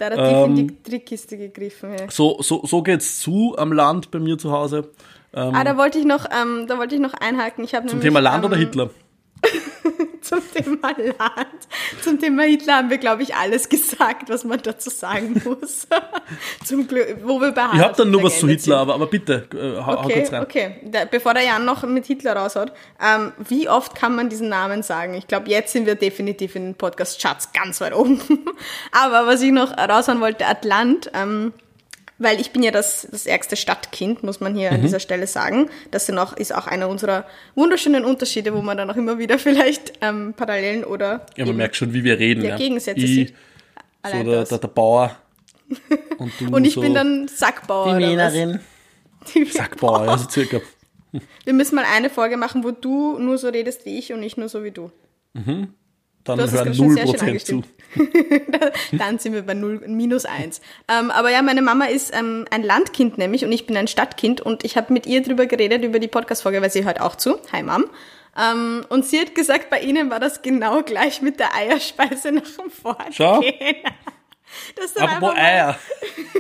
Da 0.00 0.06
hat 0.06 0.14
er 0.14 0.44
ähm, 0.44 0.56
in 0.56 0.66
die 0.66 0.82
Trickkiste 0.82 1.38
gegriffen. 1.38 1.92
Ja. 1.92 2.10
So, 2.10 2.42
so, 2.42 2.66
so 2.66 2.82
geht's 2.82 3.20
zu 3.20 3.54
am 3.56 3.72
Land 3.72 4.10
bei 4.10 4.18
mir 4.18 4.36
zu 4.38 4.50
Hause. 4.50 4.90
Ähm, 5.32 5.54
ah, 5.54 5.62
da 5.62 5.76
wollte 5.76 6.00
ich 6.00 6.04
noch, 6.04 6.26
ähm, 6.28 6.66
da 6.66 6.78
wollte 6.78 6.96
ich 6.96 7.00
noch 7.00 7.14
einhaken. 7.14 7.62
Ich 7.62 7.70
zum 7.70 7.84
nämlich, 7.84 8.02
Thema 8.02 8.18
Land 8.18 8.44
oder 8.44 8.56
ähm, 8.56 8.62
Hitler? 8.62 8.90
zum 10.20 10.40
Thema 10.52 10.90
Land. 10.96 11.68
Zum 12.02 12.18
Thema 12.18 12.42
Hitler 12.42 12.76
haben 12.76 12.90
wir, 12.90 12.98
glaube 12.98 13.22
ich, 13.22 13.34
alles 13.34 13.68
gesagt, 13.68 14.28
was 14.28 14.44
man 14.44 14.60
dazu 14.62 14.90
sagen 14.90 15.40
muss. 15.44 15.86
zum 16.64 16.86
Glück, 16.86 17.18
wo 17.24 17.40
wir 17.40 17.52
bei 17.52 17.66
Ich 17.74 17.80
habe 17.80 17.94
dann 17.96 18.10
nur 18.10 18.22
was 18.22 18.38
zu 18.38 18.48
Hitler, 18.48 18.78
aber, 18.78 18.94
aber 18.94 19.06
bitte, 19.06 19.48
äh, 19.54 19.84
hau, 19.84 20.04
okay, 20.04 20.12
kurz 20.14 20.32
rein. 20.32 20.42
Okay, 20.42 20.76
da, 20.84 21.04
bevor 21.04 21.34
der 21.34 21.44
Jan 21.44 21.64
noch 21.64 21.82
mit 21.84 22.06
Hitler 22.06 22.36
raushaut, 22.36 22.72
ähm, 23.02 23.32
wie 23.48 23.68
oft 23.68 23.94
kann 23.94 24.14
man 24.14 24.28
diesen 24.28 24.48
Namen 24.48 24.82
sagen? 24.82 25.14
Ich 25.14 25.26
glaube, 25.26 25.48
jetzt 25.48 25.72
sind 25.72 25.86
wir 25.86 25.94
definitiv 25.94 26.56
in 26.56 26.64
den 26.64 26.74
Podcast-Charts 26.74 27.52
ganz 27.52 27.80
weit 27.80 27.94
oben. 27.94 28.20
aber 28.92 29.26
was 29.26 29.42
ich 29.42 29.52
noch 29.52 29.76
raushauen 29.76 30.20
wollte, 30.20 30.46
Atlant, 30.46 31.10
ähm, 31.14 31.52
weil 32.18 32.40
ich 32.40 32.50
bin 32.50 32.62
ja 32.62 32.70
das, 32.70 33.06
das 33.10 33.26
ärgste 33.26 33.56
Stadtkind, 33.56 34.22
muss 34.22 34.40
man 34.40 34.54
hier 34.54 34.70
mhm. 34.70 34.76
an 34.76 34.82
dieser 34.82 35.00
Stelle 35.00 35.26
sagen. 35.26 35.70
Das 35.90 36.06
sind 36.06 36.18
auch, 36.18 36.32
ist 36.34 36.54
auch 36.54 36.66
einer 36.66 36.88
unserer 36.88 37.24
wunderschönen 37.54 38.04
Unterschiede, 38.04 38.54
wo 38.54 38.62
man 38.62 38.76
dann 38.76 38.90
auch 38.90 38.96
immer 38.96 39.18
wieder 39.18 39.38
vielleicht 39.38 39.92
ähm, 40.00 40.34
Parallelen 40.34 40.84
oder 40.84 41.26
ja, 41.36 41.46
man 41.46 41.56
merkt 41.56 41.76
schon, 41.76 41.92
wie 41.92 42.04
wir 42.04 42.18
reden. 42.18 42.44
Ja, 42.44 42.56
Gegensätze 42.56 43.00
ich, 43.00 43.14
sieht. 43.14 43.34
So 44.04 44.22
der, 44.22 44.44
der, 44.44 44.58
der, 44.58 44.68
Bauer 44.68 45.16
und 46.18 46.32
du 46.38 46.46
Und 46.54 46.64
ich 46.64 46.74
so 46.74 46.80
bin 46.80 46.94
dann 46.94 47.28
Sackbauer. 47.28 47.98
Die 47.98 48.06
Wienerin. 48.06 48.60
Sackbauer, 49.50 50.08
also 50.08 50.28
circa. 50.28 50.60
Wir 51.44 51.52
müssen 51.52 51.74
mal 51.74 51.84
eine 51.84 52.10
Folge 52.10 52.36
machen, 52.36 52.64
wo 52.64 52.70
du 52.70 53.18
nur 53.18 53.38
so 53.38 53.48
redest 53.48 53.84
wie 53.86 53.98
ich 53.98 54.12
und 54.12 54.22
ich 54.22 54.36
nur 54.36 54.48
so 54.48 54.62
wie 54.62 54.70
du. 54.70 54.90
Mhm 55.34 55.74
dann 56.36 56.50
hören 56.50 56.72
0% 56.72 57.44
zu. 57.44 57.62
dann 58.92 59.18
sind 59.18 59.32
wir 59.32 59.42
bei 59.42 59.54
0, 59.54 59.82
minus 59.88 60.24
1. 60.24 60.60
Ähm, 60.88 61.10
aber 61.10 61.30
ja, 61.30 61.42
meine 61.42 61.62
Mama 61.62 61.86
ist 61.86 62.14
ähm, 62.14 62.44
ein 62.50 62.62
Landkind 62.62 63.18
nämlich 63.18 63.44
und 63.44 63.52
ich 63.52 63.66
bin 63.66 63.76
ein 63.76 63.88
Stadtkind 63.88 64.40
und 64.40 64.64
ich 64.64 64.76
habe 64.76 64.92
mit 64.92 65.06
ihr 65.06 65.22
drüber 65.22 65.46
geredet, 65.46 65.84
über 65.84 65.98
die 65.98 66.08
Podcast-Folge, 66.08 66.60
weil 66.62 66.70
sie 66.70 66.84
hört 66.84 67.00
auch 67.00 67.16
zu. 67.16 67.38
Hi 67.52 67.62
Mom. 67.62 67.86
Ähm, 68.36 68.84
und 68.88 69.04
sie 69.04 69.20
hat 69.20 69.34
gesagt, 69.34 69.70
bei 69.70 69.80
ihnen 69.80 70.10
war 70.10 70.20
das 70.20 70.42
genau 70.42 70.82
gleich 70.82 71.22
mit 71.22 71.40
der 71.40 71.54
Eierspeise 71.54 72.32
nach 72.32 72.42
dem 72.42 72.70
Vorgehen. 72.70 73.12
Schau. 73.12 73.42
Das 74.76 74.96
Apropos 74.96 75.36
Eier. 75.36 75.78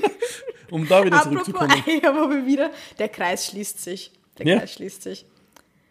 um 0.70 0.88
da 0.88 1.04
wieder 1.04 1.18
Apropos 1.18 1.44
zurückzukommen. 1.44 1.84
Eier, 1.86 2.14
wo 2.16 2.30
wir 2.30 2.46
wieder, 2.46 2.70
der 2.98 3.10
Kreis 3.10 3.46
schließt 3.46 3.82
sich. 3.82 4.12
Der 4.38 4.46
Ja. 4.46 4.58
Kreis 4.58 4.72
schließt 4.72 5.02
sich. 5.02 5.26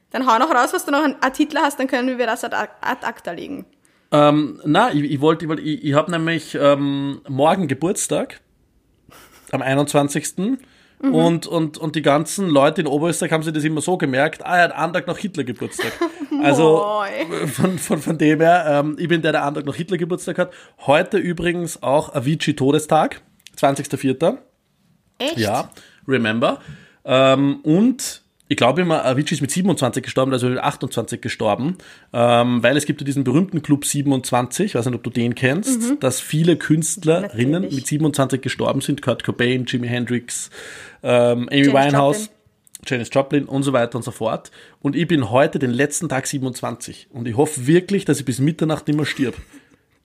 Dann 0.09 0.25
hau 0.25 0.39
noch 0.39 0.49
raus, 0.49 0.73
was 0.73 0.85
du 0.85 0.91
noch 0.91 1.03
an 1.03 1.15
Artikel 1.21 1.59
hast, 1.59 1.79
dann 1.79 1.87
können 1.87 2.17
wir 2.17 2.25
das 2.25 2.43
ad, 2.43 2.55
ad 2.55 3.05
acta 3.05 3.31
legen. 3.31 3.65
Ähm, 4.11 4.59
na, 4.65 4.91
ich, 4.93 5.03
ich 5.03 5.21
wollte, 5.21 5.45
ich, 5.45 5.49
wollte- 5.49 5.61
ich, 5.61 5.83
ich 5.83 5.93
habe 5.93 6.11
nämlich 6.11 6.55
ähm, 6.59 7.21
morgen 7.27 7.67
Geburtstag, 7.67 8.39
am 9.51 9.61
21. 9.61 10.37
Mhm. 10.37 11.13
Und, 11.13 11.45
und, 11.47 11.77
und 11.77 11.95
die 11.95 12.01
ganzen 12.01 12.49
Leute 12.49 12.81
in 12.81 12.87
Oberösterreich 12.87 13.31
haben 13.31 13.43
sich 13.43 13.53
das 13.53 13.63
immer 13.63 13.81
so 13.81 13.97
gemerkt, 13.97 14.45
ah, 14.45 14.57
er 14.57 14.63
hat 14.65 14.71
einen 14.73 14.93
Tag 14.93 15.07
nach 15.07 15.17
Hitler 15.17 15.43
Geburtstag. 15.43 15.91
Also 16.43 16.85
von, 17.55 17.79
von, 17.79 17.97
von 17.99 18.17
dem 18.19 18.39
her, 18.41 18.65
ähm, 18.67 18.95
ich 18.99 19.07
bin 19.07 19.23
der, 19.23 19.31
der 19.31 19.43
einen 19.43 19.55
Tag 19.55 19.65
nach 19.65 19.73
Hitler 19.73 19.97
Geburtstag 19.97 20.37
hat. 20.37 20.53
Heute 20.85 21.17
übrigens 21.17 21.81
auch 21.81 22.13
Avicii 22.13 22.53
Todestag, 22.55 23.21
20.04. 23.59 24.37
Echt? 25.17 25.37
Ja, 25.39 25.71
remember. 26.07 26.59
Ähm, 27.05 27.61
und 27.63 28.21
ich 28.49 28.55
glaube 28.55 28.81
immer, 28.81 29.03
Avicii 29.03 29.35
ist 29.35 29.41
mit 29.41 29.51
27 29.51 30.03
gestorben, 30.03 30.31
also 30.31 30.47
mit 30.47 30.59
28 30.59 31.19
gestorben, 31.19 31.77
ähm, 32.13 32.63
weil 32.63 32.77
es 32.77 32.85
gibt 32.85 33.01
ja 33.01 33.05
diesen 33.05 33.23
berühmten 33.23 33.61
Club 33.61 33.85
27, 33.85 34.67
ich 34.67 34.75
weiß 34.75 34.85
nicht, 34.85 34.95
ob 34.95 35.03
du 35.03 35.09
den 35.09 35.35
kennst, 35.35 36.01
dass 36.01 36.21
viele 36.21 36.55
Künstlerinnen 36.55 37.51
Natürlich. 37.63 37.75
mit 37.75 37.87
27 37.87 38.41
gestorben 38.41 38.81
sind, 38.81 39.01
Kurt 39.01 39.23
Cobain, 39.23 39.65
Jimi 39.65 39.87
Hendrix, 39.87 40.49
ähm, 41.03 41.49
Amy 41.49 41.65
Janis 41.65 41.73
Winehouse, 41.73 42.17
Joplin. 42.19 42.37
Janis 42.85 43.09
Joplin 43.11 43.45
und 43.45 43.63
so 43.63 43.73
weiter 43.73 43.97
und 43.97 44.03
so 44.03 44.11
fort. 44.11 44.51
Und 44.81 44.95
ich 44.95 45.07
bin 45.07 45.29
heute 45.29 45.59
den 45.59 45.71
letzten 45.71 46.07
Tag 46.07 46.25
27 46.25 47.07
und 47.11 47.27
ich 47.27 47.35
hoffe 47.35 47.67
wirklich, 47.67 48.05
dass 48.05 48.19
ich 48.19 48.25
bis 48.25 48.39
Mitternacht 48.39 48.87
nicht 48.87 48.95
mehr 48.95 49.05
stirb. 49.05 49.35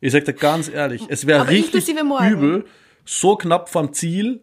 Ich 0.00 0.12
sag 0.12 0.24
dir 0.24 0.32
ganz 0.32 0.68
ehrlich, 0.68 1.02
es 1.08 1.28
wäre 1.28 1.48
richtig 1.48 1.88
übel, 1.88 2.64
so 3.04 3.36
knapp 3.36 3.68
vom 3.68 3.92
Ziel 3.92 4.40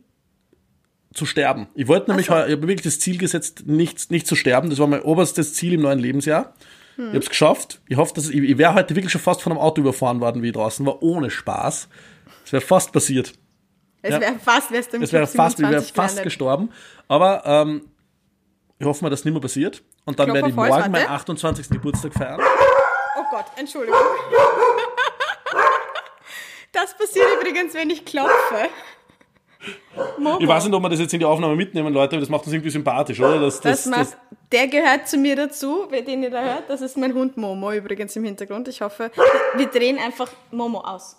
zu 1.14 1.26
sterben. 1.26 1.68
Ich 1.76 1.88
wollte 1.88 2.10
nämlich, 2.10 2.28
so. 2.28 2.34
ich 2.34 2.52
habe 2.52 2.62
wirklich 2.62 2.82
das 2.84 3.00
Ziel 3.00 3.18
gesetzt, 3.18 3.64
nicht, 3.66 4.12
nicht 4.12 4.28
zu 4.28 4.36
sterben. 4.36 4.70
Das 4.70 4.80
war 4.80 4.88
mein 4.88 5.02
oberstes 5.02 5.54
Ziel 5.54 5.74
im 5.74 5.82
neuen 5.82 6.00
Lebensjahr. 6.00 6.54
Hm. 6.96 7.06
Ich 7.06 7.10
habe 7.10 7.20
es 7.20 7.30
geschafft. 7.30 7.82
Ich 7.88 7.98
hoffe, 7.98 8.14
dass 8.14 8.30
ich, 8.30 8.36
ich 8.42 8.58
wäre 8.58 8.76
heute 8.76 8.96
wirklich 8.96 9.12
schon 9.12 9.22
fast 9.22 9.42
von 9.42 9.52
einem 9.52 9.60
Auto 9.62 9.82
überfahren 9.82 10.20
worden, 10.22 10.44
wie 10.44 10.48
ich 10.48 10.54
draußen 10.54 10.86
war, 10.86 11.02
ohne 11.02 11.30
Spaß. 11.30 11.90
Es 12.46 12.52
wäre 12.54 12.62
fast 12.62 12.92
passiert. 12.92 13.34
Es 14.02 14.14
Ja. 14.14 14.22
wäre 14.22 14.40
fast, 14.40 14.72
wärst 14.72 14.94
du 14.94 14.98
im 14.98 15.04
Es 15.04 15.12
wäre 15.12 15.28
fast, 15.28 15.60
ich 15.60 15.64
wäre 15.64 15.82
27 15.82 15.96
fast 15.96 16.24
gestorben. 16.24 16.72
Aber 17.08 17.44
ähm, 17.46 17.82
ich 18.78 18.86
hoffe 18.86 19.04
mal, 19.04 19.10
dass 19.10 19.26
nicht 19.26 19.34
mehr 19.34 19.42
passiert. 19.42 19.84
Und 20.06 20.20
dann 20.20 20.34
werde 20.34 20.50
ich 20.50 20.56
morgen 20.56 20.70
meinen 20.70 20.94
warte. 20.94 21.10
28. 21.10 21.70
Geburtstag 21.70 22.14
feiern. 22.14 22.40
Oh 23.18 23.24
Gott, 23.32 23.46
Entschuldigung. 23.58 24.00
Das 26.72 26.96
passiert 26.96 27.26
übrigens, 27.40 27.74
wenn 27.74 27.90
ich 27.90 28.06
klopfe. 28.06 28.70
Momo, 30.18 30.40
Ich 30.40 30.48
weiß 30.48 30.66
nicht, 30.66 30.74
ob 30.74 30.82
wir 30.82 30.90
das 30.90 31.00
jetzt 31.00 31.14
in 31.14 31.20
die 31.20 31.26
Aufnahme 31.26 31.56
mitnehmen, 31.56 31.94
Leute, 31.94 32.16
aber 32.16 32.22
das 32.22 32.30
macht 32.30 32.46
uns 32.46 32.54
irgendwie 32.54 32.70
sympathisch, 32.70 33.20
oder? 33.20 33.40
Das, 33.40 33.60
das 33.60 33.84
das, 33.84 33.86
macht, 33.88 34.18
der 34.52 34.68
gehört 34.68 35.08
zu 35.08 35.18
mir 35.18 35.36
dazu, 35.36 35.88
den 35.92 36.24
ihr 36.24 36.30
da 36.30 36.42
hört. 36.42 36.70
Das 36.70 36.82
ist 36.82 36.98
mein 36.98 37.14
Hund 37.14 37.38
Momo 37.38 37.72
übrigens 37.72 38.16
im 38.16 38.24
Hintergrund. 38.24 38.68
Ich 38.68 38.82
hoffe, 38.82 39.12
wir 39.56 39.68
drehen 39.68 39.98
einfach 39.98 40.30
Momo 40.52 40.80
aus. 40.80 41.18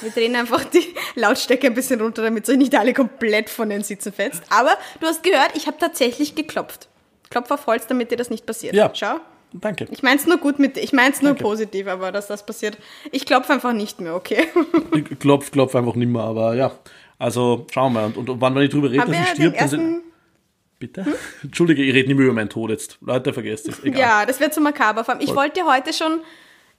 Wir 0.00 0.10
drehen 0.10 0.34
einfach 0.36 0.64
die 0.64 0.94
Lautstärke 1.14 1.66
ein 1.66 1.74
bisschen 1.74 2.00
runter, 2.00 2.22
damit 2.22 2.46
sich 2.46 2.56
nicht 2.56 2.74
alle 2.74 2.94
komplett 2.94 3.50
von 3.50 3.68
den 3.68 3.82
Sitzen 3.82 4.12
fetzt. 4.12 4.42
Aber 4.50 4.72
du 5.00 5.06
hast 5.06 5.22
gehört, 5.22 5.50
ich 5.54 5.66
habe 5.66 5.76
tatsächlich 5.78 6.34
geklopft. 6.34 6.88
Klopf 7.30 7.50
auf 7.50 7.66
Holz, 7.66 7.86
damit 7.86 8.10
dir 8.10 8.16
das 8.16 8.30
nicht 8.30 8.46
passiert. 8.46 8.74
Ja. 8.74 8.90
Schau. 8.94 9.16
danke. 9.52 9.86
Ich 9.90 10.02
mein's 10.02 10.26
nur 10.26 10.38
gut 10.38 10.58
mit, 10.58 10.76
ich 10.78 10.92
mein's 10.92 11.20
nur 11.20 11.32
Danke. 11.32 11.44
positiv, 11.44 11.86
aber 11.86 12.12
dass 12.12 12.28
das 12.28 12.46
passiert. 12.46 12.78
Ich 13.12 13.26
klopfe 13.26 13.52
einfach 13.52 13.72
nicht 13.72 14.00
mehr, 14.00 14.14
okay? 14.14 14.46
Ich 14.94 15.18
klopf, 15.18 15.50
klopf 15.50 15.74
einfach 15.74 15.94
nicht 15.96 16.08
mehr, 16.08 16.22
aber 16.22 16.54
ja. 16.54 16.72
Also 17.18 17.66
schauen 17.72 17.92
wir. 17.92 18.04
Und, 18.04 18.16
und 18.16 18.40
wann, 18.40 18.54
wenn 18.54 18.62
ich 18.62 18.70
drüber 18.70 18.90
rede, 18.90 19.02
Haben 19.02 19.12
dass 19.12 19.20
wir 19.20 19.26
ich 19.26 19.32
den 19.32 19.36
stirb, 19.36 19.58
dann 19.58 19.68
sind. 19.68 20.02
Bitte? 20.78 21.06
Entschuldige, 21.42 21.82
ich 21.82 21.94
rede 21.94 22.08
nicht 22.08 22.16
mehr 22.16 22.26
über 22.26 22.34
meinen 22.34 22.50
Tod 22.50 22.70
jetzt. 22.70 22.98
Leute, 23.00 23.32
vergesst 23.32 23.68
es. 23.68 23.82
Egal. 23.84 24.00
ja, 24.00 24.26
das 24.26 24.40
wird 24.40 24.52
zu 24.52 24.60
makaber. 24.60 25.00
Ich 25.20 25.26
Voll. 25.26 25.36
wollte 25.36 25.64
heute 25.64 25.92
schon, 25.92 26.20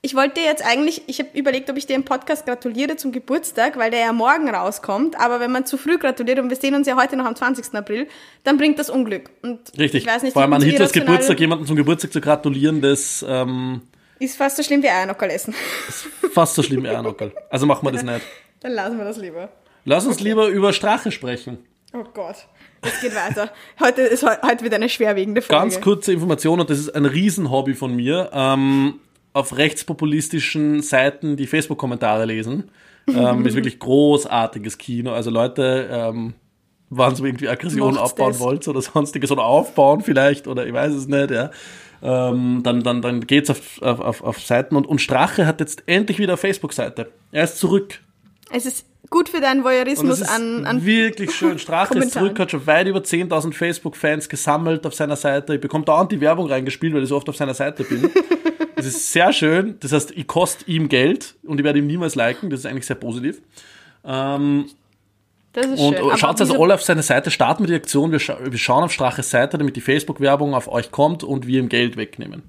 ich 0.02 0.14
wollte 0.14 0.40
jetzt 0.40 0.64
eigentlich, 0.64 1.02
ich 1.06 1.18
habe 1.18 1.30
überlegt, 1.36 1.70
ob 1.70 1.76
ich 1.76 1.86
dir 1.86 1.96
im 1.96 2.04
Podcast 2.04 2.44
gratuliere 2.46 2.96
zum 2.96 3.10
Geburtstag, 3.10 3.78
weil 3.78 3.90
der 3.90 4.00
ja 4.00 4.12
morgen 4.12 4.48
rauskommt. 4.48 5.18
Aber 5.18 5.40
wenn 5.40 5.50
man 5.50 5.64
zu 5.66 5.78
früh 5.78 5.98
gratuliert 5.98 6.38
und 6.38 6.50
wir 6.50 6.56
sehen 6.56 6.74
uns 6.74 6.86
ja 6.86 6.96
heute 6.96 7.16
noch 7.16 7.24
am 7.24 7.34
20. 7.34 7.74
April, 7.74 8.06
dann 8.44 8.58
bringt 8.58 8.78
das 8.78 8.90
Unglück. 8.90 9.30
Und 9.42 9.60
Richtig. 9.78 10.04
Ich 10.04 10.06
weiß 10.06 10.22
nicht, 10.22 10.34
Vor 10.34 10.42
allem 10.42 10.52
wie 10.52 10.56
an 10.56 10.62
Hitlers 10.62 10.92
Geburtstag 10.92 11.40
jemanden 11.40 11.66
zum 11.66 11.76
Geburtstag 11.76 12.12
zu 12.12 12.20
gratulieren, 12.20 12.82
das 12.82 13.24
ähm, 13.26 13.80
Ist 14.18 14.36
fast 14.36 14.58
so 14.58 14.62
schlimm 14.62 14.82
wie 14.82 14.88
Eiernocker 14.90 15.28
essen. 15.30 15.54
ist 15.88 16.06
fast 16.32 16.54
so 16.54 16.62
schlimm, 16.62 16.84
Ernockel. 16.84 17.32
Also 17.50 17.66
machen 17.66 17.86
wir 17.86 17.92
das 17.92 18.02
nicht. 18.02 18.20
Dann 18.60 18.72
lassen 18.72 18.98
wir 18.98 19.04
das 19.04 19.16
lieber. 19.16 19.48
Lass 19.86 20.04
uns 20.06 20.20
lieber 20.20 20.48
über 20.48 20.72
Strache 20.74 21.10
sprechen. 21.12 21.58
Oh 21.94 22.04
Gott. 22.12 22.46
Das 22.82 23.00
geht 23.00 23.14
weiter. 23.14 23.50
Heute 23.80 24.02
ist 24.02 24.22
heu- 24.24 24.36
heute 24.46 24.64
wieder 24.64 24.76
eine 24.76 24.88
schwerwiegende 24.88 25.40
Folge. 25.40 25.60
Ganz 25.62 25.80
kurze 25.80 26.12
Information, 26.12 26.60
und 26.60 26.68
das 26.68 26.78
ist 26.78 26.94
ein 26.94 27.06
Riesenhobby 27.06 27.74
von 27.74 27.94
mir. 27.96 28.28
Ähm, 28.32 29.00
auf 29.32 29.56
rechtspopulistischen 29.56 30.82
Seiten 30.82 31.36
die 31.36 31.46
Facebook-Kommentare 31.46 32.24
lesen. 32.26 32.70
Ähm, 33.08 33.46
ist 33.46 33.54
wirklich 33.54 33.78
großartiges 33.78 34.78
Kino. 34.78 35.12
Also 35.12 35.30
Leute, 35.30 35.88
ähm, 35.90 36.34
wann 36.90 37.14
so 37.14 37.24
irgendwie 37.24 37.48
Aggressionen 37.48 37.94
Macht's 37.94 38.10
aufbauen 38.12 38.32
das. 38.32 38.40
wollt 38.40 38.66
oder 38.68 38.82
sonstiges 38.82 39.30
oder 39.30 39.44
aufbauen 39.44 40.00
vielleicht 40.00 40.48
oder 40.48 40.66
ich 40.66 40.72
weiß 40.72 40.92
es 40.92 41.06
nicht, 41.06 41.30
ja. 41.30 41.50
Ähm, 42.02 42.60
dann, 42.62 42.82
dann, 42.82 43.00
dann 43.02 43.20
geht's 43.26 43.48
auf, 43.50 43.80
auf, 43.80 44.00
auf, 44.00 44.22
auf 44.22 44.40
Seiten 44.40 44.74
und, 44.76 44.86
und 44.86 45.00
Strache 45.00 45.46
hat 45.46 45.60
jetzt 45.60 45.84
endlich 45.86 46.18
wieder 46.18 46.32
eine 46.32 46.36
Facebook-Seite. 46.36 47.10
Er 47.32 47.44
ist 47.44 47.58
zurück. 47.58 48.00
Es 48.52 48.66
ist 48.66 48.86
gut 49.10 49.28
für 49.28 49.40
deinen 49.40 49.58
Und 49.58 49.64
Voyeurismus 49.64 50.22
an, 50.22 50.66
an 50.66 50.84
wirklich 50.84 51.34
schön. 51.34 51.58
Strache 51.58 51.98
ist 51.98 52.12
zurück, 52.12 52.38
hat 52.38 52.50
schon 52.50 52.66
weit 52.66 52.86
über 52.86 53.00
10.000 53.00 53.52
Facebook-Fans 53.52 54.28
gesammelt 54.28 54.86
auf 54.86 54.94
seiner 54.94 55.16
Seite. 55.16 55.54
Ich 55.54 55.60
bekomme 55.60 55.84
dauernd 55.84 56.12
die 56.12 56.20
Werbung 56.20 56.48
reingespielt, 56.48 56.94
weil 56.94 57.02
ich 57.02 57.08
so 57.08 57.16
oft 57.16 57.28
auf 57.28 57.36
seiner 57.36 57.54
Seite 57.54 57.84
bin. 57.84 58.10
das 58.76 58.86
ist 58.86 59.12
sehr 59.12 59.32
schön. 59.32 59.76
Das 59.80 59.92
heißt, 59.92 60.12
ich 60.12 60.26
koste 60.26 60.70
ihm 60.70 60.88
Geld 60.88 61.34
und 61.44 61.58
ich 61.58 61.64
werde 61.64 61.78
ihm 61.78 61.86
niemals 61.86 62.14
liken. 62.14 62.50
Das 62.50 62.60
ist 62.60 62.66
eigentlich 62.66 62.86
sehr 62.86 62.96
positiv. 62.96 63.40
Ähm, 64.04 64.66
Das 65.52 65.66
ist 65.66 65.80
und 65.80 65.96
schön. 65.96 66.16
Schaut 66.16 66.40
also 66.40 66.62
alle 66.62 66.74
auf 66.74 66.82
seine 66.82 67.02
Seite, 67.02 67.30
starten 67.30 67.62
wir 67.62 67.68
die 67.68 67.74
Aktion. 67.74 68.12
Wir, 68.12 68.18
scha 68.18 68.38
wir 68.40 68.58
schauen 68.58 68.84
auf 68.84 68.92
Straches 68.92 69.30
Seite, 69.30 69.58
damit 69.58 69.76
die 69.76 69.80
Facebook-Werbung 69.80 70.54
auf 70.54 70.68
euch 70.68 70.90
kommt 70.90 71.24
und 71.24 71.46
wir 71.46 71.60
ihm 71.60 71.68
Geld 71.68 71.96
wegnehmen. 71.96 72.42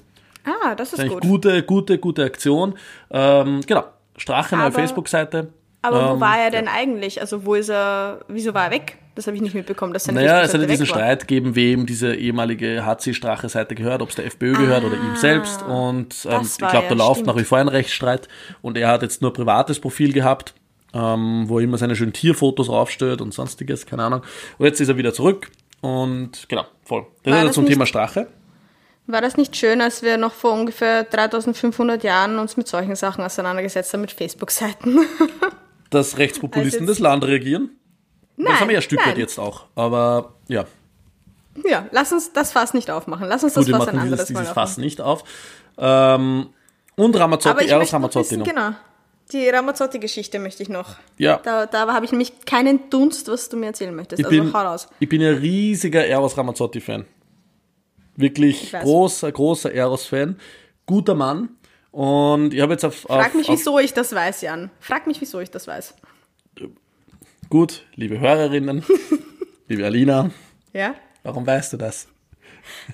Ah, 0.43 0.75
das 0.75 0.93
ist 0.93 0.99
Das 0.99 1.05
ist 1.05 1.11
gut. 1.11 1.23
eigentlich 1.23 1.29
gute, 1.31 1.63
gute, 1.63 1.97
gute 1.97 2.23
Aktion. 2.23 2.75
Ähm, 3.11 3.61
genau. 3.65 3.83
Strache, 4.17 4.55
neue 4.57 4.71
Facebook-Seite. 4.71 5.49
Aber 5.81 6.09
wo 6.09 6.13
Ähm, 6.15 6.19
war 6.19 6.39
er 6.39 6.51
denn 6.51 6.67
eigentlich? 6.67 7.21
Also 7.21 7.45
wo 7.45 7.55
ist 7.55 7.69
er, 7.69 8.19
wieso 8.27 8.53
war 8.53 8.65
er 8.65 8.71
weg? 8.71 8.97
Das 9.15 9.25
habe 9.25 9.35
ich 9.35 9.41
nicht 9.41 9.55
mitbekommen, 9.55 9.93
dass 9.93 10.05
Naja, 10.07 10.41
es 10.43 10.53
ja 10.53 10.59
diesen. 10.59 10.85
Streit 10.85 11.21
gegeben, 11.21 11.55
wem 11.55 11.85
diese 11.87 12.13
ehemalige 12.13 12.85
HC-Strache-Seite 12.85 13.73
gehört, 13.73 14.01
ob 14.03 14.09
es 14.09 14.15
der 14.15 14.25
FPÖ 14.25 14.53
gehört 14.53 14.83
oder 14.83 14.95
ihm 14.95 15.15
selbst. 15.15 15.63
Und 15.63 16.15
ähm, 16.25 16.31
Ah, 16.31 16.41
ich 16.43 16.57
glaube, 16.57 16.75
ja, 16.75 16.81
da 16.89 16.93
läuft 16.95 17.25
nach 17.25 17.35
wie 17.35 17.43
vor 17.43 17.57
ein 17.57 17.67
Rechtsstreit. 17.67 18.27
Und 18.61 18.77
er 18.77 18.89
hat 18.89 19.01
jetzt 19.01 19.21
nur 19.23 19.31
ein 19.31 19.33
privates 19.33 19.79
Profil 19.79 20.13
gehabt, 20.13 20.53
ähm, 20.93 21.45
wo 21.47 21.57
er 21.57 21.63
immer 21.63 21.79
seine 21.79 21.95
schönen 21.95 22.13
Tierfotos 22.13 22.69
raufstellt 22.69 23.21
und 23.21 23.33
sonstiges, 23.33 23.87
keine 23.87 24.03
Ahnung. 24.03 24.21
Und 24.59 24.65
jetzt 24.65 24.79
ist 24.79 24.89
er 24.89 24.97
wieder 24.97 25.13
zurück. 25.13 25.49
Und 25.81 26.47
genau, 26.47 26.65
voll. 26.83 27.07
Das 27.23 27.33
War 27.33 27.39
ist 27.41 27.47
das 27.47 27.55
zum 27.55 27.65
Thema 27.65 27.85
Strache. 27.87 28.27
War 29.07 29.21
das 29.21 29.37
nicht 29.37 29.55
schön, 29.55 29.81
als 29.81 30.03
wir 30.03 30.17
noch 30.17 30.33
vor 30.33 30.53
ungefähr 30.53 31.05
3500 31.05 32.03
Jahren 32.03 32.37
uns 32.39 32.55
mit 32.57 32.67
solchen 32.67 32.95
Sachen 32.95 33.23
auseinandergesetzt 33.23 33.93
haben, 33.93 34.01
mit 34.01 34.11
Facebook-Seiten? 34.11 34.99
Dass 35.89 36.17
Rechtspopulisten 36.17 36.81
Also 36.81 36.93
das 36.93 36.99
Land 36.99 37.23
regieren. 37.23 37.71
Nein, 38.35 38.51
das 38.51 38.59
haben 38.59 38.67
wir 38.67 38.73
ja 38.73 38.79
ein 38.79 38.83
Stück 38.83 39.05
weit 39.05 39.17
jetzt 39.17 39.39
auch. 39.39 39.65
Aber 39.75 40.33
ja, 40.47 40.65
ja, 41.65 41.87
lass 41.91 42.11
uns 42.11 42.33
das 42.33 42.51
Fass 42.51 42.73
nicht 42.73 42.89
aufmachen. 42.89 43.27
Lass 43.27 43.43
uns 43.43 43.53
das 43.53 43.65
gut, 43.65 43.75
Fass 43.75 43.87
ein 43.87 43.95
machen 43.95 43.99
anderes 44.05 44.27
dieses, 44.27 44.43
Mal. 44.43 44.53
Fass 44.53 44.77
nicht 44.77 45.01
auf. 45.01 45.23
Ähm, 45.77 46.49
und 46.95 47.15
Aber 47.15 47.23
Ramazzotti, 47.23 47.65
ich 47.65 47.71
Eros 47.71 47.81
möchte 47.81 47.95
noch 47.95 47.99
Ramazzotti 47.99 48.25
wissen, 48.31 48.39
noch. 48.39 48.47
genau. 48.47 48.71
Die 49.31 49.49
Ramazzotti-Geschichte 49.49 50.39
möchte 50.39 50.63
ich 50.63 50.69
noch. 50.69 50.95
Ja. 51.17 51.41
Da, 51.43 51.65
da 51.65 51.93
habe 51.93 52.05
ich 52.05 52.11
nämlich 52.11 52.45
keinen 52.45 52.89
Dunst, 52.89 53.27
was 53.27 53.49
du 53.49 53.57
mir 53.57 53.67
erzählen 53.67 53.93
möchtest. 53.93 54.21
Ich 54.21 54.25
also 54.25 54.37
bin, 54.37 54.53
hau 54.53 54.59
raus. 54.59 54.87
ich 54.99 55.09
bin 55.09 55.21
ja 55.21 55.31
riesiger 55.31 56.05
Eros 56.05 56.37
Ramazzotti-Fan. 56.37 57.05
Wirklich 58.15 58.71
großer, 58.71 59.31
großer 59.31 59.71
Eros-Fan. 59.73 60.39
Guter 60.85 61.13
Mann. 61.13 61.49
Und 61.97 62.53
ich 62.53 62.61
habe 62.61 62.73
jetzt 62.73 62.85
auf, 62.85 63.09
auf, 63.09 63.19
Frag 63.23 63.33
mich, 63.33 63.49
auf 63.49 63.57
wieso 63.57 63.79
ich 63.79 63.91
das 63.91 64.13
weiß, 64.13 64.41
Jan. 64.41 64.69
Frag 64.79 65.07
mich, 65.07 65.19
wieso 65.19 65.39
ich 65.39 65.49
das 65.49 65.65
weiß. 65.65 65.95
gut, 67.49 67.85
liebe 67.95 68.19
Hörerinnen, 68.19 68.83
liebe 69.67 69.83
Alina, 69.83 70.29
Ja? 70.73 70.93
warum 71.23 71.47
weißt 71.47 71.73
du 71.73 71.77
das? 71.77 72.07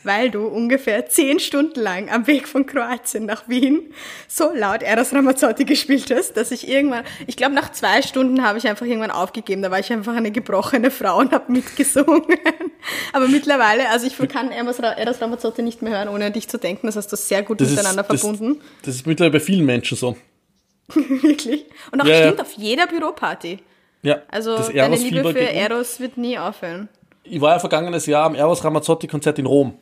Weil 0.03 0.29
du 0.31 0.45
ungefähr 0.47 1.05
zehn 1.07 1.39
Stunden 1.39 1.79
lang 1.79 2.09
am 2.09 2.27
Weg 2.27 2.47
von 2.47 2.65
Kroatien 2.65 3.25
nach 3.25 3.47
Wien 3.47 3.93
so 4.27 4.51
laut 4.53 4.81
Eros 4.83 5.13
Ramazzotti 5.13 5.65
gespielt 5.65 6.11
hast, 6.13 6.33
dass 6.37 6.51
ich 6.51 6.67
irgendwann, 6.67 7.03
ich 7.27 7.37
glaube 7.37 7.53
nach 7.55 7.71
zwei 7.71 8.01
Stunden 8.01 8.43
habe 8.43 8.57
ich 8.57 8.67
einfach 8.67 8.85
irgendwann 8.85 9.11
aufgegeben. 9.11 9.61
Da 9.61 9.71
war 9.71 9.79
ich 9.79 9.91
einfach 9.91 10.15
eine 10.15 10.31
gebrochene 10.31 10.91
Frau 10.91 11.17
und 11.19 11.31
habe 11.31 11.51
mitgesungen. 11.51 12.23
Aber 13.13 13.27
mittlerweile, 13.27 13.89
also 13.89 14.07
ich 14.07 14.17
kann 14.29 14.51
Eros 14.51 14.81
Ra- 14.81 14.93
Eros 14.93 15.21
Ramazzotti 15.21 15.61
nicht 15.61 15.81
mehr 15.81 15.93
hören, 15.93 16.09
ohne 16.09 16.25
an 16.25 16.33
dich 16.33 16.47
zu 16.47 16.57
denken. 16.57 16.87
Das 16.87 16.95
hast 16.95 17.07
du 17.11 17.15
sehr 17.15 17.43
gut 17.43 17.61
Das 17.61 17.69
ist, 17.69 17.75
miteinander 17.75 18.03
das, 18.03 18.21
verbunden. 18.21 18.61
das 18.83 18.95
ist 18.95 19.07
mittlerweile 19.07 19.33
bei 19.39 19.39
vielen 19.39 19.65
Menschen 19.65 19.97
so. 19.97 20.17
Wirklich. 20.93 21.65
Und 21.91 22.01
auch 22.01 22.05
Ja, 22.05 22.15
ja. 22.19 22.21
stimmt 22.27 22.41
auf 22.41 22.53
jeder 22.53 22.87
Büroparty. 22.87 23.59
Ja, 24.01 24.21
also 24.27 24.57
deine 24.57 24.97
Liebe 24.97 25.31
für 25.31 25.39
Eros 25.39 26.01
wird 26.01 26.17
nie 26.17 26.37
aufhören. 26.37 26.89
Ich 27.23 27.41
war 27.41 27.53
ja 27.53 27.59
vergangenes 27.59 28.05
Jahr 28.05 28.25
am 28.25 28.35
Eros 28.35 28.63
Ramazzotti-Konzert 28.63 29.39
in 29.39 29.45
Rom. 29.45 29.75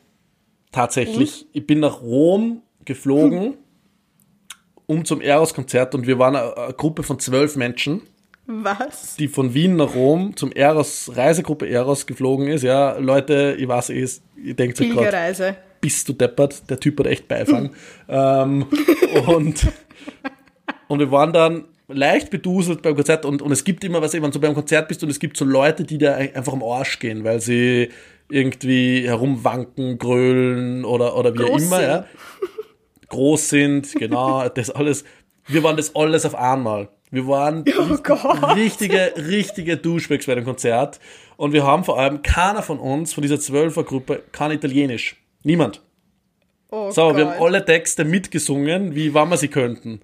Tatsächlich. 0.70 1.42
Mhm. 1.42 1.48
Ich 1.52 1.66
bin 1.66 1.80
nach 1.80 2.00
Rom 2.00 2.62
geflogen, 2.84 3.54
um 4.86 5.04
zum 5.04 5.20
Eros-Konzert 5.20 5.94
und 5.94 6.06
wir 6.06 6.18
waren 6.18 6.36
eine, 6.36 6.56
eine 6.56 6.74
Gruppe 6.74 7.02
von 7.02 7.18
zwölf 7.18 7.56
Menschen. 7.56 8.02
Was? 8.46 9.16
Die 9.16 9.28
von 9.28 9.54
Wien 9.54 9.76
nach 9.76 9.94
Rom 9.94 10.36
zum 10.36 10.50
Eros, 10.52 11.12
Reisegruppe 11.14 11.68
Eros 11.68 12.06
geflogen 12.06 12.48
ist. 12.48 12.62
Ja, 12.62 12.96
Leute, 12.98 13.56
ich 13.58 13.68
weiß, 13.68 13.90
ihr, 13.90 14.08
ihr 14.42 14.54
denkt 14.54 14.80
euch 14.80 14.90
gerade, 14.90 15.56
bist 15.80 16.08
du 16.08 16.12
deppert? 16.12 16.68
Der 16.68 16.80
Typ 16.80 16.98
hat 16.98 17.06
echt 17.06 17.28
Beifang. 17.28 17.70
ähm, 18.08 18.66
und, 19.26 19.66
und 20.88 20.98
wir 20.98 21.10
waren 21.10 21.32
dann 21.32 21.64
leicht 21.92 22.30
beduselt 22.30 22.82
beim 22.82 22.94
Konzert 22.94 23.24
und, 23.24 23.42
und 23.42 23.52
es 23.52 23.64
gibt 23.64 23.84
immer, 23.84 24.02
was 24.02 24.12
wenn 24.12 24.30
du 24.30 24.40
beim 24.40 24.54
Konzert 24.54 24.88
bist 24.88 25.02
und 25.02 25.10
es 25.10 25.18
gibt 25.18 25.36
so 25.36 25.44
Leute, 25.44 25.84
die 25.84 25.98
da 25.98 26.14
einfach 26.14 26.52
am 26.52 26.62
Arsch 26.62 26.98
gehen, 26.98 27.24
weil 27.24 27.40
sie 27.40 27.88
irgendwie 28.30 29.06
herumwanken, 29.06 29.98
grölen 29.98 30.84
oder, 30.84 31.16
oder 31.16 31.34
wie 31.34 31.38
Groß 31.38 31.62
immer, 31.62 31.76
sind. 31.76 31.88
ja. 31.88 32.04
Groß 33.08 33.48
sind, 33.48 33.92
genau, 33.94 34.48
das 34.54 34.70
alles. 34.70 35.04
Wir 35.46 35.62
waren 35.62 35.76
das 35.76 35.94
alles 35.94 36.24
auf 36.24 36.34
einmal. 36.34 36.88
Wir 37.10 37.26
waren 37.26 37.64
oh 37.78 38.52
richtige, 38.54 39.12
richtige 39.16 39.76
Duschbags 39.76 40.24
bei 40.26 40.34
dem 40.34 40.44
Konzert. 40.44 40.98
Und 41.36 41.52
wir 41.52 41.64
haben 41.64 41.84
vor 41.84 41.98
allem, 41.98 42.22
keiner 42.22 42.62
von 42.62 42.78
uns, 42.78 43.12
von 43.12 43.20
dieser 43.20 43.38
Zwölfergruppe, 43.38 44.22
kann 44.32 44.50
Italienisch. 44.50 45.16
Niemand. 45.42 45.82
Oh 46.70 46.90
so, 46.90 47.08
Gott. 47.08 47.16
wir 47.16 47.30
haben 47.30 47.42
alle 47.42 47.64
Texte 47.64 48.06
mitgesungen, 48.06 48.94
wie 48.94 49.12
wann 49.12 49.28
wir 49.28 49.36
sie 49.36 49.48
könnten. 49.48 50.00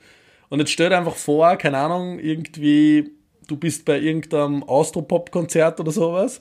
Und 0.48 0.60
jetzt 0.60 0.70
stell 0.70 0.90
dir 0.90 0.98
einfach 0.98 1.16
vor, 1.16 1.56
keine 1.56 1.78
Ahnung, 1.78 2.18
irgendwie, 2.18 3.10
du 3.46 3.56
bist 3.56 3.84
bei 3.84 3.98
irgendeinem 3.98 4.62
Austropop-Konzert 4.62 5.80
oder 5.80 5.92
sowas 5.92 6.40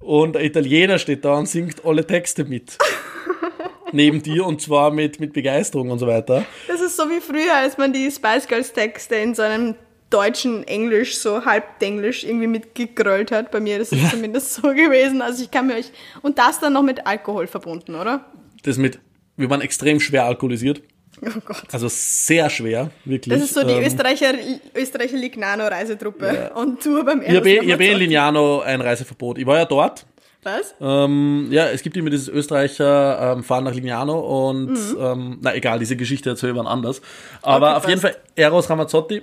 und 0.00 0.36
ein 0.36 0.44
Italiener 0.44 0.98
steht 0.98 1.24
da 1.24 1.34
und 1.34 1.46
singt 1.46 1.84
alle 1.84 2.06
Texte 2.06 2.44
mit. 2.44 2.78
neben 3.92 4.22
dir 4.22 4.44
und 4.44 4.60
zwar 4.60 4.90
mit, 4.90 5.20
mit 5.20 5.32
Begeisterung 5.32 5.90
und 5.90 5.98
so 5.98 6.06
weiter. 6.06 6.44
Das 6.66 6.80
ist 6.80 6.96
so 6.96 7.04
wie 7.04 7.20
früher, 7.20 7.54
als 7.54 7.78
man 7.78 7.92
die 7.92 8.10
Spice 8.10 8.46
Girls 8.46 8.72
Texte 8.72 9.16
in 9.16 9.34
so 9.34 9.42
einem 9.42 9.74
deutschen 10.10 10.66
Englisch, 10.66 11.18
so 11.18 11.44
halbdenglisch 11.44 12.24
irgendwie 12.24 12.46
mitgegrölt 12.46 13.30
hat. 13.30 13.50
Bei 13.50 13.60
mir 13.60 13.78
das 13.78 13.92
ist 13.92 14.02
ja. 14.02 14.10
zumindest 14.10 14.54
so 14.54 14.62
gewesen. 14.62 15.22
Also 15.22 15.42
ich 15.42 15.50
kann 15.50 15.66
mir 15.66 15.74
euch. 15.74 15.90
Und 16.22 16.38
das 16.38 16.60
dann 16.60 16.72
noch 16.72 16.82
mit 16.82 17.06
Alkohol 17.06 17.46
verbunden, 17.46 17.94
oder? 17.94 18.24
Das 18.62 18.78
mit. 18.78 18.98
Wir 19.36 19.50
waren 19.50 19.60
extrem 19.60 20.00
schwer 20.00 20.24
alkoholisiert. 20.24 20.82
Oh 21.36 21.40
Gott. 21.44 21.64
Also 21.72 21.88
sehr 21.88 22.48
schwer, 22.50 22.90
wirklich. 23.04 23.34
Das 23.34 23.42
ist 23.42 23.54
so 23.54 23.62
die 23.62 23.74
ähm, 23.74 23.84
Österreicher, 23.84 24.32
Österreicher 24.74 25.16
Lignano-Reisetruppe 25.16 26.26
ja. 26.26 26.54
und 26.54 26.82
Tour 26.82 27.04
beim 27.04 27.22
Ich 27.22 27.36
habe 27.36 27.50
eh, 27.50 27.72
hab 27.72 27.80
eh 27.80 27.92
in 27.92 27.98
Lignano 27.98 28.60
ein 28.60 28.80
Reiseverbot. 28.80 29.38
Ich 29.38 29.46
war 29.46 29.58
ja 29.58 29.64
dort. 29.64 30.06
Was? 30.42 30.74
Ähm, 30.80 31.48
ja, 31.50 31.68
es 31.68 31.82
gibt 31.82 31.96
immer 31.96 32.10
dieses 32.10 32.28
Österreicher 32.28 33.34
ähm, 33.36 33.42
Fahren 33.42 33.64
nach 33.64 33.74
Lignano 33.74 34.48
und 34.48 34.70
mhm. 34.70 34.96
ähm, 34.98 35.38
na 35.42 35.54
egal, 35.54 35.78
diese 35.80 35.96
Geschichte 35.96 36.30
erzähle 36.30 36.52
ich 36.52 36.58
wann 36.58 36.66
anders. 36.66 37.02
Aber 37.42 37.70
okay, 37.70 37.76
auf 37.76 37.88
jeden 37.88 38.00
Fall 38.00 38.16
Eros 38.36 38.70
Ramazzotti 38.70 39.22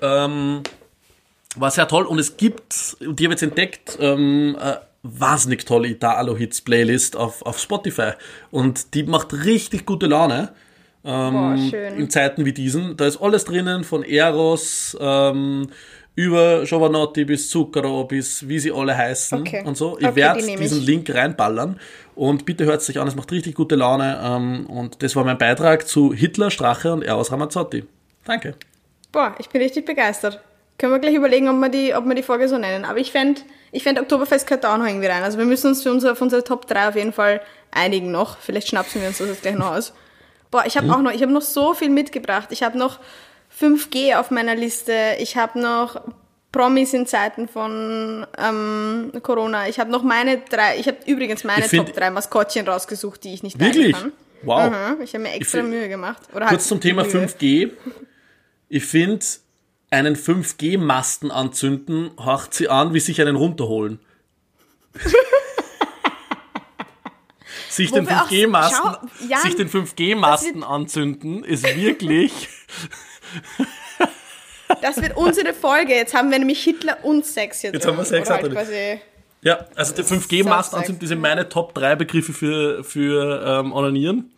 ähm, 0.00 0.62
war 1.56 1.70
sehr 1.70 1.86
toll 1.88 2.04
und 2.06 2.18
es 2.18 2.36
gibt, 2.36 2.96
die 3.00 3.24
habe 3.24 3.34
jetzt 3.34 3.42
entdeckt, 3.42 3.98
ähm, 4.00 4.56
äh, 4.60 4.76
wahnsinnig 5.02 5.64
tolle 5.66 5.88
Italo-Hits-Playlist 5.88 7.16
auf, 7.16 7.42
auf 7.42 7.58
Spotify 7.58 8.12
und 8.50 8.94
die 8.94 9.04
macht 9.04 9.32
richtig 9.32 9.86
gute 9.86 10.06
Laune. 10.06 10.52
Ähm, 11.06 11.32
Boah, 11.32 11.78
in 11.96 12.10
Zeiten 12.10 12.44
wie 12.44 12.52
diesen. 12.52 12.96
Da 12.96 13.06
ist 13.06 13.22
alles 13.22 13.44
drinnen, 13.44 13.84
von 13.84 14.02
Eros 14.02 14.96
ähm, 15.00 15.68
über 16.16 16.64
Giovanotti 16.64 17.24
bis 17.24 17.48
Zucchero 17.48 18.04
bis 18.04 18.48
wie 18.48 18.58
sie 18.58 18.72
alle 18.72 18.96
heißen 18.96 19.40
okay. 19.40 19.62
und 19.64 19.76
so. 19.76 19.98
Ich 19.98 20.06
okay, 20.06 20.16
werde 20.16 20.42
die 20.42 20.56
diesen 20.56 20.80
ich. 20.80 20.86
Link 20.86 21.14
reinballern 21.14 21.78
und 22.16 22.46
bitte 22.46 22.64
hört 22.64 22.80
es 22.80 22.86
sich 22.86 22.98
an, 22.98 23.06
es 23.06 23.14
macht 23.14 23.30
richtig 23.30 23.54
gute 23.54 23.76
Laune. 23.76 24.18
Ähm, 24.22 24.66
und 24.66 25.02
das 25.02 25.14
war 25.14 25.24
mein 25.24 25.38
Beitrag 25.38 25.86
zu 25.86 26.12
Hitler, 26.12 26.50
Strache 26.50 26.92
und 26.92 27.02
Eros 27.02 27.30
Ramazzotti. 27.30 27.84
Danke. 28.24 28.54
Boah, 29.12 29.34
ich 29.38 29.48
bin 29.48 29.62
richtig 29.62 29.84
begeistert. 29.84 30.40
Können 30.78 30.92
wir 30.92 30.98
gleich 30.98 31.14
überlegen, 31.14 31.48
ob 31.48 31.56
wir 31.56 31.68
die, 31.68 31.94
ob 31.94 32.04
wir 32.06 32.14
die 32.14 32.22
Folge 32.22 32.48
so 32.48 32.58
nennen. 32.58 32.84
Aber 32.84 32.98
ich 32.98 33.12
fände, 33.12 33.40
ich 33.72 33.82
fänd, 33.82 34.00
Oktoberfest 34.00 34.46
gehört 34.46 34.64
da 34.64 34.74
auch 34.74 34.78
noch 34.78 34.86
irgendwie 34.86 35.06
rein. 35.06 35.22
Also 35.22 35.38
wir 35.38 35.46
müssen 35.46 35.68
uns 35.68 35.82
für 35.82 35.90
unsere, 35.90 36.16
für 36.16 36.24
unsere 36.24 36.44
Top 36.44 36.66
3 36.66 36.88
auf 36.88 36.96
jeden 36.96 37.12
Fall 37.12 37.40
einigen 37.70 38.10
noch. 38.10 38.38
Vielleicht 38.38 38.68
schnapsen 38.68 39.00
wir 39.00 39.08
uns 39.08 39.18
das 39.18 39.28
jetzt 39.28 39.42
gleich 39.42 39.54
noch 39.54 39.74
aus. 39.74 39.94
Boah, 40.50 40.64
ich 40.66 40.76
habe 40.76 40.86
hm. 40.86 40.94
auch 40.94 41.02
noch, 41.02 41.12
ich 41.12 41.22
habe 41.22 41.32
noch 41.32 41.42
so 41.42 41.74
viel 41.74 41.90
mitgebracht. 41.90 42.48
Ich 42.50 42.62
habe 42.62 42.78
noch 42.78 42.98
5G 43.60 44.16
auf 44.16 44.30
meiner 44.30 44.54
Liste. 44.54 45.16
Ich 45.18 45.36
habe 45.36 45.60
noch 45.60 46.00
Promis 46.52 46.94
in 46.94 47.06
Zeiten 47.06 47.48
von 47.48 48.26
ähm, 48.38 49.12
Corona. 49.22 49.68
Ich 49.68 49.78
habe 49.78 49.90
noch 49.90 50.02
meine 50.02 50.38
drei, 50.38 50.78
ich 50.78 50.86
habe 50.86 50.98
übrigens 51.06 51.44
meine 51.44 51.68
find, 51.68 51.88
Top 51.88 51.96
3 51.96 52.10
Maskottchen 52.10 52.66
rausgesucht, 52.66 53.24
die 53.24 53.34
ich 53.34 53.42
nicht 53.42 53.60
Wirklich? 53.60 53.92
kann. 53.92 54.12
Wow. 54.42 54.70
Mhm, 54.70 55.02
ich 55.02 55.12
habe 55.14 55.24
mir 55.24 55.32
extra 55.32 55.58
find, 55.58 55.70
Mühe 55.70 55.88
gemacht. 55.88 56.22
Oder 56.30 56.46
kurz 56.46 56.50
halt 56.50 56.62
zum 56.62 56.80
Thema 56.80 57.04
Mühe. 57.04 57.26
5G. 57.26 57.72
Ich 58.68 58.84
finde, 58.84 59.24
einen 59.90 60.16
5G-Masten 60.16 61.30
anzünden, 61.30 62.10
horcht 62.16 62.54
sie 62.54 62.68
an, 62.68 62.94
wie 62.94 63.00
sich 63.00 63.20
einen 63.20 63.36
runterholen. 63.36 64.00
sich, 67.76 67.92
den 67.92 68.06
5G-Masten, 68.06 68.96
ja, 69.28 69.38
sich 69.38 69.56
den 69.56 69.68
5G-Masten 69.68 70.64
anzünden, 70.64 71.44
ist 71.44 71.64
wirklich. 71.76 72.48
das 74.82 75.00
wird 75.00 75.16
unsere 75.16 75.52
Folge. 75.52 75.94
Jetzt 75.94 76.14
haben 76.14 76.30
wir 76.30 76.38
nämlich 76.38 76.62
Hitler 76.62 77.04
und 77.04 77.24
Sex 77.24 77.62
jetzt. 77.62 77.74
Jetzt 77.74 77.86
haben 77.86 77.96
wir 77.96 78.04
Sex. 78.04 78.30
Halt 78.30 78.50
quasi 78.50 79.00
ja, 79.42 79.66
also 79.76 79.94
der 79.94 80.04
5G-Masten 80.04 80.78
anzünden, 80.78 81.06
sind 81.06 81.20
meine 81.20 81.48
Top 81.48 81.72
3 81.74 81.94
Begriffe 81.94 82.32
für, 82.32 82.82
für 82.82 83.44
ähm, 83.46 83.72
Onanieren. 83.72 84.32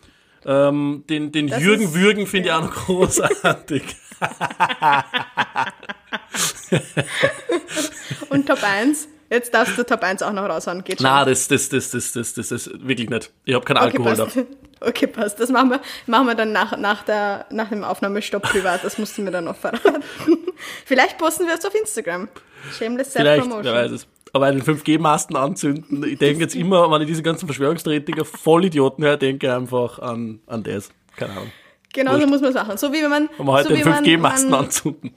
Ähm, 0.44 1.04
den 1.08 1.32
den 1.32 1.48
Jürgen 1.48 1.94
Würgen 1.94 2.26
finde 2.26 2.48
ich 2.48 2.54
auch 2.54 2.62
noch 2.62 2.74
großartig. 2.74 3.82
Und 8.28 8.46
Top 8.46 8.62
1? 8.62 9.08
Jetzt 9.30 9.52
darfst 9.52 9.76
du 9.76 9.84
Top 9.84 10.02
1 10.02 10.22
auch 10.22 10.32
noch 10.32 10.48
raushauen. 10.48 10.84
Geht 10.84 11.00
schon. 11.00 11.10
Nein, 11.10 11.26
das, 11.26 11.48
das, 11.48 11.68
das, 11.68 11.90
das, 11.90 12.12
das, 12.12 12.32
das 12.34 12.50
ist 12.50 12.86
wirklich 12.86 13.10
nicht. 13.10 13.30
Ich 13.44 13.54
habe 13.54 13.64
keinen 13.64 13.76
Alkohol 13.76 14.18
okay, 14.18 14.30
da. 14.34 14.56
Okay, 14.88 15.08
passt. 15.08 15.40
Das 15.40 15.50
machen 15.50 15.70
wir, 15.70 15.80
machen 16.06 16.26
wir 16.28 16.36
dann 16.36 16.52
nach, 16.52 16.76
nach, 16.78 17.02
der, 17.02 17.46
nach 17.50 17.68
dem 17.68 17.82
Aufnahmestopp 17.82 18.44
privat. 18.44 18.84
Das 18.84 18.96
musst 18.96 19.18
du 19.18 19.22
mir 19.22 19.32
dann 19.32 19.44
noch 19.44 19.56
verraten. 19.56 20.04
Vielleicht 20.84 21.18
posten 21.18 21.46
wir 21.46 21.54
es 21.54 21.64
auf 21.64 21.74
Instagram. 21.74 22.28
Shameless 22.78 23.12
Self-Promotion. 23.12 23.64
Wer 23.64 23.74
weiß 23.74 23.90
es. 23.90 24.06
Aber 24.32 24.46
einen 24.46 24.62
5G-Masten 24.62 25.36
anzünden, 25.36 26.04
ich 26.04 26.18
denke 26.18 26.42
jetzt 26.42 26.54
immer, 26.54 26.90
wenn 26.90 27.00
ich 27.02 27.08
diese 27.08 27.22
ganzen 27.22 27.46
Verschwörungstheoretiker 27.46 28.24
Vollidioten 28.24 29.02
höre, 29.02 29.16
denke 29.16 29.54
einfach 29.54 29.98
an, 29.98 30.40
an 30.46 30.62
das. 30.62 30.90
Keine 31.16 31.32
Ahnung. 31.32 31.52
Genau 31.92 32.12
Wurscht. 32.12 32.24
so 32.24 32.28
muss 32.28 32.40
man 32.40 32.50
es 32.50 32.54
machen. 32.54 32.76
So 32.76 32.92
wie 32.92 33.02
wenn 33.02 33.10
man. 33.10 33.28
Wenn 33.36 33.46
man 33.46 33.56
halt 33.56 33.68
so 33.68 33.74
den 33.74 33.84
5G-Masten 33.84 34.54
anzünden. 34.54 35.14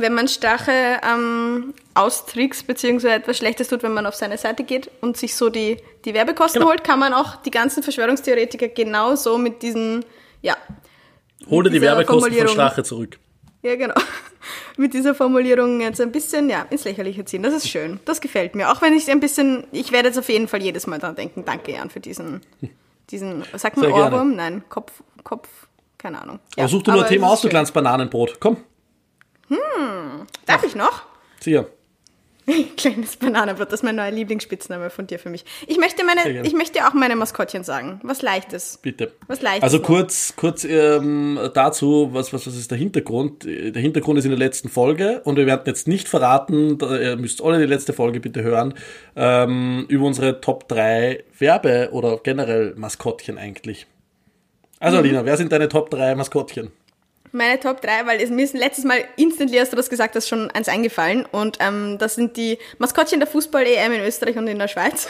Wenn 0.00 0.14
man 0.14 0.28
Stache 0.28 0.72
ähm, 1.02 1.74
austrickst, 1.94 2.66
beziehungsweise 2.66 3.14
etwas 3.14 3.38
Schlechtes 3.38 3.68
tut, 3.68 3.82
wenn 3.82 3.94
man 3.94 4.06
auf 4.06 4.14
seine 4.14 4.36
Seite 4.38 4.64
geht 4.64 4.90
und 5.00 5.16
sich 5.16 5.34
so 5.34 5.48
die, 5.48 5.78
die 6.04 6.14
Werbekosten 6.14 6.60
genau. 6.60 6.70
holt, 6.70 6.84
kann 6.84 6.98
man 6.98 7.14
auch 7.14 7.36
die 7.36 7.50
ganzen 7.50 7.82
Verschwörungstheoretiker 7.82 8.68
genauso 8.68 9.38
mit 9.38 9.62
diesen, 9.62 10.04
ja. 10.42 10.56
Hol 11.48 11.64
dir 11.64 11.70
die 11.70 11.80
Werbekosten 11.80 12.32
von 12.32 12.48
Stache 12.48 12.82
zurück. 12.82 13.18
Ja, 13.62 13.74
genau. 13.74 13.94
Mit 14.76 14.94
dieser 14.94 15.14
Formulierung 15.14 15.80
jetzt 15.80 16.00
ein 16.00 16.12
bisschen 16.12 16.48
ja, 16.48 16.66
ins 16.70 16.84
Lächerliche 16.84 17.24
ziehen. 17.24 17.42
Das 17.42 17.52
ist 17.52 17.68
schön. 17.68 17.98
Das 18.04 18.20
gefällt 18.20 18.54
mir. 18.54 18.70
Auch 18.70 18.80
wenn 18.80 18.92
ich 18.92 19.10
ein 19.10 19.18
bisschen, 19.18 19.64
ich 19.72 19.90
werde 19.90 20.08
jetzt 20.08 20.18
auf 20.18 20.28
jeden 20.28 20.46
Fall 20.46 20.62
jedes 20.62 20.86
Mal 20.86 20.98
dran 20.98 21.16
denken, 21.16 21.44
danke 21.44 21.72
Jan 21.72 21.90
für 21.90 21.98
diesen, 21.98 22.42
diesen, 23.10 23.42
sagt 23.54 23.76
man 23.76 23.90
Ohrwurm? 23.90 24.36
Nein, 24.36 24.62
Kopf, 24.68 25.02
Kopf, 25.24 25.48
keine 25.98 26.22
Ahnung. 26.22 26.38
Ja, 26.56 26.64
aber 26.64 26.68
such 26.68 26.82
dir 26.82 26.92
nur 26.92 27.02
ein 27.02 27.08
Thema 27.08 27.28
aus, 27.28 27.40
du 27.40 27.48
kleines 27.48 27.72
Bananenbrot. 27.72 28.38
Komm. 28.38 28.58
Hm, 29.48 30.26
darf 30.46 30.64
ich 30.64 30.74
noch? 30.74 31.02
Sicher. 31.40 31.66
Kleines 32.76 33.16
Bananenbrot, 33.16 33.68
das 33.68 33.80
ist 33.80 33.82
mein 33.82 33.96
neuer 33.96 34.10
Lieblingsspitzname 34.10 34.90
von 34.90 35.06
dir 35.06 35.18
für 35.18 35.30
mich. 35.30 35.44
Ich 35.66 35.78
möchte, 35.78 36.04
meine, 36.04 36.46
ich 36.46 36.52
möchte 36.52 36.86
auch 36.86 36.94
meine 36.94 37.16
Maskottchen 37.16 37.64
sagen. 37.64 38.00
Was 38.04 38.22
Leichtes. 38.22 38.78
Bitte. 38.80 39.12
Was 39.26 39.42
Leichtes. 39.42 39.64
Also 39.64 39.80
kurz, 39.80 40.34
kurz 40.36 40.64
ähm, 40.64 41.40
dazu, 41.54 42.10
was, 42.12 42.32
was, 42.32 42.46
was 42.46 42.56
ist 42.56 42.70
der 42.70 42.78
Hintergrund? 42.78 43.44
Der 43.44 43.82
Hintergrund 43.82 44.18
ist 44.18 44.24
in 44.26 44.30
der 44.30 44.38
letzten 44.38 44.68
Folge 44.68 45.22
und 45.24 45.36
wir 45.36 45.46
werden 45.46 45.62
jetzt 45.66 45.88
nicht 45.88 46.08
verraten, 46.08 46.78
da, 46.78 46.96
ihr 46.96 47.16
müsst 47.16 47.42
alle 47.42 47.58
die 47.58 47.66
letzte 47.66 47.92
Folge 47.92 48.20
bitte 48.20 48.42
hören, 48.42 48.74
ähm, 49.16 49.86
über 49.88 50.06
unsere 50.06 50.40
Top 50.40 50.68
3 50.68 51.24
Werbe- 51.38 51.88
oder 51.92 52.18
generell 52.22 52.74
Maskottchen 52.76 53.38
eigentlich. 53.38 53.86
Also, 54.78 54.98
mhm. 54.98 55.04
Alina, 55.04 55.24
wer 55.24 55.36
sind 55.36 55.50
deine 55.50 55.68
Top 55.68 55.90
3 55.90 56.14
Maskottchen? 56.14 56.70
Meine 57.36 57.60
Top 57.60 57.80
3, 57.82 58.06
weil 58.06 58.20
es 58.20 58.30
mir 58.30 58.42
ist 58.44 58.54
letztes 58.54 58.84
Mal 58.84 59.04
instantly, 59.16 59.58
hast 59.58 59.72
du 59.72 59.76
das 59.76 59.90
gesagt 59.90 60.14
hast, 60.16 60.28
schon 60.28 60.50
eins 60.52 60.68
eingefallen. 60.68 61.26
Und 61.30 61.58
ähm, 61.60 61.98
das 61.98 62.14
sind 62.14 62.36
die 62.36 62.58
Maskottchen 62.78 63.20
der 63.20 63.26
Fußball-EM 63.28 63.92
in 63.92 64.00
Österreich 64.00 64.36
und 64.38 64.46
in 64.48 64.58
der 64.58 64.68
Schweiz. 64.68 65.08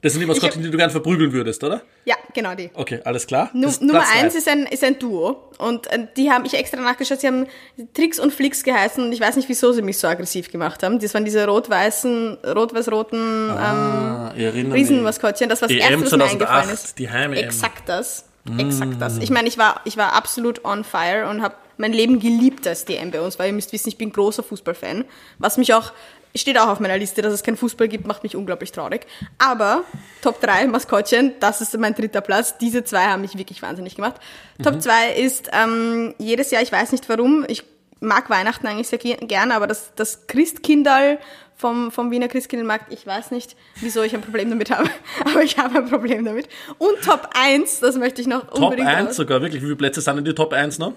Das 0.00 0.12
sind 0.14 0.20
die 0.20 0.26
Maskottchen, 0.26 0.60
die 0.64 0.68
du 0.70 0.76
gern 0.76 0.90
verprügeln 0.90 1.32
würdest, 1.32 1.62
oder? 1.62 1.82
Ja, 2.06 2.16
genau 2.34 2.56
die. 2.56 2.70
Okay, 2.74 3.00
alles 3.04 3.24
klar. 3.24 3.50
Nu 3.52 3.66
Das- 3.68 3.80
Nummer 3.80 4.02
eins 4.12 4.34
ist 4.34 4.48
ein, 4.48 4.66
ist 4.66 4.82
ein 4.82 4.98
Duo. 4.98 5.52
Und 5.58 5.86
äh, 5.92 6.08
die 6.16 6.28
haben 6.28 6.44
ich 6.44 6.54
extra 6.54 6.80
nachgeschaut, 6.80 7.20
sie 7.20 7.28
haben 7.28 7.46
Tricks 7.94 8.18
und 8.18 8.32
Flicks 8.32 8.64
geheißen 8.64 9.04
und 9.04 9.12
ich 9.12 9.20
weiß 9.20 9.36
nicht, 9.36 9.48
wieso 9.48 9.70
sie 9.72 9.80
mich 9.82 9.98
so 9.98 10.08
aggressiv 10.08 10.50
gemacht 10.50 10.82
haben. 10.82 10.98
Das 10.98 11.14
waren 11.14 11.24
diese 11.24 11.46
rot-weißen, 11.46 12.38
rot-weiß-roten 12.44 13.50
Ah, 13.50 14.34
ähm. 14.36 14.72
Riesenmaskottchen. 14.72 15.48
Das 15.48 15.62
war 15.62 15.68
das 15.68 15.76
Die 15.76 15.80
erste, 15.80 15.94
EM 15.94 16.00
was 16.02 16.10
mir 16.10 16.18
2008, 16.18 16.32
eingefallen 16.50 16.70
ist. 16.74 16.98
die 16.98 17.08
Heim-EM. 17.10 17.44
Exakt 17.44 17.88
das. 17.88 18.24
Exakt 18.58 19.00
das. 19.00 19.18
Ich 19.18 19.30
meine, 19.30 19.48
ich 19.48 19.56
war, 19.58 19.80
ich 19.84 19.96
war 19.96 20.12
absolut 20.14 20.64
on 20.64 20.82
fire 20.84 21.28
und 21.28 21.42
habe 21.42 21.54
mein 21.78 21.92
Leben 21.92 22.18
geliebt, 22.20 22.66
als 22.66 22.84
EM 22.84 23.10
bei 23.10 23.20
uns 23.20 23.38
war. 23.38 23.46
Ihr 23.46 23.52
müsst 23.52 23.72
wissen, 23.72 23.88
ich 23.88 23.98
bin 23.98 24.12
großer 24.12 24.42
Fußballfan. 24.42 25.04
Was 25.38 25.58
mich 25.58 25.72
auch, 25.74 25.92
steht 26.34 26.58
auch 26.58 26.68
auf 26.68 26.80
meiner 26.80 26.98
Liste, 26.98 27.22
dass 27.22 27.32
es 27.32 27.42
keinen 27.42 27.56
Fußball 27.56 27.88
gibt, 27.88 28.06
macht 28.06 28.22
mich 28.24 28.34
unglaublich 28.36 28.72
traurig. 28.72 29.06
Aber 29.38 29.84
Top 30.22 30.40
3 30.40 30.66
Maskottchen, 30.66 31.34
das 31.40 31.60
ist 31.60 31.76
mein 31.78 31.94
dritter 31.94 32.20
Platz. 32.20 32.58
Diese 32.58 32.82
zwei 32.84 33.04
haben 33.06 33.22
mich 33.22 33.38
wirklich 33.38 33.62
wahnsinnig 33.62 33.94
gemacht. 33.94 34.16
Top 34.62 34.82
2 34.82 35.12
ist 35.14 35.50
ähm, 35.52 36.14
jedes 36.18 36.50
Jahr, 36.50 36.62
ich 36.62 36.72
weiß 36.72 36.92
nicht 36.92 37.08
warum, 37.08 37.44
ich 37.48 37.64
mag 38.00 38.28
Weihnachten 38.30 38.66
eigentlich 38.66 38.88
sehr 38.88 38.98
ge- 38.98 39.16
gerne, 39.26 39.54
aber 39.54 39.68
das, 39.68 39.92
das 39.94 40.26
Christkindl 40.26 41.18
vom, 41.62 41.90
vom 41.90 42.10
Wiener 42.10 42.28
Christkindlmarkt, 42.28 42.92
ich 42.92 43.06
weiß 43.06 43.30
nicht, 43.30 43.56
wieso 43.76 44.02
ich 44.02 44.14
ein 44.14 44.20
Problem 44.20 44.50
damit 44.50 44.70
habe, 44.70 44.90
aber 45.24 45.42
ich 45.42 45.56
habe 45.56 45.78
ein 45.78 45.88
Problem 45.88 46.24
damit. 46.26 46.48
Und 46.78 47.00
Top 47.02 47.30
1, 47.34 47.80
das 47.80 47.96
möchte 47.96 48.20
ich 48.20 48.26
noch 48.26 48.46
Top 48.48 48.58
unbedingt 48.58 48.88
1 48.88 49.10
aus- 49.10 49.16
sogar, 49.16 49.40
wirklich. 49.40 49.62
Wie 49.62 49.66
viele 49.66 49.76
Plätze 49.76 50.00
sind 50.02 50.18
in 50.18 50.24
die 50.24 50.34
Top 50.34 50.52
1 50.52 50.78
noch? 50.78 50.92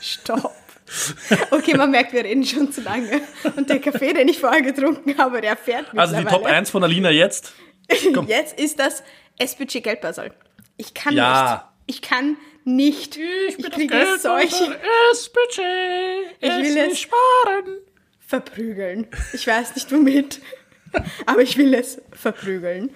Stopp. 0.00 0.52
Okay, 1.50 1.76
man 1.76 1.90
merkt, 1.90 2.12
wir 2.12 2.22
reden 2.24 2.44
schon 2.44 2.70
zu 2.70 2.80
lange. 2.80 3.20
Und 3.56 3.68
der 3.70 3.80
Kaffee, 3.80 4.12
den 4.12 4.28
ich 4.28 4.38
vorher 4.38 4.62
getrunken 4.62 5.16
habe, 5.18 5.40
der 5.40 5.56
fährt 5.56 5.86
Also 5.96 6.14
die 6.14 6.22
Top 6.22 6.32
mittlerweile. 6.32 6.56
1 6.58 6.70
von 6.70 6.84
Alina 6.84 7.10
jetzt. 7.10 7.52
komm. 8.14 8.28
Jetzt 8.28 8.58
ist 8.60 8.78
das 8.78 9.02
S-Budget 9.38 9.82
Geldbörsel. 9.82 10.32
Ich 10.76 10.92
kann 10.94 11.14
Ja. 11.14 11.70
nicht. 11.86 11.98
Ich 11.98 12.02
kann 12.08 12.36
nicht. 12.64 13.16
Ich, 13.16 13.58
kriege 13.70 14.04
solche 14.20 14.76
S-Budget. 15.12 16.36
Ich 16.40 16.50
will 16.50 16.76
es- 16.90 16.98
sparen. 17.00 17.78
Verprügeln. 18.26 19.06
Ich 19.32 19.46
weiß 19.46 19.74
nicht 19.74 19.90
womit, 19.92 20.40
aber 21.26 21.42
ich 21.42 21.56
will 21.56 21.74
es 21.74 22.00
verprügeln. 22.12 22.90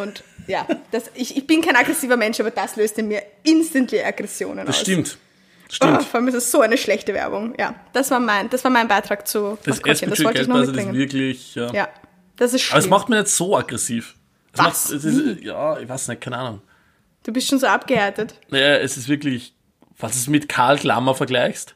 Und 0.00 0.22
ja, 0.46 0.66
das, 0.92 1.10
ich, 1.14 1.36
ich 1.36 1.46
bin 1.46 1.60
kein 1.62 1.76
aggressiver 1.76 2.16
Mensch, 2.16 2.38
aber 2.40 2.50
das 2.50 2.76
löst 2.76 2.98
in 2.98 3.08
mir 3.08 3.22
instantly 3.42 4.00
Aggressionen 4.02 4.64
Das 4.66 4.76
aus. 4.76 4.82
stimmt. 4.82 5.18
Oh, 5.18 5.72
Stimmt. 5.72 6.02
vor 6.04 6.20
allem 6.20 6.28
ist 6.28 6.34
es 6.34 6.52
so 6.52 6.60
eine 6.60 6.78
schlechte 6.78 7.12
Werbung. 7.12 7.52
Ja, 7.58 7.74
das 7.92 8.12
war 8.12 8.20
mein, 8.20 8.48
das 8.50 8.62
war 8.62 8.70
mein 8.70 8.86
Beitrag 8.86 9.26
zu 9.26 9.58
das 9.64 9.78
Maskottchen. 9.78 10.10
Das 10.10 10.22
wollte 10.22 10.42
ich 10.42 10.46
noch 10.46 10.54
Geldbörse 10.54 10.70
ist 10.70 10.76
mitbringen. 10.76 10.94
wirklich. 10.96 11.54
Ja. 11.56 11.72
Ja, 11.72 11.88
das 12.36 12.54
ist 12.54 12.62
schlimm. 12.62 12.74
Aber 12.76 12.84
es 12.84 12.88
macht 12.88 13.08
mich 13.08 13.18
nicht 13.18 13.28
so 13.32 13.56
aggressiv. 13.56 14.14
Es 14.52 14.58
Was? 14.60 14.64
Macht, 14.90 14.96
es 14.98 15.04
ist, 15.04 15.40
ja, 15.42 15.76
ich 15.80 15.88
weiß 15.88 16.06
nicht, 16.06 16.20
keine 16.20 16.36
Ahnung. 16.38 16.62
Du 17.24 17.32
bist 17.32 17.48
schon 17.48 17.58
so 17.58 17.66
abgehärtet. 17.66 18.38
Naja, 18.48 18.76
es 18.76 18.96
ist 18.96 19.08
wirklich, 19.08 19.54
was 19.98 20.12
du 20.12 20.18
es 20.18 20.28
mit 20.28 20.48
Karl 20.48 20.78
Klammer 20.78 21.16
vergleichst. 21.16 21.74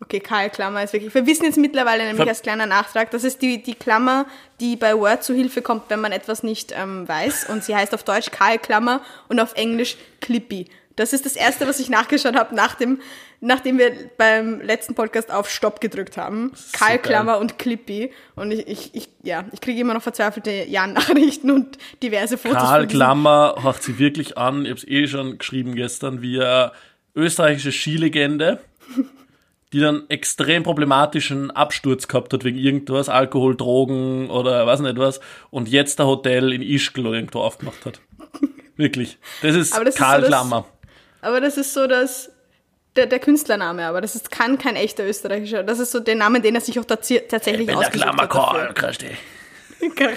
Okay, 0.00 0.20
Karl 0.20 0.48
Klammer 0.50 0.84
ist 0.84 0.92
wirklich. 0.92 1.12
Wir 1.14 1.26
wissen 1.26 1.44
jetzt 1.44 1.58
mittlerweile 1.58 2.04
nämlich 2.04 2.22
Ver- 2.22 2.28
als 2.28 2.42
kleiner 2.42 2.66
Nachtrag, 2.66 3.10
das 3.10 3.24
ist 3.24 3.42
die, 3.42 3.62
die 3.62 3.74
Klammer, 3.74 4.26
die 4.60 4.76
bei 4.76 4.96
Word 4.96 5.24
zu 5.24 5.34
Hilfe 5.34 5.60
kommt, 5.60 5.84
wenn 5.88 6.00
man 6.00 6.12
etwas 6.12 6.42
nicht 6.42 6.72
ähm, 6.76 7.06
weiß. 7.08 7.48
Und 7.50 7.64
sie 7.64 7.74
heißt 7.74 7.92
auf 7.94 8.04
Deutsch 8.04 8.30
Karl 8.30 8.58
Klammer 8.58 9.02
und 9.28 9.40
auf 9.40 9.54
Englisch 9.54 9.96
Clippy. 10.20 10.66
Das 10.94 11.12
ist 11.12 11.24
das 11.24 11.36
erste, 11.36 11.66
was 11.68 11.78
ich 11.78 11.90
nachgeschaut 11.90 12.34
habe, 12.34 12.54
nach 12.56 12.74
dem, 12.74 13.00
nachdem 13.40 13.78
wir 13.78 13.92
beim 14.16 14.60
letzten 14.60 14.94
Podcast 14.96 15.30
auf 15.30 15.48
Stopp 15.48 15.80
gedrückt 15.80 16.16
haben. 16.16 16.52
Karl. 16.72 16.98
Klammer 16.98 17.38
und 17.38 17.56
Clippy. 17.58 18.10
Und 18.34 18.50
ich, 18.50 18.66
ich, 18.66 18.94
ich 18.94 19.08
ja, 19.22 19.44
ich 19.52 19.60
kriege 19.60 19.80
immer 19.80 19.94
noch 19.94 20.02
verzweifelte 20.02 20.64
Jan-Nachrichten 20.64 21.52
und 21.52 21.78
diverse 22.02 22.36
Fotos 22.36 22.58
Karl 22.58 22.86
Klammer 22.88 23.56
haucht 23.62 23.82
sie 23.84 23.98
wirklich 23.98 24.38
an. 24.38 24.64
Ich 24.64 24.70
habe 24.70 24.78
es 24.80 24.88
eh 24.88 25.06
schon 25.06 25.38
geschrieben 25.38 25.74
gestern, 25.76 26.20
wie 26.20 26.42
österreichische 27.14 27.70
Skilegende, 27.72 28.60
die 29.72 29.80
dann 29.80 30.08
extrem 30.08 30.62
problematischen 30.62 31.50
Absturz 31.50 32.08
gehabt 32.08 32.32
hat 32.32 32.44
wegen 32.44 32.58
irgendwas, 32.58 33.08
Alkohol, 33.08 33.56
Drogen 33.56 34.30
oder 34.30 34.66
weiß 34.66 34.80
nicht 34.80 34.96
was, 34.98 35.20
und 35.50 35.68
jetzt 35.68 36.00
ein 36.00 36.06
Hotel 36.06 36.52
in 36.52 36.62
Ischgl 36.62 37.06
oder 37.06 37.16
irgendwo 37.16 37.40
aufgemacht 37.40 37.84
hat. 37.84 38.00
Wirklich. 38.76 39.18
Das 39.42 39.54
ist 39.54 39.74
das 39.76 39.82
ist 39.88 39.98
Karl 39.98 40.20
das- 40.20 40.28
Klammer. 40.28 40.64
Aber 41.20 41.40
das 41.40 41.56
ist 41.56 41.74
so 41.74 41.86
das, 41.86 42.30
der, 42.96 43.06
der 43.06 43.18
Künstlername, 43.18 43.84
aber 43.86 44.00
das 44.00 44.14
ist, 44.14 44.30
kann 44.30 44.56
kein 44.56 44.76
echter 44.76 45.04
österreichischer. 45.06 45.62
Das 45.64 45.80
ist 45.80 45.90
so 45.90 45.98
der 46.00 46.14
Name, 46.14 46.40
den 46.40 46.54
er 46.54 46.60
sich 46.60 46.78
auch 46.78 46.84
tatsächlich 46.84 47.32
Ich 47.42 47.56
bin 47.58 47.66
der 47.66 47.78
ausgesucht 47.78 48.02
Klammer 48.04 48.22
hat. 48.22 48.30
Karl. 48.30 48.74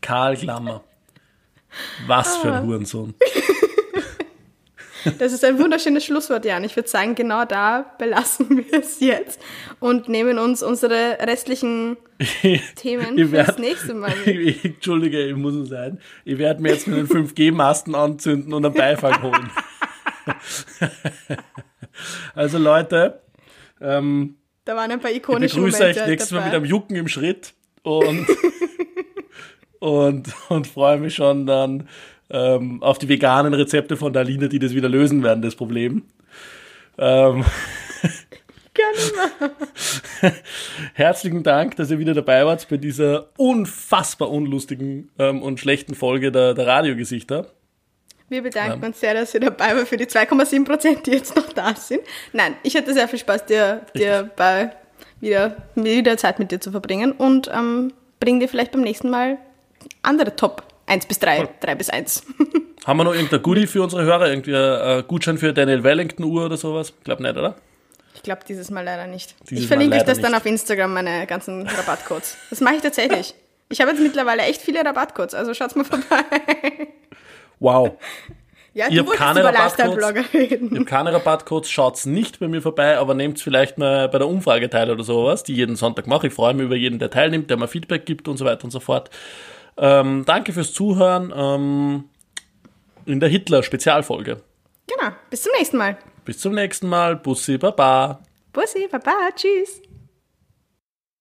Karl 0.00 0.36
Klammer. 0.36 0.84
Was 2.06 2.36
für 2.38 2.52
Ah. 2.52 2.58
ein 2.58 2.66
Hurensohn. 2.66 3.14
Das 5.18 5.32
ist 5.32 5.44
ein 5.44 5.58
wunderschönes 5.58 6.04
Schlusswort, 6.04 6.44
Jan. 6.44 6.64
Ich 6.64 6.76
würde 6.76 6.88
sagen, 6.88 7.14
genau 7.14 7.44
da 7.44 7.94
belassen 7.98 8.48
wir 8.70 8.80
es 8.80 9.00
jetzt 9.00 9.40
und 9.78 10.08
nehmen 10.08 10.38
uns 10.38 10.62
unsere 10.62 11.18
restlichen 11.20 11.96
Themen 12.76 13.16
Ich 13.18 13.28
fürs 13.30 13.48
werd- 13.48 13.58
nächste 13.58 13.94
Mal. 13.94 14.12
Ich, 14.26 14.64
Entschuldige, 14.64 15.24
ich 15.26 15.36
muss 15.36 15.54
es 15.54 15.68
sein. 15.68 16.00
Ich 16.24 16.38
werde 16.38 16.62
mir 16.62 16.70
jetzt 16.72 16.86
mit 16.86 16.98
den 16.98 17.08
5G-Masten 17.08 17.94
anzünden 17.94 18.52
und 18.52 18.64
einen 18.64 18.74
Beifang 18.74 19.22
holen. 19.22 19.50
also 22.34 22.58
Leute, 22.58 23.20
ähm, 23.80 24.36
Da 24.64 24.76
waren 24.76 24.90
ein 24.90 25.00
paar 25.00 25.10
ich 25.10 25.18
ikonische 25.18 25.56
begrüße 25.56 25.78
Momente 25.78 26.00
euch 26.02 26.06
nächstes 26.08 26.32
Mal 26.32 26.44
mit 26.44 26.54
einem 26.54 26.64
Jucken 26.64 26.96
im 26.96 27.08
Schritt 27.08 27.54
und, 27.82 28.26
und, 29.78 30.28
und 30.48 30.66
freue 30.66 30.98
mich 30.98 31.14
schon 31.14 31.46
dann 31.46 31.88
ähm, 32.30 32.82
auf 32.82 32.98
die 32.98 33.08
veganen 33.08 33.54
Rezepte 33.54 33.96
von 33.96 34.12
der 34.12 34.22
Aline, 34.22 34.48
die 34.48 34.58
das 34.58 34.74
wieder 34.74 34.88
lösen 34.88 35.22
werden, 35.22 35.42
das 35.42 35.56
Problem. 35.56 36.02
Ähm. 36.98 37.44
Herzlichen 40.94 41.42
Dank, 41.42 41.76
dass 41.76 41.90
ihr 41.90 41.98
wieder 41.98 42.14
dabei 42.14 42.46
wart 42.46 42.68
bei 42.68 42.76
dieser 42.76 43.28
unfassbar 43.36 44.30
unlustigen 44.30 45.10
ähm, 45.18 45.42
und 45.42 45.60
schlechten 45.60 45.94
Folge 45.94 46.32
der, 46.32 46.54
der 46.54 46.66
Radiogesichter. 46.66 47.46
Wir 48.28 48.42
bedanken 48.42 48.84
uns 48.84 49.00
sehr, 49.00 49.14
dass 49.14 49.34
ihr 49.34 49.40
dabei 49.40 49.76
wart 49.76 49.88
für 49.88 49.96
die 49.96 50.06
2,7 50.06 50.64
Prozent, 50.64 51.06
die 51.06 51.10
jetzt 51.12 51.34
noch 51.34 51.52
da 51.52 51.74
sind. 51.74 52.02
Nein, 52.32 52.54
ich 52.62 52.76
hatte 52.76 52.94
sehr 52.94 53.08
viel 53.08 53.18
Spaß, 53.18 53.46
dir, 53.46 53.82
dir 53.94 54.30
bei 54.36 54.70
wieder, 55.20 55.56
wieder 55.74 56.16
Zeit 56.16 56.38
mit 56.38 56.52
dir 56.52 56.60
zu 56.60 56.70
verbringen 56.70 57.12
und 57.12 57.50
ähm, 57.52 57.92
bring 58.20 58.40
dir 58.40 58.48
vielleicht 58.48 58.72
beim 58.72 58.82
nächsten 58.82 59.10
Mal 59.10 59.38
andere 60.02 60.36
Top 60.36 60.69
1 60.90 61.06
bis 61.06 61.18
3, 61.20 61.48
3 61.60 61.74
bis 61.76 61.88
1. 61.88 62.24
Haben 62.86 62.96
wir 62.98 63.04
noch 63.04 63.14
irgendein 63.14 63.42
Goodie 63.42 63.66
für 63.66 63.82
unsere 63.82 64.02
Hörer? 64.04 64.28
Irgendwie 64.28 64.54
ein 64.54 65.00
äh, 65.00 65.02
Gutschein 65.06 65.38
für 65.38 65.52
Daniel 65.52 65.84
Wellington 65.84 66.24
Uhr 66.24 66.46
oder 66.46 66.56
sowas? 66.56 66.92
Ich 66.98 67.04
glaube 67.04 67.22
nicht, 67.22 67.36
oder? 67.36 67.54
Ich 68.14 68.22
glaube 68.22 68.42
dieses 68.48 68.70
Mal 68.70 68.84
leider 68.84 69.06
nicht. 69.06 69.34
Dieses 69.48 69.64
ich 69.64 69.68
verlinke 69.68 69.96
euch 69.96 70.02
das 70.02 70.20
dann 70.20 70.32
nicht. 70.32 70.40
auf 70.40 70.46
Instagram, 70.46 70.92
meine 70.92 71.26
ganzen 71.26 71.66
Rabattcodes. 71.66 72.36
Das 72.50 72.60
mache 72.60 72.76
ich 72.76 72.82
tatsächlich. 72.82 73.34
Ich 73.68 73.80
habe 73.80 73.92
jetzt 73.92 74.00
mittlerweile 74.00 74.42
echt 74.42 74.60
viele 74.60 74.84
Rabattcodes, 74.84 75.34
also 75.34 75.54
schaut's 75.54 75.76
mal 75.76 75.84
vorbei. 75.84 76.24
Wow. 77.60 77.92
Ja, 78.72 78.86
Ich 78.88 78.94
du 78.94 79.00
hab 79.00 79.06
wolltest 79.08 79.24
keine 79.24 79.44
Rabattcodes. 79.44 80.24
Ich 80.32 80.52
habe 80.52 80.84
keine 80.84 81.12
Rabattcodes, 81.12 81.68
schaut's 81.68 82.06
nicht 82.06 82.38
bei 82.38 82.46
mir 82.46 82.62
vorbei, 82.62 82.98
aber 82.98 83.14
nehmt 83.14 83.40
vielleicht 83.40 83.78
mal 83.78 84.08
bei 84.08 84.18
der 84.18 84.28
Umfrage 84.28 84.70
teil 84.70 84.88
oder 84.92 85.02
sowas, 85.02 85.42
die 85.42 85.54
jeden 85.54 85.74
Sonntag 85.74 86.06
mache. 86.06 86.28
Ich 86.28 86.34
freue 86.34 86.54
mich 86.54 86.66
über 86.66 86.76
jeden, 86.76 87.00
der 87.00 87.10
teilnimmt, 87.10 87.50
der 87.50 87.56
mir 87.56 87.66
Feedback 87.66 88.06
gibt 88.06 88.28
und 88.28 88.36
so 88.36 88.44
weiter 88.44 88.62
und 88.62 88.70
so 88.70 88.78
fort. 88.78 89.10
Ähm, 89.80 90.24
danke 90.26 90.52
fürs 90.52 90.74
Zuhören 90.74 91.32
ähm, 91.34 92.04
in 93.06 93.18
der 93.18 93.30
Hitler-Spezialfolge. 93.30 94.42
Genau, 94.86 95.12
bis 95.30 95.42
zum 95.42 95.52
nächsten 95.56 95.78
Mal. 95.78 95.96
Bis 96.24 96.38
zum 96.38 96.54
nächsten 96.54 96.86
Mal. 96.86 97.16
Bussi, 97.16 97.56
Baba. 97.56 98.20
Bussi, 98.52 98.86
Baba, 98.88 99.30
tschüss. 99.34 99.80